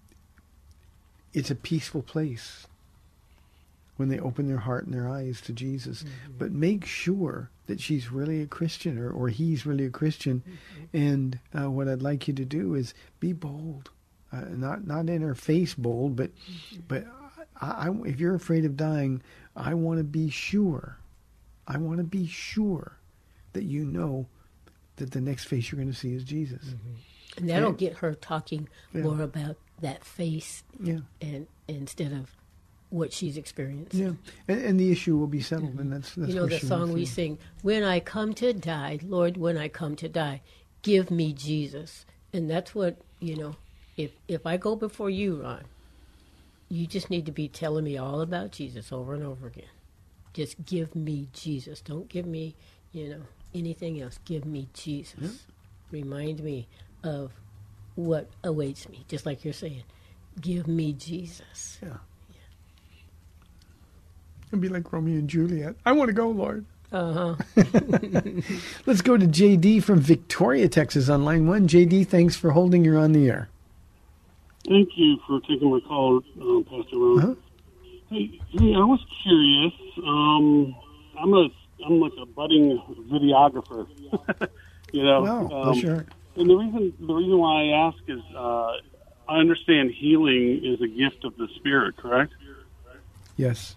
it's 1.33 1.51
a 1.51 1.55
peaceful 1.55 2.03
place 2.03 2.67
when 3.97 4.09
they 4.09 4.19
open 4.19 4.49
their 4.49 4.59
heart 4.59 4.87
and 4.87 4.95
their 4.95 5.09
eyes 5.09 5.41
to 5.43 5.53
Jesus. 5.53 6.03
Mm-hmm. 6.03 6.33
But 6.39 6.53
make 6.53 6.87
sure 6.87 7.51
that 7.67 7.81
she's 7.81 8.11
really 8.11 8.41
a 8.41 8.47
Christian 8.47 8.99
or, 8.99 9.11
or 9.11 9.29
he's 9.29 9.67
really 9.67 9.85
a 9.85 9.91
Christian. 9.91 10.43
Mm-hmm. 10.43 10.97
And 10.97 11.39
uh, 11.55 11.71
what 11.71 11.87
I'd 11.87 12.03
like 12.03 12.27
you 12.27 12.35
to 12.35 12.45
do 12.45 12.75
is 12.75 12.95
be 13.21 13.33
bold. 13.33 13.91
Uh, 14.33 14.45
not 14.51 14.87
not 14.87 15.09
in 15.09 15.23
her 15.23 15.35
face 15.35 15.75
bold, 15.75 16.17
but 16.17 16.31
mm-hmm. 16.35 16.81
but 16.89 17.05
I, 17.61 17.89
I, 17.89 17.91
if 18.07 18.21
you're 18.21 18.35
afraid 18.35 18.65
of 18.65 18.77
dying, 18.77 19.23
I 19.55 19.75
want 19.75 19.99
to 19.99 20.05
be 20.05 20.31
sure. 20.31 20.97
I 21.67 21.77
want 21.79 21.99
to 21.99 22.05
be 22.05 22.27
sure 22.27 22.97
that 23.53 23.65
you 23.65 23.85
know 23.85 24.27
that 24.97 25.11
the 25.11 25.21
next 25.21 25.45
face 25.45 25.71
you're 25.71 25.81
going 25.81 25.93
to 25.93 25.99
see 25.99 26.15
is 26.15 26.25
Jesus. 26.25 26.65
Mm-hmm. 26.65 27.39
And 27.39 27.51
that'll 27.51 27.69
and, 27.71 27.79
get 27.79 27.99
her 27.99 28.15
talking 28.15 28.69
yeah. 28.93 29.03
more 29.03 29.23
about 29.23 29.57
that 29.81 30.05
face, 30.05 30.63
yeah. 30.83 31.01
and 31.21 31.47
instead 31.69 32.13
of 32.13 32.31
what 32.91 33.13
she's 33.13 33.37
experienced. 33.37 33.95
Yeah, 33.95 34.13
and, 34.49 34.63
and 34.63 34.81
the 34.81 34.91
issue 34.91 35.17
will 35.17 35.27
be 35.27 35.41
settled, 35.41 35.71
mm-hmm. 35.71 35.81
and 35.81 35.93
that's, 35.93 36.15
that's 36.15 36.29
you 36.29 36.35
know 36.35 36.47
the 36.47 36.59
song 36.59 36.93
we 36.93 37.05
sing. 37.05 37.39
When 37.63 37.83
I 37.83 38.01
come 38.01 38.35
to 38.35 38.53
die, 38.53 38.99
Lord, 39.03 39.37
when 39.37 39.57
I 39.57 39.69
come 39.69 39.97
to 39.97 40.09
die, 40.09 40.43
give 40.83 41.11
me 41.11 41.33
Jesus, 41.33 42.05
and 42.33 42.51
that's 42.51 42.75
what 42.75 42.97
you 43.21 43.37
know. 43.37 43.57
If 43.97 44.13
if 44.29 44.47
I 44.47 44.57
go 44.57 44.77
before 44.77 45.11
you, 45.11 45.43
Ron, 45.43 45.65
you 46.69 46.87
just 46.87 47.11
need 47.11 47.27
to 47.27 47.33
be 47.33 47.49
telling 47.49 47.85
me 47.85 47.97
all 47.97 48.21
about 48.21 48.53
Jesus 48.53 48.93
over 48.93 49.15
and 49.15 49.25
over 49.25 49.47
again. 49.47 49.65
Just 50.33 50.65
give 50.65 50.95
me 50.95 51.29
Jesus. 51.33 51.81
Don't 51.81 52.09
give 52.09 52.25
me, 52.25 52.55
you 52.93 53.09
know, 53.09 53.23
anything 53.55 54.01
else. 54.01 54.19
Give 54.25 54.45
me 54.45 54.69
Jesus. 54.73 55.19
Yeah. 55.21 55.29
Remind 55.91 56.43
me 56.43 56.69
of 57.03 57.33
what 57.95 58.29
awaits 58.45 58.89
me. 58.89 59.05
Just 59.09 59.27
like 59.27 59.45
you're 59.45 59.55
saying, 59.55 59.83
give 60.41 60.67
me 60.67 60.93
Jesus. 60.93 61.79
Yeah 61.83 61.99
and 64.53 64.61
be 64.61 64.69
like 64.69 64.93
Romeo 64.93 65.19
and 65.19 65.29
Juliet. 65.29 65.77
I 65.85 65.93
want 65.93 66.09
to 66.09 66.13
go, 66.13 66.29
Lord. 66.29 66.65
Uh 66.93 67.13
huh. 67.13 67.37
Let's 68.87 69.01
go 69.01 69.17
to 69.17 69.27
JD 69.27 69.83
from 69.85 70.01
Victoria, 70.01 70.69
Texas, 70.69 71.09
on 71.09 71.25
line 71.25 71.47
one. 71.47 71.69
JD, 71.69 72.09
thanks 72.09 72.35
for 72.35 72.51
holding. 72.51 72.85
You're 72.85 72.99
on 72.99 73.13
the 73.13 73.29
air. 73.29 73.49
Thank 74.67 74.91
you 74.97 75.19
for 75.27 75.41
taking 75.41 75.71
my 75.71 75.81
call, 75.81 76.19
uh, 76.19 76.63
Pastor 76.69 76.97
Ron. 76.97 77.19
Uh-huh. 77.19 77.35
Hey, 78.11 78.41
hey, 78.51 78.75
I 78.75 78.85
was 78.85 79.05
curious. 79.23 79.73
Um, 80.05 80.75
I'm 81.19 81.33
a 81.33 81.49
I'm 81.87 82.01
like 82.01 82.13
a 82.21 82.27
budding 82.27 82.83
videographer. 83.09 83.87
you 84.93 85.05
know. 85.05 85.23
Wow, 85.23 85.63
um, 85.63 85.81
sure. 85.81 86.07
And 86.41 86.49
the 86.49 86.57
reason 86.57 86.95
the 86.99 87.13
reason 87.13 87.37
why 87.37 87.65
I 87.65 87.89
ask 87.89 87.99
is 88.09 88.23
uh, 88.35 88.73
I 89.29 89.37
understand 89.41 89.91
healing 89.91 90.65
is 90.65 90.81
a 90.81 90.89
gift 90.89 91.25
of 91.25 91.37
the 91.37 91.49
Spirit, 91.57 91.99
correct? 91.99 92.33
Yes. 93.37 93.77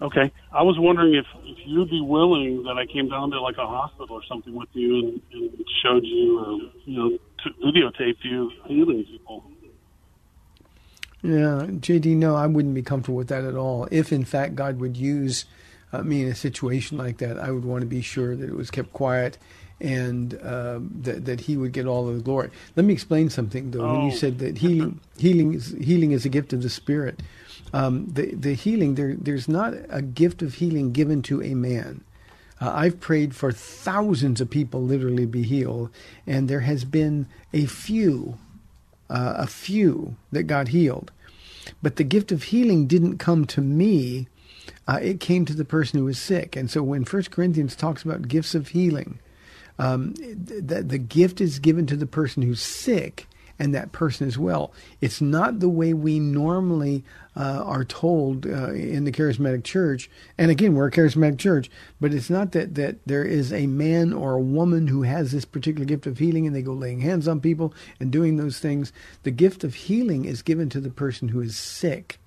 Okay. 0.00 0.30
I 0.52 0.62
was 0.62 0.78
wondering 0.78 1.14
if, 1.14 1.26
if 1.44 1.58
you'd 1.64 1.90
be 1.90 2.00
willing 2.00 2.62
that 2.64 2.78
I 2.78 2.86
came 2.86 3.08
down 3.08 3.32
to 3.32 3.40
like 3.40 3.56
a 3.56 3.66
hospital 3.66 4.14
or 4.14 4.22
something 4.28 4.54
with 4.54 4.68
you 4.74 4.98
and, 4.98 5.22
and 5.32 5.64
showed 5.82 6.04
you 6.04 6.38
or, 6.38 6.52
you 6.84 6.98
know, 6.98 7.18
to 7.42 7.50
videotape 7.64 8.22
you 8.22 8.52
healing 8.66 9.04
people. 9.04 9.42
Yeah, 11.22 11.66
JD, 11.68 12.16
no, 12.16 12.36
I 12.36 12.46
wouldn't 12.46 12.74
be 12.74 12.82
comfortable 12.82 13.16
with 13.16 13.28
that 13.28 13.42
at 13.42 13.56
all. 13.56 13.88
If 13.90 14.12
in 14.12 14.24
fact 14.24 14.54
God 14.54 14.78
would 14.78 14.96
use 14.96 15.46
uh, 15.92 16.02
me 16.02 16.22
in 16.22 16.28
a 16.28 16.34
situation 16.34 16.96
like 16.96 17.18
that, 17.18 17.38
I 17.38 17.50
would 17.50 17.64
want 17.64 17.80
to 17.80 17.86
be 17.86 18.02
sure 18.02 18.36
that 18.36 18.48
it 18.48 18.54
was 18.54 18.70
kept 18.70 18.92
quiet 18.92 19.38
and 19.80 20.34
uh, 20.42 20.80
that 21.02 21.24
that 21.26 21.40
He 21.40 21.56
would 21.56 21.72
get 21.72 21.86
all 21.86 22.08
of 22.08 22.14
the 22.16 22.22
glory. 22.22 22.50
Let 22.76 22.86
me 22.86 22.92
explain 22.92 23.30
something 23.30 23.70
though. 23.70 23.82
Oh. 23.82 23.92
When 23.92 24.02
you 24.06 24.12
oh. 24.12 24.16
said 24.16 24.38
that 24.38 24.58
healing, 24.58 25.00
healing 25.18 25.54
is 25.54 25.74
healing 25.80 26.12
is 26.12 26.24
a 26.24 26.30
gift 26.30 26.52
of 26.52 26.62
the 26.62 26.70
Spirit 26.70 27.20
um, 27.72 28.06
the 28.06 28.34
the 28.34 28.54
healing 28.54 28.94
there 28.94 29.14
there's 29.14 29.48
not 29.48 29.74
a 29.88 30.02
gift 30.02 30.42
of 30.42 30.54
healing 30.54 30.92
given 30.92 31.22
to 31.22 31.42
a 31.42 31.54
man. 31.54 32.02
Uh, 32.60 32.72
I've 32.74 33.00
prayed 33.00 33.34
for 33.34 33.52
thousands 33.52 34.40
of 34.40 34.48
people 34.48 34.82
literally 34.82 35.26
be 35.26 35.42
healed, 35.42 35.90
and 36.26 36.48
there 36.48 36.60
has 36.60 36.86
been 36.86 37.26
a 37.52 37.66
few, 37.66 38.38
uh, 39.10 39.34
a 39.36 39.46
few 39.46 40.16
that 40.32 40.44
got 40.44 40.68
healed. 40.68 41.12
But 41.82 41.96
the 41.96 42.04
gift 42.04 42.32
of 42.32 42.44
healing 42.44 42.86
didn't 42.86 43.18
come 43.18 43.44
to 43.46 43.60
me; 43.60 44.28
uh, 44.88 45.00
it 45.02 45.20
came 45.20 45.44
to 45.44 45.54
the 45.54 45.66
person 45.66 45.98
who 45.98 46.06
was 46.06 46.18
sick. 46.18 46.56
And 46.56 46.70
so, 46.70 46.82
when 46.82 47.04
First 47.04 47.30
Corinthians 47.30 47.76
talks 47.76 48.02
about 48.02 48.28
gifts 48.28 48.54
of 48.54 48.68
healing, 48.68 49.18
um, 49.78 50.14
the, 50.14 50.84
the 50.86 50.98
gift 50.98 51.40
is 51.40 51.58
given 51.58 51.86
to 51.86 51.96
the 51.96 52.06
person 52.06 52.42
who's 52.42 52.60
sick, 52.60 53.26
and 53.58 53.74
that 53.74 53.92
person 53.92 54.26
as 54.26 54.38
well. 54.38 54.72
It's 55.00 55.20
not 55.20 55.60
the 55.60 55.68
way 55.68 55.94
we 55.94 56.18
normally 56.18 57.04
uh, 57.36 57.62
are 57.64 57.84
told 57.84 58.46
uh, 58.46 58.72
in 58.72 59.04
the 59.04 59.12
charismatic 59.12 59.64
church. 59.64 60.10
And 60.38 60.50
again, 60.50 60.74
we're 60.74 60.88
a 60.88 60.90
charismatic 60.90 61.38
church, 61.38 61.70
but 62.00 62.12
it's 62.12 62.30
not 62.30 62.52
that, 62.52 62.74
that 62.74 62.96
there 63.06 63.24
is 63.24 63.52
a 63.52 63.66
man 63.66 64.12
or 64.12 64.34
a 64.34 64.40
woman 64.40 64.88
who 64.88 65.02
has 65.02 65.32
this 65.32 65.44
particular 65.44 65.86
gift 65.86 66.06
of 66.06 66.18
healing 66.18 66.46
and 66.46 66.54
they 66.54 66.62
go 66.62 66.72
laying 66.72 67.00
hands 67.00 67.26
on 67.28 67.40
people 67.40 67.74
and 68.00 68.10
doing 68.10 68.36
those 68.36 68.58
things. 68.58 68.92
The 69.22 69.30
gift 69.30 69.64
of 69.64 69.74
healing 69.74 70.24
is 70.24 70.42
given 70.42 70.68
to 70.70 70.80
the 70.80 70.90
person 70.90 71.28
who 71.28 71.40
is 71.40 71.56
sick. 71.56 72.18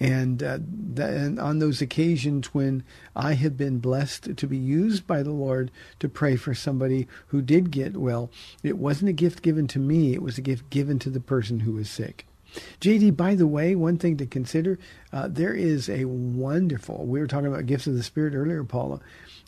And, 0.00 0.42
uh, 0.42 0.58
and 0.96 1.40
on 1.40 1.58
those 1.58 1.82
occasions 1.82 2.54
when 2.54 2.84
I 3.16 3.34
have 3.34 3.56
been 3.56 3.78
blessed 3.78 4.36
to 4.36 4.46
be 4.46 4.56
used 4.56 5.06
by 5.06 5.22
the 5.22 5.32
Lord 5.32 5.70
to 5.98 6.08
pray 6.08 6.36
for 6.36 6.54
somebody 6.54 7.08
who 7.28 7.42
did 7.42 7.70
get 7.70 7.96
well, 7.96 8.30
it 8.62 8.78
wasn't 8.78 9.10
a 9.10 9.14
gift 9.14 9.42
given 9.42 9.66
to 9.68 9.78
me, 9.78 10.14
it 10.14 10.22
was 10.22 10.38
a 10.38 10.42
gift 10.42 10.70
given 10.70 10.98
to 11.00 11.10
the 11.10 11.20
person 11.20 11.60
who 11.60 11.72
was 11.72 11.90
sick. 11.90 12.26
JD, 12.80 13.16
by 13.16 13.34
the 13.34 13.46
way, 13.46 13.74
one 13.74 13.98
thing 13.98 14.16
to 14.16 14.26
consider 14.26 14.78
uh, 15.12 15.28
there 15.28 15.52
is 15.52 15.88
a 15.88 16.04
wonderful, 16.06 17.04
we 17.04 17.20
were 17.20 17.26
talking 17.26 17.46
about 17.46 17.66
gifts 17.66 17.86
of 17.86 17.94
the 17.94 18.02
Spirit 18.02 18.34
earlier, 18.34 18.64
Paula. 18.64 19.00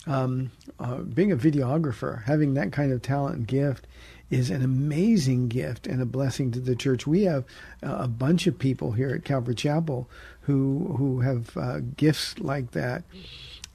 Um, 0.06 0.50
uh, 0.78 0.96
being 0.96 1.30
a 1.30 1.36
videographer, 1.36 2.24
having 2.24 2.54
that 2.54 2.72
kind 2.72 2.92
of 2.92 3.02
talent 3.02 3.36
and 3.36 3.46
gift 3.46 3.86
is 4.30 4.48
an 4.50 4.62
amazing 4.62 5.48
gift 5.48 5.86
and 5.86 6.00
a 6.00 6.06
blessing 6.06 6.50
to 6.52 6.60
the 6.60 6.76
church. 6.76 7.06
We 7.06 7.24
have 7.24 7.44
uh, 7.82 7.96
a 8.00 8.08
bunch 8.08 8.46
of 8.46 8.58
people 8.58 8.92
here 8.92 9.10
at 9.10 9.24
Calvary 9.24 9.54
Chapel 9.56 10.08
who 10.42 10.94
who 10.98 11.20
have 11.20 11.56
uh, 11.56 11.80
gifts 11.96 12.38
like 12.38 12.70
that, 12.72 13.02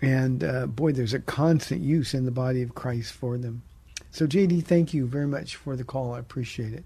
and 0.02 0.44
uh, 0.44 0.66
boy, 0.68 0.92
there's 0.94 1.14
a 1.14 1.20
constant 1.20 1.82
use 1.82 2.14
in 2.14 2.26
the 2.26 2.32
body 2.32 2.62
of 2.62 2.76
Christ 2.76 3.14
for 3.14 3.38
them. 3.38 3.62
So, 4.12 4.26
JD, 4.26 4.64
thank 4.66 4.94
you 4.94 5.06
very 5.08 5.28
much 5.28 5.58
for 5.58 5.76
the 5.76 5.84
call. 5.84 6.14
I 6.14 6.20
appreciate 6.20 6.74
it. 6.74 6.86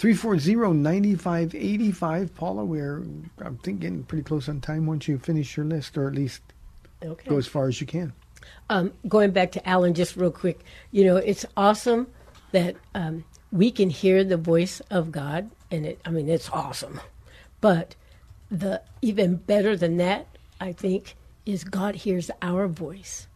340-9585. 0.00 2.34
Paula, 2.34 2.64
we're 2.64 3.02
I'm 3.40 3.58
thinking 3.62 4.02
pretty 4.04 4.24
close 4.24 4.48
on 4.48 4.60
time. 4.60 4.86
Once 4.86 5.06
you 5.08 5.18
finish 5.18 5.56
your 5.56 5.66
list, 5.66 5.96
or 5.98 6.08
at 6.08 6.14
least 6.14 6.42
Okay. 7.04 7.28
go 7.28 7.36
as 7.36 7.46
far 7.46 7.68
as 7.68 7.80
you 7.80 7.86
can. 7.86 8.12
um, 8.70 8.92
going 9.08 9.30
back 9.30 9.52
to 9.52 9.68
Alan 9.68 9.94
just 9.94 10.16
real 10.16 10.30
quick, 10.30 10.60
you 10.90 11.04
know, 11.04 11.16
it's 11.16 11.44
awesome 11.56 12.06
that 12.54 12.76
um, 12.94 13.24
we 13.52 13.70
can 13.72 13.90
hear 13.90 14.22
the 14.24 14.36
voice 14.36 14.80
of 14.88 15.10
God, 15.10 15.50
and 15.72 15.84
it, 15.84 16.00
I 16.04 16.10
mean, 16.10 16.28
it's 16.28 16.48
awesome. 16.50 17.00
But 17.60 17.96
the 18.50 18.80
even 19.02 19.36
better 19.36 19.76
than 19.76 19.96
that, 19.98 20.26
I 20.60 20.72
think, 20.72 21.16
is 21.44 21.64
God 21.64 21.96
hears 21.96 22.30
our 22.40 22.68
voice. 22.68 23.26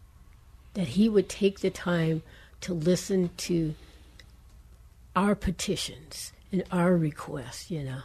That 0.75 0.89
He 0.89 1.09
would 1.09 1.29
take 1.29 1.61
the 1.61 1.71
time 1.71 2.23
to 2.61 2.73
listen 2.75 3.31
to 3.39 3.75
our 5.17 5.35
petitions 5.35 6.33
and 6.53 6.63
our 6.71 6.97
requests. 6.97 7.71
You 7.71 7.83
know, 7.83 8.01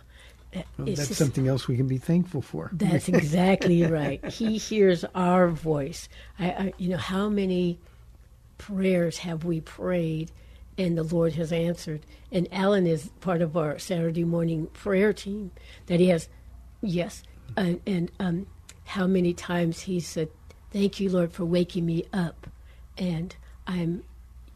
Well, 0.56 0.64
that's 0.88 1.10
just- 1.10 1.16
something 1.20 1.48
else 1.48 1.68
we 1.68 1.78
can 1.78 1.88
be 1.88 2.00
thankful 2.00 2.42
for. 2.42 2.72
that's 2.74 3.08
exactly 3.20 3.84
right. 3.86 4.24
He 4.26 4.58
hears 4.58 5.06
our 5.14 5.48
voice. 5.50 6.10
I, 6.40 6.46
I, 6.50 6.74
you 6.78 6.90
know, 6.90 6.98
how 6.98 7.30
many 7.30 7.78
prayers 8.58 9.20
have 9.20 9.44
we 9.46 9.62
prayed, 9.62 10.32
and 10.78 10.98
the 10.98 11.04
Lord 11.04 11.34
has 11.34 11.52
answered? 11.52 12.06
And 12.32 12.48
Alan 12.52 12.88
is 12.88 13.10
part 13.22 13.42
of 13.42 13.58
our 13.58 13.80
Saturday 13.80 14.24
morning 14.24 14.68
prayer 14.68 15.14
team. 15.14 15.52
That 15.88 16.00
he 16.00 16.08
has, 16.08 16.30
yes, 16.82 17.24
and, 17.58 18.12
um, 18.20 18.48
how 18.86 19.08
many 19.08 19.34
times 19.34 19.82
he 19.82 20.00
said, 20.00 20.30
"Thank 20.72 21.00
you, 21.00 21.10
Lord, 21.10 21.32
for 21.32 21.46
waking 21.46 21.86
me 21.86 22.06
up," 22.14 22.48
and 22.98 23.36
I'm, 23.68 24.04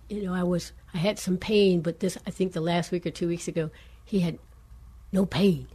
you 0.09 0.23
know, 0.23 0.33
I 0.33 0.43
was, 0.43 0.73
I 0.93 0.97
had 0.97 1.19
some 1.19 1.37
pain, 1.37 1.81
but 1.81 1.99
this, 2.01 2.17
I 2.27 2.31
think, 2.31 2.53
the 2.53 2.61
last 2.61 2.91
week 2.91 3.05
or 3.05 3.11
two 3.11 3.27
weeks 3.27 3.47
ago, 3.47 3.71
he 4.05 4.19
had 4.21 4.39
no 5.11 5.25
pain 5.25 5.67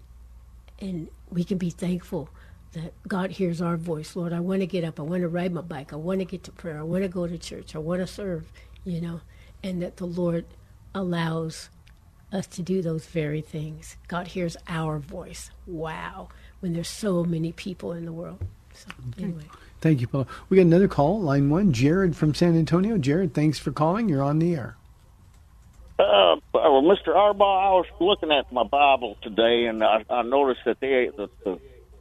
and 0.83 1.09
we 1.31 1.45
can 1.45 1.59
be 1.59 1.71
thankful 1.71 2.29
that 2.73 2.93
God 3.07 3.31
hears 3.31 3.63
our 3.63 3.77
voice. 3.77 4.17
Lord, 4.17 4.33
I 4.33 4.41
want 4.41 4.61
to 4.61 4.67
get 4.67 4.85
up. 4.85 4.99
I 4.99 5.03
want 5.03 5.23
to 5.23 5.29
ride 5.29 5.53
my 5.53 5.61
bike. 5.61 5.93
I 5.93 5.97
want 5.97 6.21
to 6.21 6.25
get 6.25 6.43
to 6.45 6.53
prayer. 6.53 6.79
I 6.79 6.83
want 6.83 7.03
to 7.05 7.09
go 7.09 7.27
to 7.27 7.39
church. 7.39 7.75
I 7.75 7.79
want 7.79 8.01
to 8.01 8.07
serve, 8.07 8.51
you 8.85 9.01
know, 9.01 9.21
and 9.63 9.83
that 9.83 9.97
the 9.97 10.07
Lord 10.07 10.45
allows 10.95 11.71
us 12.33 12.47
to 12.47 12.63
do 12.63 12.83
those 12.83 13.07
very 13.07 13.41
things. 13.41 13.97
God 14.09 14.29
hears 14.29 14.57
our 14.69 14.99
voice. 14.99 15.51
Wow. 15.67 16.29
When 16.61 16.73
there's 16.73 16.89
so 16.89 17.25
many 17.25 17.53
people 17.53 17.93
in 17.93 18.05
the 18.05 18.13
world. 18.13 18.41
So, 18.75 18.89
anyway. 19.19 19.45
Thank 19.81 20.01
you, 20.01 20.07
Paula. 20.07 20.27
We 20.49 20.57
got 20.57 20.63
another 20.63 20.89
call, 20.89 21.21
line 21.21 21.51
one, 21.51 21.73
Jared 21.73 22.17
from 22.17 22.35
San 22.35 22.57
Antonio. 22.57 22.97
Jared, 22.99 23.35
thanks 23.35 23.59
for 23.59 23.73
calling. 23.73 24.09
You're 24.09 24.23
on 24.23 24.39
the 24.39 24.55
air. 24.55 24.77
Uh, 25.99 26.37
well, 26.55 26.83
Mr. 26.83 27.09
Arbaugh, 27.09 27.67
I 27.67 27.71
was 27.71 27.87
looking 28.01 28.33
at 28.33 28.51
my 28.53 28.65
Bible 28.65 29.17
today, 29.23 29.67
and 29.67 29.85
I, 29.85 30.05
I 30.09 30.23
noticed 30.23 30.61
that 30.65 30.81
they, 30.81 31.11
the, 31.15 31.29
the, 31.45 31.59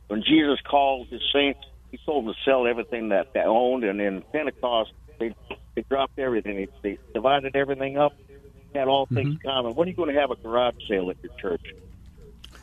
when 0.07 0.23
Jesus 0.23 0.59
called 0.61 1.07
his 1.07 1.21
saints, 1.33 1.59
he 1.91 1.99
told 2.05 2.25
them 2.25 2.33
to 2.33 2.39
sell 2.49 2.67
everything 2.67 3.09
that 3.09 3.33
they 3.33 3.41
owned, 3.41 3.83
and 3.83 3.99
in 3.99 4.21
Pentecost, 4.31 4.91
they 5.19 5.35
they 5.75 5.83
dropped 5.83 6.19
everything. 6.19 6.55
They, 6.55 6.67
they 6.81 6.97
divided 7.13 7.55
everything 7.55 7.97
up, 7.97 8.13
had 8.73 8.87
all 8.87 9.05
things 9.05 9.37
common. 9.43 9.75
When 9.75 9.87
are 9.87 9.91
you 9.91 9.95
going 9.95 10.13
to 10.13 10.19
have 10.19 10.31
a 10.31 10.35
garage 10.35 10.75
sale 10.87 11.09
at 11.09 11.17
your 11.23 11.33
church? 11.39 11.73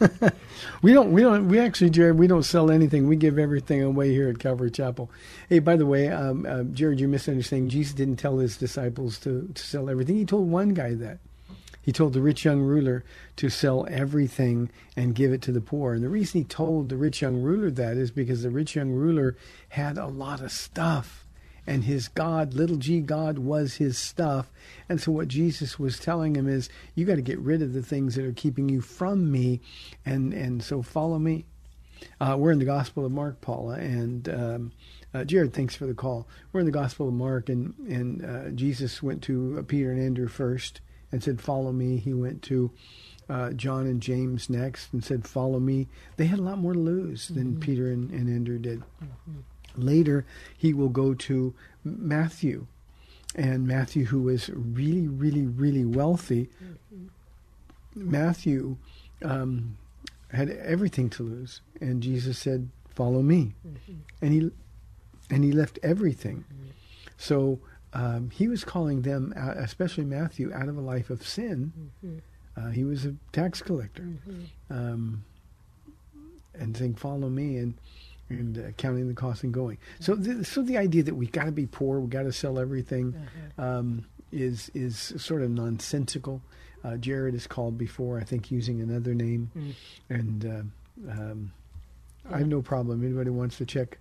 We 0.81 0.93
don't, 0.93 1.13
we 1.13 1.23
don't, 1.23 1.49
we 1.49 1.59
actually, 1.59 1.91
Jared, 1.91 2.19
we 2.19 2.27
don't 2.27 2.45
sell 2.45 2.71
anything. 2.71 3.09
We 3.09 3.17
give 3.17 3.39
everything 3.39 3.83
away 3.83 4.13
here 4.13 4.29
at 4.29 4.39
Calvary 4.39 4.71
Chapel. 4.71 5.11
Hey, 5.49 5.59
by 5.59 5.77
the 5.77 5.87
way, 5.87 6.09
um, 6.09 6.47
uh, 6.49 6.63
Jared, 6.65 7.01
you're 7.01 7.09
misunderstanding. 7.09 7.69
Jesus 7.69 7.95
didn't 7.95 8.17
tell 8.17 8.39
his 8.39 8.57
disciples 8.57 9.19
to, 9.21 9.51
to 9.55 9.63
sell 9.63 9.91
everything. 9.91 10.17
He 10.17 10.25
told 10.25 10.49
one 10.51 10.75
guy 10.75 10.95
that. 10.95 11.19
He 11.83 11.93
told 11.93 12.13
the 12.13 12.21
rich 12.21 12.45
young 12.45 12.61
ruler 12.61 13.03
to 13.37 13.49
sell 13.49 13.87
everything 13.89 14.71
and 14.95 15.15
give 15.15 15.33
it 15.33 15.43
to 15.43 15.53
the 15.53 15.61
poor. 15.61 15.95
And 15.95 16.05
the 16.05 16.09
reason 16.09 16.43
he 16.43 16.45
told 16.45 16.91
the 16.91 16.97
rich 16.97 17.23
young 17.23 17.41
ruler 17.41 17.71
that 17.71 17.97
is 17.97 18.11
because 18.11 18.43
the 18.43 18.51
rich 18.51 18.77
young 18.77 18.91
ruler 18.91 19.37
had 19.71 19.97
a 19.97 20.07
lot 20.07 20.43
of 20.43 20.53
stuff. 20.53 21.25
And 21.69 21.85
his 21.85 22.09
God, 22.09 22.55
little 22.55 22.79
g 22.79 23.01
God, 23.01 23.39
was 23.39 23.75
his 23.75 23.99
stuff. 23.99 24.51
And 24.89 25.01
so 25.01 25.13
what 25.13 25.29
Jesus 25.29 25.79
was 25.79 25.99
telling 25.99 26.35
him 26.35 26.49
is, 26.49 26.71
you 26.95 27.05
got 27.05 27.17
to 27.17 27.23
get 27.23 27.39
rid 27.39 27.61
of 27.61 27.75
the 27.75 27.83
things 27.83 28.15
that 28.15 28.25
are 28.25 28.33
keeping 28.33 28.71
you 28.71 28.81
from 28.81 29.31
me. 29.31 29.61
And, 30.07 30.33
and 30.33 30.63
so 30.63 30.81
follow 30.81 31.19
me. 31.19 31.45
Uh, 32.21 32.37
we're 32.39 32.53
in 32.53 32.59
the 32.59 32.65
Gospel 32.65 33.05
of 33.05 33.13
Mark, 33.13 33.41
Paula, 33.41 33.75
and 33.75 34.29
um, 34.29 34.73
uh, 35.13 35.25
Jared, 35.25 35.53
thanks 35.53 35.75
for 35.75 35.87
the 35.87 35.95
call. 35.95 36.27
We're 36.53 36.61
in 36.61 36.67
the 36.67 36.73
Gospel 36.73 37.09
of 37.09 37.15
Mark, 37.15 37.49
and 37.49 37.75
and 37.89 38.25
uh, 38.25 38.51
Jesus 38.51 39.03
went 39.03 39.23
to 39.25 39.57
uh, 39.59 39.63
Peter 39.63 39.91
and 39.91 40.01
Andrew 40.01 40.29
first 40.29 40.81
and 41.11 41.23
said, 41.23 41.41
"Follow 41.41 41.73
me." 41.73 41.97
He 41.97 42.15
went 42.15 42.43
to 42.45 42.71
uh, 43.29 43.51
John 43.51 43.87
and 43.87 44.01
James 44.01 44.49
next 44.49 44.93
and 44.93 45.03
said, 45.03 45.27
"Follow 45.27 45.59
me." 45.59 45.89
They 46.17 46.27
had 46.27 46.39
a 46.39 46.43
lot 46.43 46.59
more 46.59 46.73
to 46.73 46.79
lose 46.79 47.29
than 47.29 47.59
Peter 47.59 47.91
and, 47.91 48.11
and 48.11 48.29
Andrew 48.29 48.59
did. 48.59 48.83
Later, 49.77 50.25
he 50.57 50.73
will 50.75 50.89
go 50.89 51.15
to 51.15 51.55
Matthew, 51.85 52.67
and 53.35 53.67
Matthew, 53.67 54.07
who 54.07 54.23
was 54.23 54.49
really, 54.51 55.07
really, 55.07 55.47
really 55.47 55.85
wealthy. 55.85 56.49
Matthew 57.95 58.77
um, 59.23 59.77
had 60.33 60.51
everything 60.51 61.11
to 61.11 61.23
lose, 61.23 61.61
and 61.81 62.03
Jesus 62.03 62.39
said, 62.39 62.69
"Follow 62.89 63.23
me," 63.23 63.55
and 64.21 64.33
he 64.33 64.51
and 65.31 65.45
he 65.45 65.53
left 65.53 65.79
everything. 65.83 66.45
So 67.17 67.61
um, 67.93 68.31
he 68.31 68.49
was 68.49 68.65
calling 68.65 69.03
them, 69.03 69.33
out, 69.37 69.57
especially 69.57 70.05
Matthew, 70.05 70.53
out 70.53 70.69
of 70.69 70.77
a 70.77 70.81
life 70.81 71.11
of 71.11 71.27
sin. 71.27 71.73
Uh, 72.57 72.71
he 72.71 72.85
was 72.85 73.05
a 73.05 73.15
tax 73.33 73.63
collector, 73.63 74.03
um, 74.71 75.25
and 76.55 76.77
saying, 76.77 76.95
"Follow 76.95 77.29
me," 77.29 77.57
and 77.57 77.75
and 78.31 78.59
uh, 78.59 78.71
counting 78.77 79.09
the 79.09 79.15
cost 79.15 79.43
and 79.45 79.53
going. 79.53 79.79
So, 80.01 80.15
the, 80.15 80.45
so 80.45 80.63
the 80.63 80.77
idea 80.77 81.03
that 81.05 81.15
we 81.15 81.27
got 81.27 81.45
to 81.45 81.53
be 81.53 81.67
poor, 81.67 82.01
we 82.01 82.09
got 82.09 82.23
to 82.23 82.33
sell 82.33 82.59
everything, 82.59 83.15
um, 83.57 84.05
is 84.33 84.71
is 84.75 85.15
sort 85.17 85.43
of 85.43 85.51
nonsensical. 85.51 86.43
Uh, 86.85 86.97
Jared 86.97 87.35
is 87.35 87.47
called 87.47 87.77
before, 87.77 88.19
I 88.21 88.25
think, 88.25 88.51
using 88.51 88.81
another 88.81 89.15
name, 89.15 89.51
and 90.09 90.45
uh, 90.45 91.11
um, 91.11 91.53
I 92.31 92.39
have 92.39 92.49
no 92.49 92.63
problem. 92.63 93.03
Anybody 93.03 93.31
wants 93.31 93.57
to 93.59 93.67
check 93.67 93.99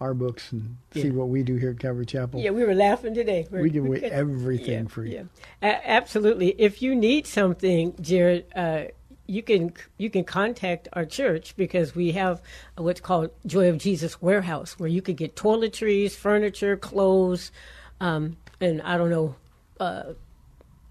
our 0.00 0.14
books 0.14 0.50
and 0.52 0.76
see 0.94 1.10
what 1.10 1.28
we 1.28 1.42
do 1.42 1.56
here 1.56 1.70
at 1.70 1.78
Calvary 1.78 2.06
Chapel? 2.06 2.40
Yeah, 2.40 2.50
we 2.50 2.64
were 2.64 2.74
laughing 2.74 3.14
today. 3.14 3.46
We're- 3.50 3.62
We 3.62 3.70
give 3.70 3.84
away 3.86 4.00
everything 4.00 4.84
yeah, 4.84 4.88
for 4.88 5.04
you. 5.04 5.28
Yeah, 5.62 5.80
absolutely. 5.84 6.54
If 6.58 6.80
you 6.80 6.94
need 6.94 7.26
something, 7.26 7.94
Jared, 8.00 8.46
uh, 8.54 8.84
you 9.30 9.42
can 9.42 9.72
you 9.96 10.10
can 10.10 10.24
contact 10.24 10.88
our 10.92 11.04
church 11.04 11.54
because 11.56 11.94
we 11.94 12.10
have 12.12 12.42
what's 12.76 13.00
called 13.00 13.30
Joy 13.46 13.68
of 13.68 13.78
Jesus 13.78 14.20
Warehouse, 14.20 14.76
where 14.78 14.88
you 14.88 15.00
could 15.00 15.16
get 15.16 15.36
toiletries, 15.36 16.10
furniture, 16.12 16.76
clothes, 16.76 17.52
um, 18.00 18.36
and 18.60 18.82
I 18.82 18.98
don't 18.98 19.10
know, 19.10 19.36
uh, 19.78 20.14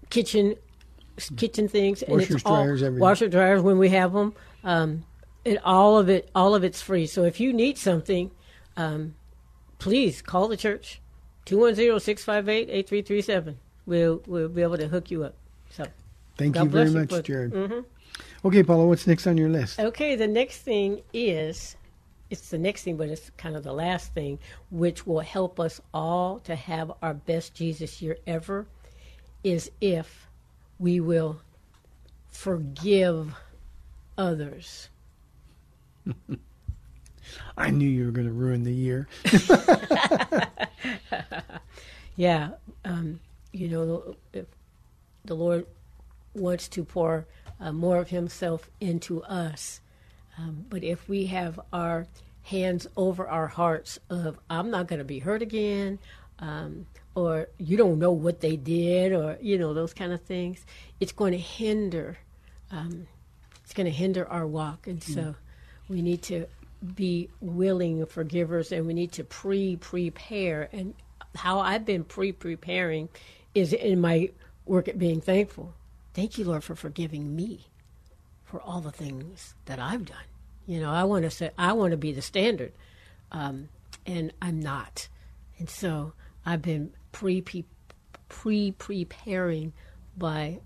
kitchen 0.08 0.56
kitchen 1.36 1.68
things, 1.68 2.02
and 2.02 2.14
Washers, 2.14 2.36
it's 2.36 2.46
all, 2.46 2.64
dryers, 2.64 2.82
everything. 2.82 3.02
washer 3.02 3.28
dryers 3.28 3.60
when 3.60 3.76
we 3.76 3.90
have 3.90 4.14
them, 4.14 4.32
um, 4.64 5.04
and 5.44 5.58
all 5.62 5.98
of 5.98 6.08
it 6.08 6.30
all 6.34 6.54
of 6.54 6.64
it's 6.64 6.80
free. 6.80 7.06
So 7.06 7.24
if 7.24 7.38
you 7.40 7.52
need 7.52 7.76
something. 7.78 8.30
Um, 8.76 9.16
please 9.78 10.22
call 10.22 10.46
the 10.46 10.56
church 10.56 11.00
210-658-8337 11.46 13.56
we'll 13.84 14.22
we'll 14.26 14.48
be 14.48 14.62
able 14.62 14.78
to 14.78 14.86
hook 14.86 15.10
you 15.10 15.24
up 15.24 15.34
so 15.70 15.84
Thank 16.40 16.54
God 16.54 16.64
you 16.64 16.70
very 16.70 16.88
you 16.88 16.94
much, 16.94 17.24
Jared. 17.24 17.52
Mhm. 17.52 17.84
Okay, 18.44 18.62
Paula, 18.62 18.86
what's 18.86 19.06
next 19.06 19.26
on 19.26 19.36
your 19.36 19.48
list? 19.48 19.78
Okay, 19.78 20.16
the 20.16 20.26
next 20.26 20.58
thing 20.58 21.02
is 21.12 21.76
it's 22.30 22.48
the 22.50 22.58
next 22.58 22.84
thing, 22.84 22.96
but 22.96 23.08
it's 23.08 23.30
kind 23.36 23.56
of 23.56 23.64
the 23.64 23.72
last 23.72 24.14
thing, 24.14 24.38
which 24.70 25.06
will 25.06 25.20
help 25.20 25.60
us 25.60 25.80
all 25.92 26.38
to 26.40 26.54
have 26.54 26.92
our 27.02 27.14
best 27.14 27.54
Jesus 27.54 28.00
year 28.00 28.16
ever, 28.26 28.66
is 29.44 29.70
if 29.80 30.28
we 30.78 31.00
will 31.00 31.40
forgive 32.30 33.34
others. 34.16 34.88
I 37.56 37.70
knew 37.70 37.88
you 37.88 38.06
were 38.06 38.10
going 38.12 38.26
to 38.26 38.32
ruin 38.32 38.64
the 38.64 38.72
year. 38.72 39.06
Yeah, 42.20 42.50
um, 42.84 43.18
you 43.52 43.68
know, 43.68 44.14
if 44.34 44.44
the 45.24 45.34
Lord 45.34 45.66
wants 46.34 46.68
to 46.68 46.84
pour 46.84 47.26
uh, 47.60 47.72
more 47.72 47.98
of 47.98 48.08
Himself 48.10 48.70
into 48.80 49.22
us, 49.24 49.80
um, 50.38 50.64
but 50.68 50.82
if 50.82 51.08
we 51.08 51.26
have 51.26 51.60
our 51.72 52.06
hands 52.42 52.86
over 52.96 53.28
our 53.28 53.46
hearts 53.46 53.98
of 54.08 54.38
I'm 54.48 54.70
not 54.70 54.86
going 54.86 54.98
to 54.98 55.04
be 55.04 55.18
hurt 55.18 55.42
again, 55.42 55.98
um, 56.38 56.86
or 57.14 57.48
you 57.58 57.76
don't 57.76 57.98
know 57.98 58.12
what 58.12 58.40
they 58.40 58.56
did, 58.56 59.12
or 59.12 59.36
you 59.40 59.58
know 59.58 59.74
those 59.74 59.92
kind 59.92 60.12
of 60.12 60.22
things, 60.22 60.64
it's 61.00 61.12
going 61.12 61.32
to 61.32 61.38
hinder. 61.38 62.18
Um, 62.70 63.06
it's 63.64 63.74
going 63.74 63.86
to 63.86 63.92
hinder 63.92 64.26
our 64.28 64.46
walk, 64.46 64.86
and 64.86 65.02
so 65.02 65.34
we 65.88 66.02
need 66.02 66.22
to 66.22 66.46
be 66.94 67.28
willing 67.40 68.04
forgivers, 68.06 68.72
and 68.72 68.86
we 68.86 68.94
need 68.94 69.12
to 69.12 69.24
pre 69.24 69.76
prepare. 69.76 70.68
And 70.72 70.94
how 71.34 71.60
I've 71.60 71.84
been 71.84 72.04
pre 72.04 72.32
preparing 72.32 73.08
is 73.54 73.72
in 73.72 74.00
my 74.00 74.30
work 74.64 74.88
at 74.88 74.98
being 74.98 75.20
thankful. 75.20 75.74
Thank 76.12 76.38
you, 76.38 76.44
Lord, 76.44 76.64
for 76.64 76.74
forgiving 76.74 77.36
me 77.36 77.66
for 78.44 78.60
all 78.60 78.80
the 78.80 78.90
things 78.90 79.54
that 79.66 79.78
I've 79.78 80.04
done. 80.04 80.16
You 80.66 80.80
know, 80.80 80.90
I 80.90 81.04
want 81.04 81.24
to 81.24 81.30
say 81.30 81.50
I 81.56 81.72
want 81.72 81.92
to 81.92 81.96
be 81.96 82.12
the 82.12 82.22
standard, 82.22 82.72
um, 83.32 83.68
and 84.06 84.32
I'm 84.42 84.60
not. 84.60 85.08
And 85.58 85.70
so 85.70 86.12
I've 86.44 86.62
been 86.62 86.92
pre 87.12 87.42
pre 88.28 88.72
preparing 88.72 89.72
by 90.16 90.60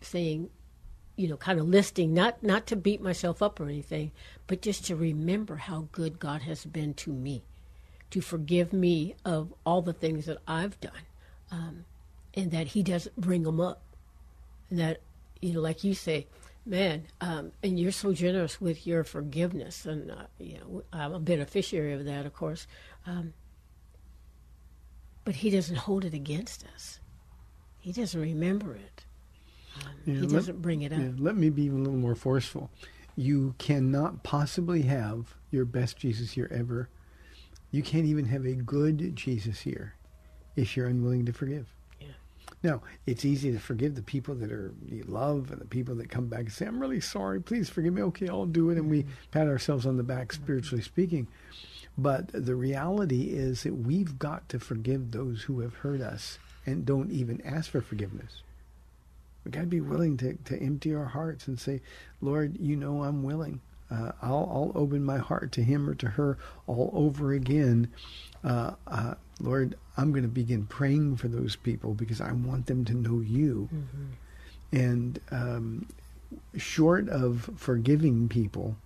saying, 0.00 0.50
you 1.16 1.28
know, 1.28 1.36
kind 1.36 1.60
of 1.60 1.68
listing 1.68 2.12
not 2.12 2.42
not 2.42 2.66
to 2.68 2.76
beat 2.76 3.00
myself 3.00 3.42
up 3.42 3.60
or 3.60 3.64
anything, 3.64 4.12
but 4.46 4.62
just 4.62 4.84
to 4.86 4.96
remember 4.96 5.56
how 5.56 5.88
good 5.92 6.18
God 6.18 6.42
has 6.42 6.64
been 6.64 6.94
to 6.94 7.12
me, 7.12 7.44
to 8.10 8.20
forgive 8.20 8.72
me 8.72 9.14
of 9.24 9.54
all 9.64 9.82
the 9.82 9.92
things 9.92 10.26
that 10.26 10.38
I've 10.46 10.80
done, 10.80 11.06
um, 11.50 11.84
and 12.34 12.50
that 12.50 12.68
He 12.68 12.82
doesn't 12.82 13.16
bring 13.16 13.44
them 13.44 13.60
up, 13.60 13.82
and 14.72 14.80
that 14.80 15.02
you 15.42 15.52
know, 15.52 15.60
like 15.60 15.84
you 15.84 15.92
say, 15.92 16.26
man, 16.64 17.04
um, 17.20 17.52
and 17.62 17.78
you're 17.78 17.92
so 17.92 18.14
generous 18.14 18.58
with 18.58 18.86
your 18.86 19.04
forgiveness, 19.04 19.84
and 19.84 20.10
uh, 20.10 20.24
you 20.38 20.54
know, 20.54 20.82
I'm 20.92 21.12
a 21.12 21.20
beneficiary 21.20 21.92
of 21.92 22.06
that, 22.06 22.24
of 22.24 22.32
course. 22.32 22.66
Um, 23.06 23.34
but 25.24 25.34
He 25.36 25.50
doesn't 25.50 25.76
hold 25.76 26.06
it 26.06 26.14
against 26.14 26.64
us. 26.74 27.00
He 27.80 27.92
doesn't 27.92 28.18
remember 28.20 28.74
it. 28.74 29.04
Um, 29.76 29.90
Yeah, 30.06 30.14
he 30.14 30.20
let- 30.22 30.30
doesn't 30.30 30.62
bring 30.62 30.82
it 30.82 30.92
up. 30.92 31.00
Yeah, 31.00 31.10
let 31.18 31.36
me 31.36 31.50
be 31.50 31.68
a 31.68 31.72
little 31.72 31.92
more 31.92 32.14
forceful. 32.14 32.70
You 33.14 33.54
cannot 33.58 34.22
possibly 34.22 34.82
have 34.82 35.34
your 35.50 35.66
best 35.66 35.98
Jesus 35.98 36.34
year 36.34 36.48
ever. 36.50 36.88
You 37.70 37.82
can't 37.82 38.06
even 38.06 38.24
have 38.26 38.46
a 38.46 38.54
good 38.54 39.14
Jesus 39.16 39.66
year 39.66 39.96
if 40.56 40.76
you're 40.78 40.86
unwilling 40.86 41.26
to 41.26 41.32
forgive. 41.34 41.74
Now, 42.62 42.82
it's 43.06 43.24
easy 43.24 43.50
to 43.52 43.58
forgive 43.58 43.96
the 43.96 44.02
people 44.02 44.34
that 44.36 44.52
are 44.52 44.72
you 44.86 45.04
love 45.08 45.50
and 45.50 45.60
the 45.60 45.66
people 45.66 45.96
that 45.96 46.10
come 46.10 46.28
back 46.28 46.40
and 46.40 46.52
say, 46.52 46.66
I'm 46.66 46.80
really 46.80 47.00
sorry, 47.00 47.40
please 47.40 47.68
forgive 47.68 47.94
me. 47.94 48.02
Okay, 48.02 48.28
I'll 48.28 48.46
do 48.46 48.70
it. 48.70 48.78
And 48.78 48.88
we 48.88 49.02
mm-hmm. 49.02 49.12
pat 49.32 49.48
ourselves 49.48 49.84
on 49.84 49.96
the 49.96 50.02
back, 50.02 50.28
mm-hmm. 50.28 50.42
spiritually 50.42 50.82
speaking. 50.82 51.26
But 51.98 52.28
the 52.32 52.54
reality 52.54 53.30
is 53.30 53.64
that 53.64 53.74
we've 53.74 54.18
got 54.18 54.48
to 54.50 54.58
forgive 54.58 55.10
those 55.10 55.42
who 55.42 55.60
have 55.60 55.74
hurt 55.74 56.00
us 56.00 56.38
and 56.64 56.86
don't 56.86 57.10
even 57.10 57.40
ask 57.44 57.70
for 57.70 57.80
forgiveness. 57.80 58.42
We 59.44 59.50
got 59.50 59.60
to 59.60 59.66
be 59.66 59.80
willing 59.80 60.16
to, 60.18 60.34
to 60.34 60.62
empty 60.62 60.94
our 60.94 61.06
hearts 61.06 61.48
and 61.48 61.58
say, 61.58 61.80
Lord, 62.20 62.56
you 62.60 62.76
know 62.76 63.02
I'm 63.02 63.24
willing. 63.24 63.60
Uh, 63.92 64.12
I'll, 64.22 64.48
I'll 64.50 64.72
open 64.74 65.04
my 65.04 65.18
heart 65.18 65.52
to 65.52 65.62
him 65.62 65.88
or 65.88 65.94
to 65.96 66.08
her 66.08 66.38
all 66.66 66.90
over 66.94 67.32
again. 67.32 67.88
Uh, 68.42 68.72
uh, 68.86 69.14
Lord, 69.40 69.76
I'm 69.96 70.12
going 70.12 70.22
to 70.22 70.28
begin 70.28 70.66
praying 70.66 71.16
for 71.16 71.28
those 71.28 71.56
people 71.56 71.92
because 71.94 72.20
I 72.20 72.32
want 72.32 72.66
them 72.66 72.84
to 72.86 72.94
know 72.94 73.20
you. 73.20 73.68
And 74.72 75.20
um, 75.30 75.86
short 76.56 77.08
of 77.08 77.50
forgiving 77.56 78.28
people, 78.28 78.76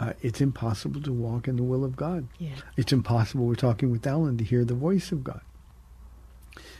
uh, 0.00 0.14
it's 0.20 0.40
impossible 0.40 1.00
to 1.02 1.12
walk 1.12 1.46
in 1.46 1.56
the 1.56 1.62
will 1.62 1.84
of 1.84 1.94
God. 1.96 2.26
Yeah. 2.38 2.50
It's 2.76 2.92
impossible. 2.92 3.46
We're 3.46 3.54
talking 3.54 3.90
with 3.90 4.06
Alan 4.06 4.36
to 4.38 4.44
hear 4.44 4.64
the 4.64 4.74
voice 4.74 5.12
of 5.12 5.22
God. 5.22 5.40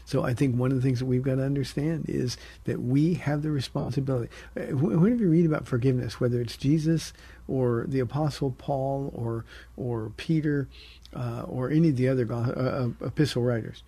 So 0.07 0.23
I 0.23 0.33
think 0.35 0.57
one 0.57 0.71
of 0.71 0.77
the 0.77 0.83
things 0.83 1.01
that 1.01 1.07
we've 1.07 1.23
got 1.23 1.35
to 1.35 1.43
understand 1.45 2.07
is 2.09 2.39
that 2.65 2.81
we 2.81 3.15
have 3.15 3.43
the 3.43 3.51
responsibility. 3.51 4.31
Uh, 4.57 4.75
Whenever 4.77 5.23
you 5.23 5.29
read 5.29 5.45
about 5.45 5.67
forgiveness, 5.67 6.21
whether 6.21 6.41
it's 6.41 6.57
Jesus 6.57 7.13
or 7.49 7.85
the 7.89 7.99
Apostle 8.01 8.53
Paul 8.57 9.13
or 9.15 9.45
or 9.77 10.13
Peter 10.17 10.69
uh, 11.15 11.43
or 11.43 11.71
any 11.71 11.89
of 11.91 11.97
the 11.97 12.09
other 12.09 12.27
uh, 12.33 12.51
uh, 12.51 12.89
epistle 13.05 13.43
writers, 13.43 13.83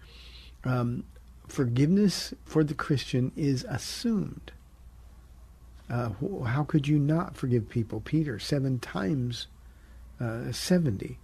um, 0.65 1.05
forgiveness 1.47 2.35
for 2.45 2.63
the 2.65 2.75
Christian 2.75 3.33
is 3.37 3.65
assumed. 3.69 4.51
Uh, 5.89 6.11
how 6.45 6.65
could 6.65 6.87
you 6.87 6.99
not 6.99 7.37
forgive 7.37 7.69
people? 7.71 8.01
Peter 8.01 8.39
seven 8.39 8.79
times 8.81 9.47
uh, 10.21 10.51
70 10.53 11.19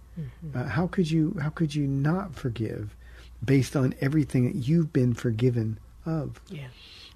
Uh, 0.55 0.63
how 0.63 0.87
could 0.87 1.11
you 1.11 1.35
how 1.41 1.49
could 1.49 1.75
you 1.75 1.85
not 1.85 2.33
forgive 2.33 2.95
based 3.43 3.75
on 3.75 3.93
everything 4.01 4.45
that 4.45 4.55
you've 4.55 4.91
been 4.93 5.13
forgiven 5.13 5.79
of? 6.05 6.39
Yeah. 6.49 6.67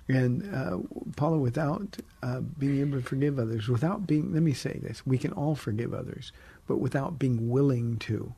And 0.08 0.54
uh, 0.56 0.80
Paula, 1.16 1.38
without 1.38 1.98
uh, 2.24 2.40
being 2.40 2.80
able 2.82 3.00
to 3.00 3.04
forgive 3.06 3.38
others, 3.38 3.68
without 3.68 4.08
being, 4.08 4.34
let 4.34 4.42
me 4.42 4.54
say 4.54 4.80
this, 4.82 5.06
we 5.06 5.18
can 5.20 5.32
all 5.34 5.54
forgive 5.56 5.94
others, 5.94 6.32
but 6.68 6.78
without 6.78 7.20
being 7.20 7.50
willing 7.52 7.98
to, 8.00 8.34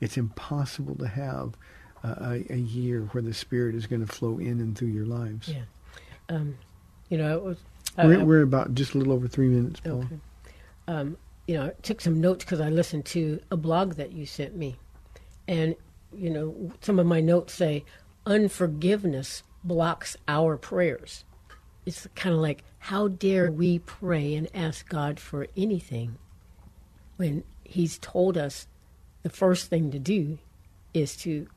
it's 0.00 0.16
impossible 0.16 0.96
to 0.96 1.06
have 1.06 1.54
uh, 2.02 2.14
a, 2.20 2.52
a 2.52 2.56
year 2.56 3.02
where 3.12 3.22
the 3.22 3.32
Spirit 3.32 3.76
is 3.76 3.86
going 3.86 4.04
to 4.04 4.12
flow 4.12 4.38
in 4.38 4.58
and 4.60 4.76
through 4.76 4.88
your 4.88 5.06
lives. 5.06 5.48
Yeah. 5.48 5.62
Um, 6.28 6.56
you 7.08 7.18
know, 7.18 7.36
it 7.36 7.44
was. 7.44 7.58
We're, 7.96 8.20
I- 8.20 8.24
we're 8.24 8.42
about 8.42 8.74
just 8.74 8.94
a 8.94 8.98
little 8.98 9.12
over 9.12 9.28
three 9.28 9.48
minutes, 9.48 9.78
Paula. 9.80 10.04
Okay. 10.06 10.18
Um, 10.88 11.16
you 11.46 11.54
know, 11.54 11.66
I 11.66 11.72
took 11.82 12.00
some 12.00 12.20
notes 12.20 12.44
because 12.44 12.60
I 12.60 12.70
listened 12.70 13.04
to 13.06 13.38
a 13.52 13.56
blog 13.56 13.94
that 13.94 14.12
you 14.12 14.26
sent 14.26 14.56
me, 14.56 14.76
and 15.46 15.76
you 16.16 16.30
know, 16.30 16.72
some 16.80 16.98
of 16.98 17.06
my 17.06 17.20
notes 17.20 17.54
say 17.54 17.84
unforgiveness 18.26 19.42
blocks 19.62 20.16
our 20.28 20.56
prayers. 20.56 21.24
It's 21.86 22.06
kind 22.14 22.34
of 22.34 22.40
like, 22.40 22.64
how 22.78 23.08
dare 23.08 23.50
we 23.50 23.78
pray 23.78 24.34
and 24.34 24.48
ask 24.54 24.88
God 24.88 25.18
for 25.20 25.46
anything 25.56 26.16
when 27.16 27.44
He's 27.64 27.98
told 27.98 28.36
us 28.36 28.66
the 29.22 29.30
first 29.30 29.68
thing 29.68 29.90
to 29.90 29.98
do 29.98 30.38
is 30.92 31.16
to 31.18 31.48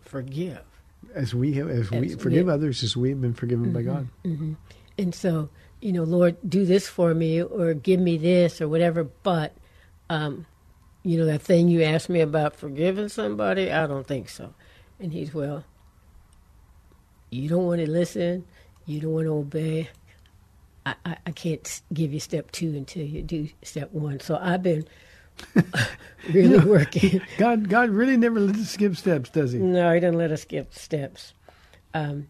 forgive. 0.00 0.62
As 1.14 1.34
we 1.34 1.54
have, 1.54 1.70
as 1.70 1.90
we 1.90 2.14
forgive 2.16 2.46
yeah. 2.46 2.52
others, 2.52 2.82
as 2.82 2.96
we 2.96 3.10
have 3.10 3.20
been 3.20 3.34
forgiven 3.34 3.72
by 3.72 3.82
God. 3.82 4.08
hmm 4.24 4.54
And 4.98 5.14
so, 5.14 5.48
you 5.80 5.92
know, 5.92 6.02
Lord, 6.02 6.36
do 6.46 6.64
this 6.64 6.88
for 6.88 7.14
me 7.14 7.40
or 7.42 7.72
give 7.74 8.00
me 8.00 8.18
this 8.18 8.60
or 8.60 8.68
whatever. 8.68 9.04
But, 9.04 9.54
um, 10.10 10.46
you 11.02 11.18
know, 11.18 11.26
that 11.26 11.42
thing 11.42 11.68
you 11.68 11.82
asked 11.82 12.08
me 12.08 12.20
about 12.20 12.56
forgiving 12.56 13.08
somebody, 13.08 13.70
I 13.70 13.86
don't 13.86 14.06
think 14.06 14.28
so. 14.28 14.54
And 15.00 15.12
he's, 15.12 15.32
well, 15.32 15.64
you 17.30 17.48
don't 17.48 17.66
want 17.66 17.80
to 17.80 17.90
listen, 17.90 18.44
you 18.86 19.00
don't 19.00 19.12
want 19.12 19.26
to 19.26 19.32
obey. 19.32 19.88
I, 20.84 20.94
I, 21.04 21.16
I 21.26 21.30
can't 21.30 21.82
give 21.92 22.12
you 22.12 22.20
step 22.20 22.50
two 22.50 22.68
until 22.76 23.04
you 23.04 23.22
do 23.22 23.48
step 23.62 23.92
one. 23.92 24.20
So 24.20 24.38
I've 24.40 24.62
been 24.62 24.86
really 26.32 26.58
working. 26.64 27.20
God, 27.36 27.68
God 27.68 27.90
really 27.90 28.16
never 28.16 28.40
lets 28.40 28.58
us 28.58 28.70
skip 28.70 28.96
steps, 28.96 29.30
does 29.30 29.52
He? 29.52 29.58
No, 29.58 29.92
he 29.92 30.00
doesn't 30.00 30.18
let 30.18 30.32
us 30.32 30.42
skip 30.42 30.74
steps. 30.74 31.34
Um, 31.94 32.28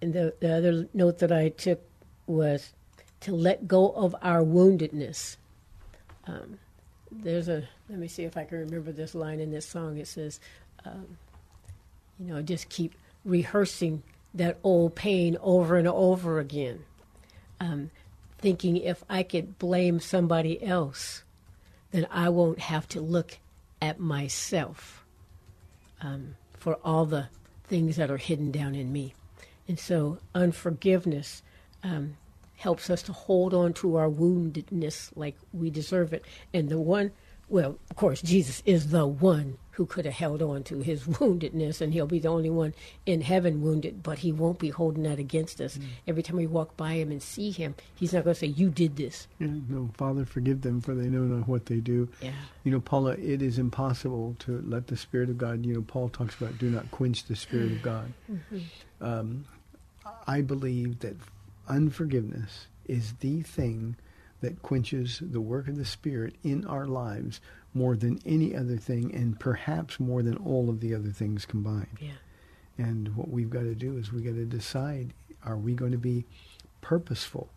and 0.00 0.12
the, 0.12 0.34
the 0.40 0.56
other 0.56 0.88
note 0.94 1.18
that 1.18 1.32
I 1.32 1.50
took 1.50 1.80
was 2.26 2.72
to 3.20 3.32
let 3.32 3.68
go 3.68 3.90
of 3.90 4.14
our 4.22 4.42
woundedness. 4.42 5.36
Um, 6.26 6.58
there's 7.22 7.48
a, 7.48 7.68
let 7.88 7.98
me 7.98 8.08
see 8.08 8.24
if 8.24 8.36
I 8.36 8.44
can 8.44 8.58
remember 8.58 8.92
this 8.92 9.14
line 9.14 9.40
in 9.40 9.50
this 9.50 9.66
song. 9.66 9.98
It 9.98 10.08
says, 10.08 10.40
um, 10.84 11.18
you 12.18 12.32
know, 12.32 12.42
just 12.42 12.68
keep 12.68 12.94
rehearsing 13.24 14.02
that 14.34 14.58
old 14.62 14.94
pain 14.94 15.36
over 15.40 15.76
and 15.76 15.88
over 15.88 16.38
again. 16.38 16.84
Um, 17.60 17.90
thinking 18.38 18.76
if 18.76 19.04
I 19.08 19.22
could 19.22 19.58
blame 19.58 20.00
somebody 20.00 20.62
else, 20.62 21.22
then 21.92 22.06
I 22.10 22.28
won't 22.30 22.58
have 22.58 22.88
to 22.88 23.00
look 23.00 23.38
at 23.80 24.00
myself 24.00 25.04
um, 26.00 26.36
for 26.58 26.78
all 26.84 27.04
the 27.04 27.28
things 27.64 27.96
that 27.96 28.10
are 28.10 28.16
hidden 28.16 28.50
down 28.50 28.74
in 28.74 28.92
me. 28.92 29.14
And 29.68 29.78
so 29.78 30.18
unforgiveness 30.34 31.42
um, 31.82 32.16
helps 32.62 32.88
us 32.88 33.02
to 33.02 33.12
hold 33.12 33.52
on 33.52 33.72
to 33.72 33.96
our 33.96 34.08
woundedness 34.08 35.10
like 35.16 35.36
we 35.52 35.68
deserve 35.68 36.12
it. 36.12 36.24
And 36.54 36.68
the 36.68 36.78
one, 36.78 37.10
well, 37.48 37.76
of 37.90 37.96
course, 37.96 38.22
Jesus 38.22 38.62
is 38.64 38.90
the 38.90 39.04
one 39.04 39.58
who 39.72 39.84
could 39.84 40.04
have 40.04 40.14
held 40.14 40.40
on 40.40 40.62
to 40.62 40.78
his 40.78 41.02
woundedness, 41.18 41.80
and 41.80 41.92
he'll 41.92 42.06
be 42.06 42.20
the 42.20 42.28
only 42.28 42.50
one 42.50 42.72
in 43.04 43.20
heaven 43.20 43.62
wounded, 43.62 44.00
but 44.00 44.18
he 44.18 44.30
won't 44.30 44.60
be 44.60 44.68
holding 44.68 45.02
that 45.02 45.18
against 45.18 45.60
us. 45.60 45.76
Mm. 45.76 45.84
Every 46.06 46.22
time 46.22 46.36
we 46.36 46.46
walk 46.46 46.76
by 46.76 46.92
him 46.92 47.10
and 47.10 47.20
see 47.20 47.50
him, 47.50 47.74
he's 47.96 48.12
not 48.12 48.22
going 48.22 48.34
to 48.34 48.38
say, 48.38 48.46
You 48.46 48.70
did 48.70 48.94
this. 48.94 49.26
Yeah, 49.40 49.48
no, 49.68 49.90
Father, 49.94 50.24
forgive 50.24 50.60
them, 50.60 50.80
for 50.80 50.94
they 50.94 51.08
know 51.08 51.22
not 51.22 51.48
what 51.48 51.66
they 51.66 51.80
do. 51.80 52.08
Yeah. 52.20 52.30
You 52.62 52.70
know, 52.70 52.80
Paula, 52.80 53.12
it 53.14 53.42
is 53.42 53.58
impossible 53.58 54.36
to 54.40 54.62
let 54.64 54.86
the 54.86 54.96
Spirit 54.96 55.30
of 55.30 55.38
God, 55.38 55.66
you 55.66 55.74
know, 55.74 55.82
Paul 55.82 56.10
talks 56.10 56.40
about 56.40 56.58
do 56.58 56.70
not 56.70 56.92
quench 56.92 57.24
the 57.24 57.34
Spirit 57.34 57.72
of 57.72 57.82
God. 57.82 58.12
Um, 59.00 59.46
I 60.28 60.42
believe 60.42 61.00
that 61.00 61.16
unforgiveness 61.68 62.66
is 62.86 63.14
the 63.20 63.42
thing 63.42 63.96
that 64.40 64.62
quenches 64.62 65.20
the 65.22 65.40
work 65.40 65.68
of 65.68 65.76
the 65.76 65.84
Spirit 65.84 66.34
in 66.42 66.64
our 66.66 66.86
lives 66.86 67.40
more 67.74 67.96
than 67.96 68.20
any 68.26 68.54
other 68.54 68.76
thing, 68.76 69.14
and 69.14 69.38
perhaps 69.38 69.98
more 69.98 70.22
than 70.22 70.36
all 70.36 70.68
of 70.68 70.80
the 70.80 70.94
other 70.94 71.10
things 71.10 71.46
combined. 71.46 71.98
Yeah. 72.00 72.10
And 72.76 73.16
what 73.16 73.30
we've 73.30 73.50
got 73.50 73.62
to 73.62 73.74
do 73.74 73.96
is 73.96 74.12
we've 74.12 74.24
got 74.24 74.34
to 74.34 74.44
decide: 74.44 75.14
Are 75.44 75.56
we 75.56 75.74
going 75.74 75.92
to 75.92 75.98
be 75.98 76.24
purposeful 76.80 77.48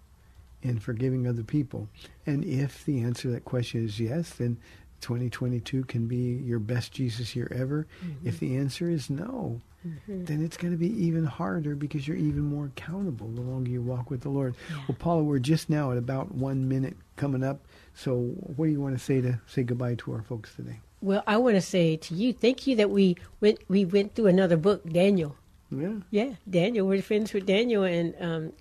in 0.61 0.79
forgiving 0.79 1.27
other 1.27 1.43
people? 1.43 1.89
And 2.25 2.45
if 2.45 2.85
the 2.85 3.01
answer 3.01 3.23
to 3.23 3.31
that 3.31 3.45
question 3.45 3.83
is 3.83 3.99
yes, 3.99 4.29
then 4.31 4.57
2022 5.01 5.85
can 5.85 6.07
be 6.07 6.41
your 6.45 6.59
best 6.59 6.91
Jesus 6.91 7.35
year 7.35 7.51
ever. 7.53 7.87
Mm-hmm. 8.03 8.27
If 8.27 8.39
the 8.39 8.55
answer 8.57 8.89
is 8.89 9.09
no, 9.09 9.61
then 10.07 10.43
it's 10.43 10.57
going 10.57 10.71
to 10.71 10.77
be 10.77 10.91
even 11.05 11.25
harder 11.25 11.75
because 11.75 12.07
you're 12.07 12.17
even 12.17 12.41
more 12.41 12.65
accountable 12.65 13.27
the 13.27 13.41
longer 13.41 13.69
you 13.69 13.81
walk 13.81 14.09
with 14.09 14.21
the 14.21 14.29
Lord. 14.29 14.55
Well, 14.87 14.95
Paula, 14.97 15.23
we're 15.23 15.39
just 15.39 15.69
now 15.69 15.91
at 15.91 15.97
about 15.97 16.33
one 16.33 16.67
minute 16.67 16.97
coming 17.15 17.43
up. 17.43 17.65
So, 17.93 18.15
what 18.15 18.65
do 18.65 18.71
you 18.71 18.81
want 18.81 18.97
to 18.97 19.03
say 19.03 19.21
to 19.21 19.39
say 19.47 19.63
goodbye 19.63 19.95
to 19.95 20.13
our 20.13 20.21
folks 20.21 20.55
today? 20.55 20.79
Well, 21.01 21.23
I 21.27 21.37
want 21.37 21.55
to 21.55 21.61
say 21.61 21.97
to 21.97 22.15
you, 22.15 22.33
thank 22.33 22.65
you 22.67 22.75
that 22.77 22.89
we 22.89 23.17
went 23.39 23.59
we 23.67 23.85
went 23.85 24.15
through 24.15 24.27
another 24.27 24.57
book, 24.57 24.89
Daniel. 24.89 25.35
Yeah. 25.69 25.95
Yeah, 26.09 26.33
Daniel. 26.49 26.87
We're 26.87 27.01
friends 27.01 27.33
with 27.33 27.45
Daniel, 27.45 27.83
and 27.83 28.15
um, 28.19 28.53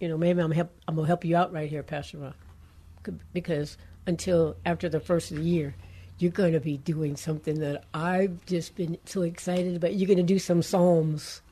you 0.00 0.08
know 0.08 0.16
maybe 0.16 0.40
I'm 0.40 0.50
help 0.50 0.70
I'm 0.86 0.96
gonna 0.96 1.06
help 1.06 1.24
you 1.24 1.36
out 1.36 1.52
right 1.52 1.68
here, 1.68 1.82
Pastor 1.82 2.18
Ron, 2.18 3.20
because 3.32 3.76
until 4.06 4.56
after 4.64 4.88
the 4.88 5.00
first 5.00 5.30
of 5.30 5.38
the 5.38 5.44
year, 5.44 5.74
you're 6.18 6.30
going 6.32 6.52
to 6.52 6.60
be 6.60 6.76
doing 6.78 7.16
something 7.16 7.60
that 7.60 7.84
I've 7.92 8.44
just 8.46 8.76
been 8.76 8.98
so 9.04 9.22
excited 9.22 9.76
about. 9.76 9.94
You're 9.94 10.06
going 10.06 10.16
to 10.18 10.22
do 10.22 10.38
some 10.38 10.62
psalms. 10.62 11.42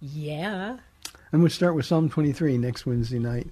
Yeah. 0.00 0.78
I'm 1.32 1.40
going 1.40 1.48
to 1.48 1.54
start 1.54 1.74
with 1.74 1.86
Psalm 1.86 2.08
23 2.08 2.58
next 2.58 2.84
Wednesday 2.86 3.18
night. 3.18 3.48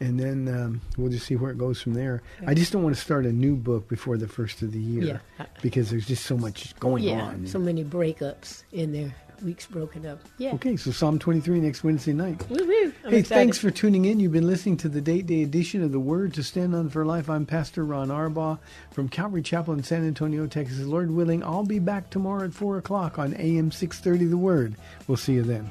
And 0.00 0.18
then 0.18 0.48
um, 0.48 0.80
we'll 0.96 1.10
just 1.10 1.26
see 1.26 1.36
where 1.36 1.50
it 1.50 1.58
goes 1.58 1.80
from 1.80 1.94
there. 1.94 2.22
I 2.46 2.54
just 2.54 2.72
don't 2.72 2.82
want 2.82 2.94
to 2.96 3.00
start 3.00 3.26
a 3.26 3.32
new 3.32 3.54
book 3.56 3.88
before 3.88 4.16
the 4.18 4.26
first 4.26 4.60
of 4.62 4.72
the 4.72 4.78
year 4.80 5.20
Yeah. 5.38 5.46
because 5.62 5.90
there's 5.90 6.06
just 6.06 6.26
so 6.26 6.36
much 6.36 6.74
going 6.80 7.04
yeah. 7.04 7.22
on. 7.22 7.46
So 7.46 7.58
many 7.58 7.84
breakups 7.84 8.64
in 8.72 8.92
there. 8.92 9.14
Weeks 9.42 9.66
broken 9.66 10.06
up. 10.06 10.20
Yeah. 10.38 10.54
Okay, 10.54 10.76
so 10.76 10.90
Psalm 10.90 11.18
23 11.18 11.60
next 11.60 11.84
Wednesday 11.84 12.12
night. 12.12 12.48
Woo 12.48 12.56
woo. 12.56 12.92
I'm 13.04 13.10
hey, 13.12 13.18
excited. 13.18 13.28
thanks 13.28 13.58
for 13.58 13.70
tuning 13.70 14.04
in. 14.04 14.20
You've 14.20 14.32
been 14.32 14.46
listening 14.46 14.76
to 14.78 14.88
the 14.88 15.00
Date 15.00 15.26
Day 15.26 15.42
edition 15.42 15.82
of 15.82 15.92
The 15.92 16.00
Word 16.00 16.34
to 16.34 16.42
Stand 16.42 16.74
On 16.74 16.88
for 16.88 17.04
Life. 17.04 17.28
I'm 17.28 17.46
Pastor 17.46 17.84
Ron 17.84 18.08
Arbaugh 18.08 18.58
from 18.92 19.08
Calvary 19.08 19.42
Chapel 19.42 19.74
in 19.74 19.82
San 19.82 20.06
Antonio, 20.06 20.46
Texas. 20.46 20.80
Lord 20.80 21.10
willing, 21.10 21.42
I'll 21.42 21.64
be 21.64 21.78
back 21.78 22.10
tomorrow 22.10 22.44
at 22.44 22.54
4 22.54 22.78
o'clock 22.78 23.18
on 23.18 23.34
AM 23.34 23.70
630 23.70 24.30
The 24.30 24.36
Word. 24.36 24.76
We'll 25.06 25.16
see 25.16 25.34
you 25.34 25.42
then. 25.42 25.70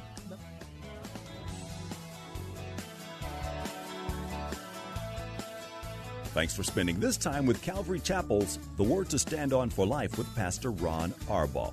Thanks 6.34 6.54
for 6.56 6.64
spending 6.64 6.98
this 6.98 7.16
time 7.16 7.46
with 7.46 7.62
Calvary 7.62 8.00
Chapel's 8.00 8.58
The 8.76 8.82
Word 8.82 9.08
to 9.10 9.20
Stand 9.20 9.52
On 9.52 9.70
for 9.70 9.86
Life 9.86 10.18
with 10.18 10.34
Pastor 10.34 10.72
Ron 10.72 11.12
Arbaugh. 11.28 11.72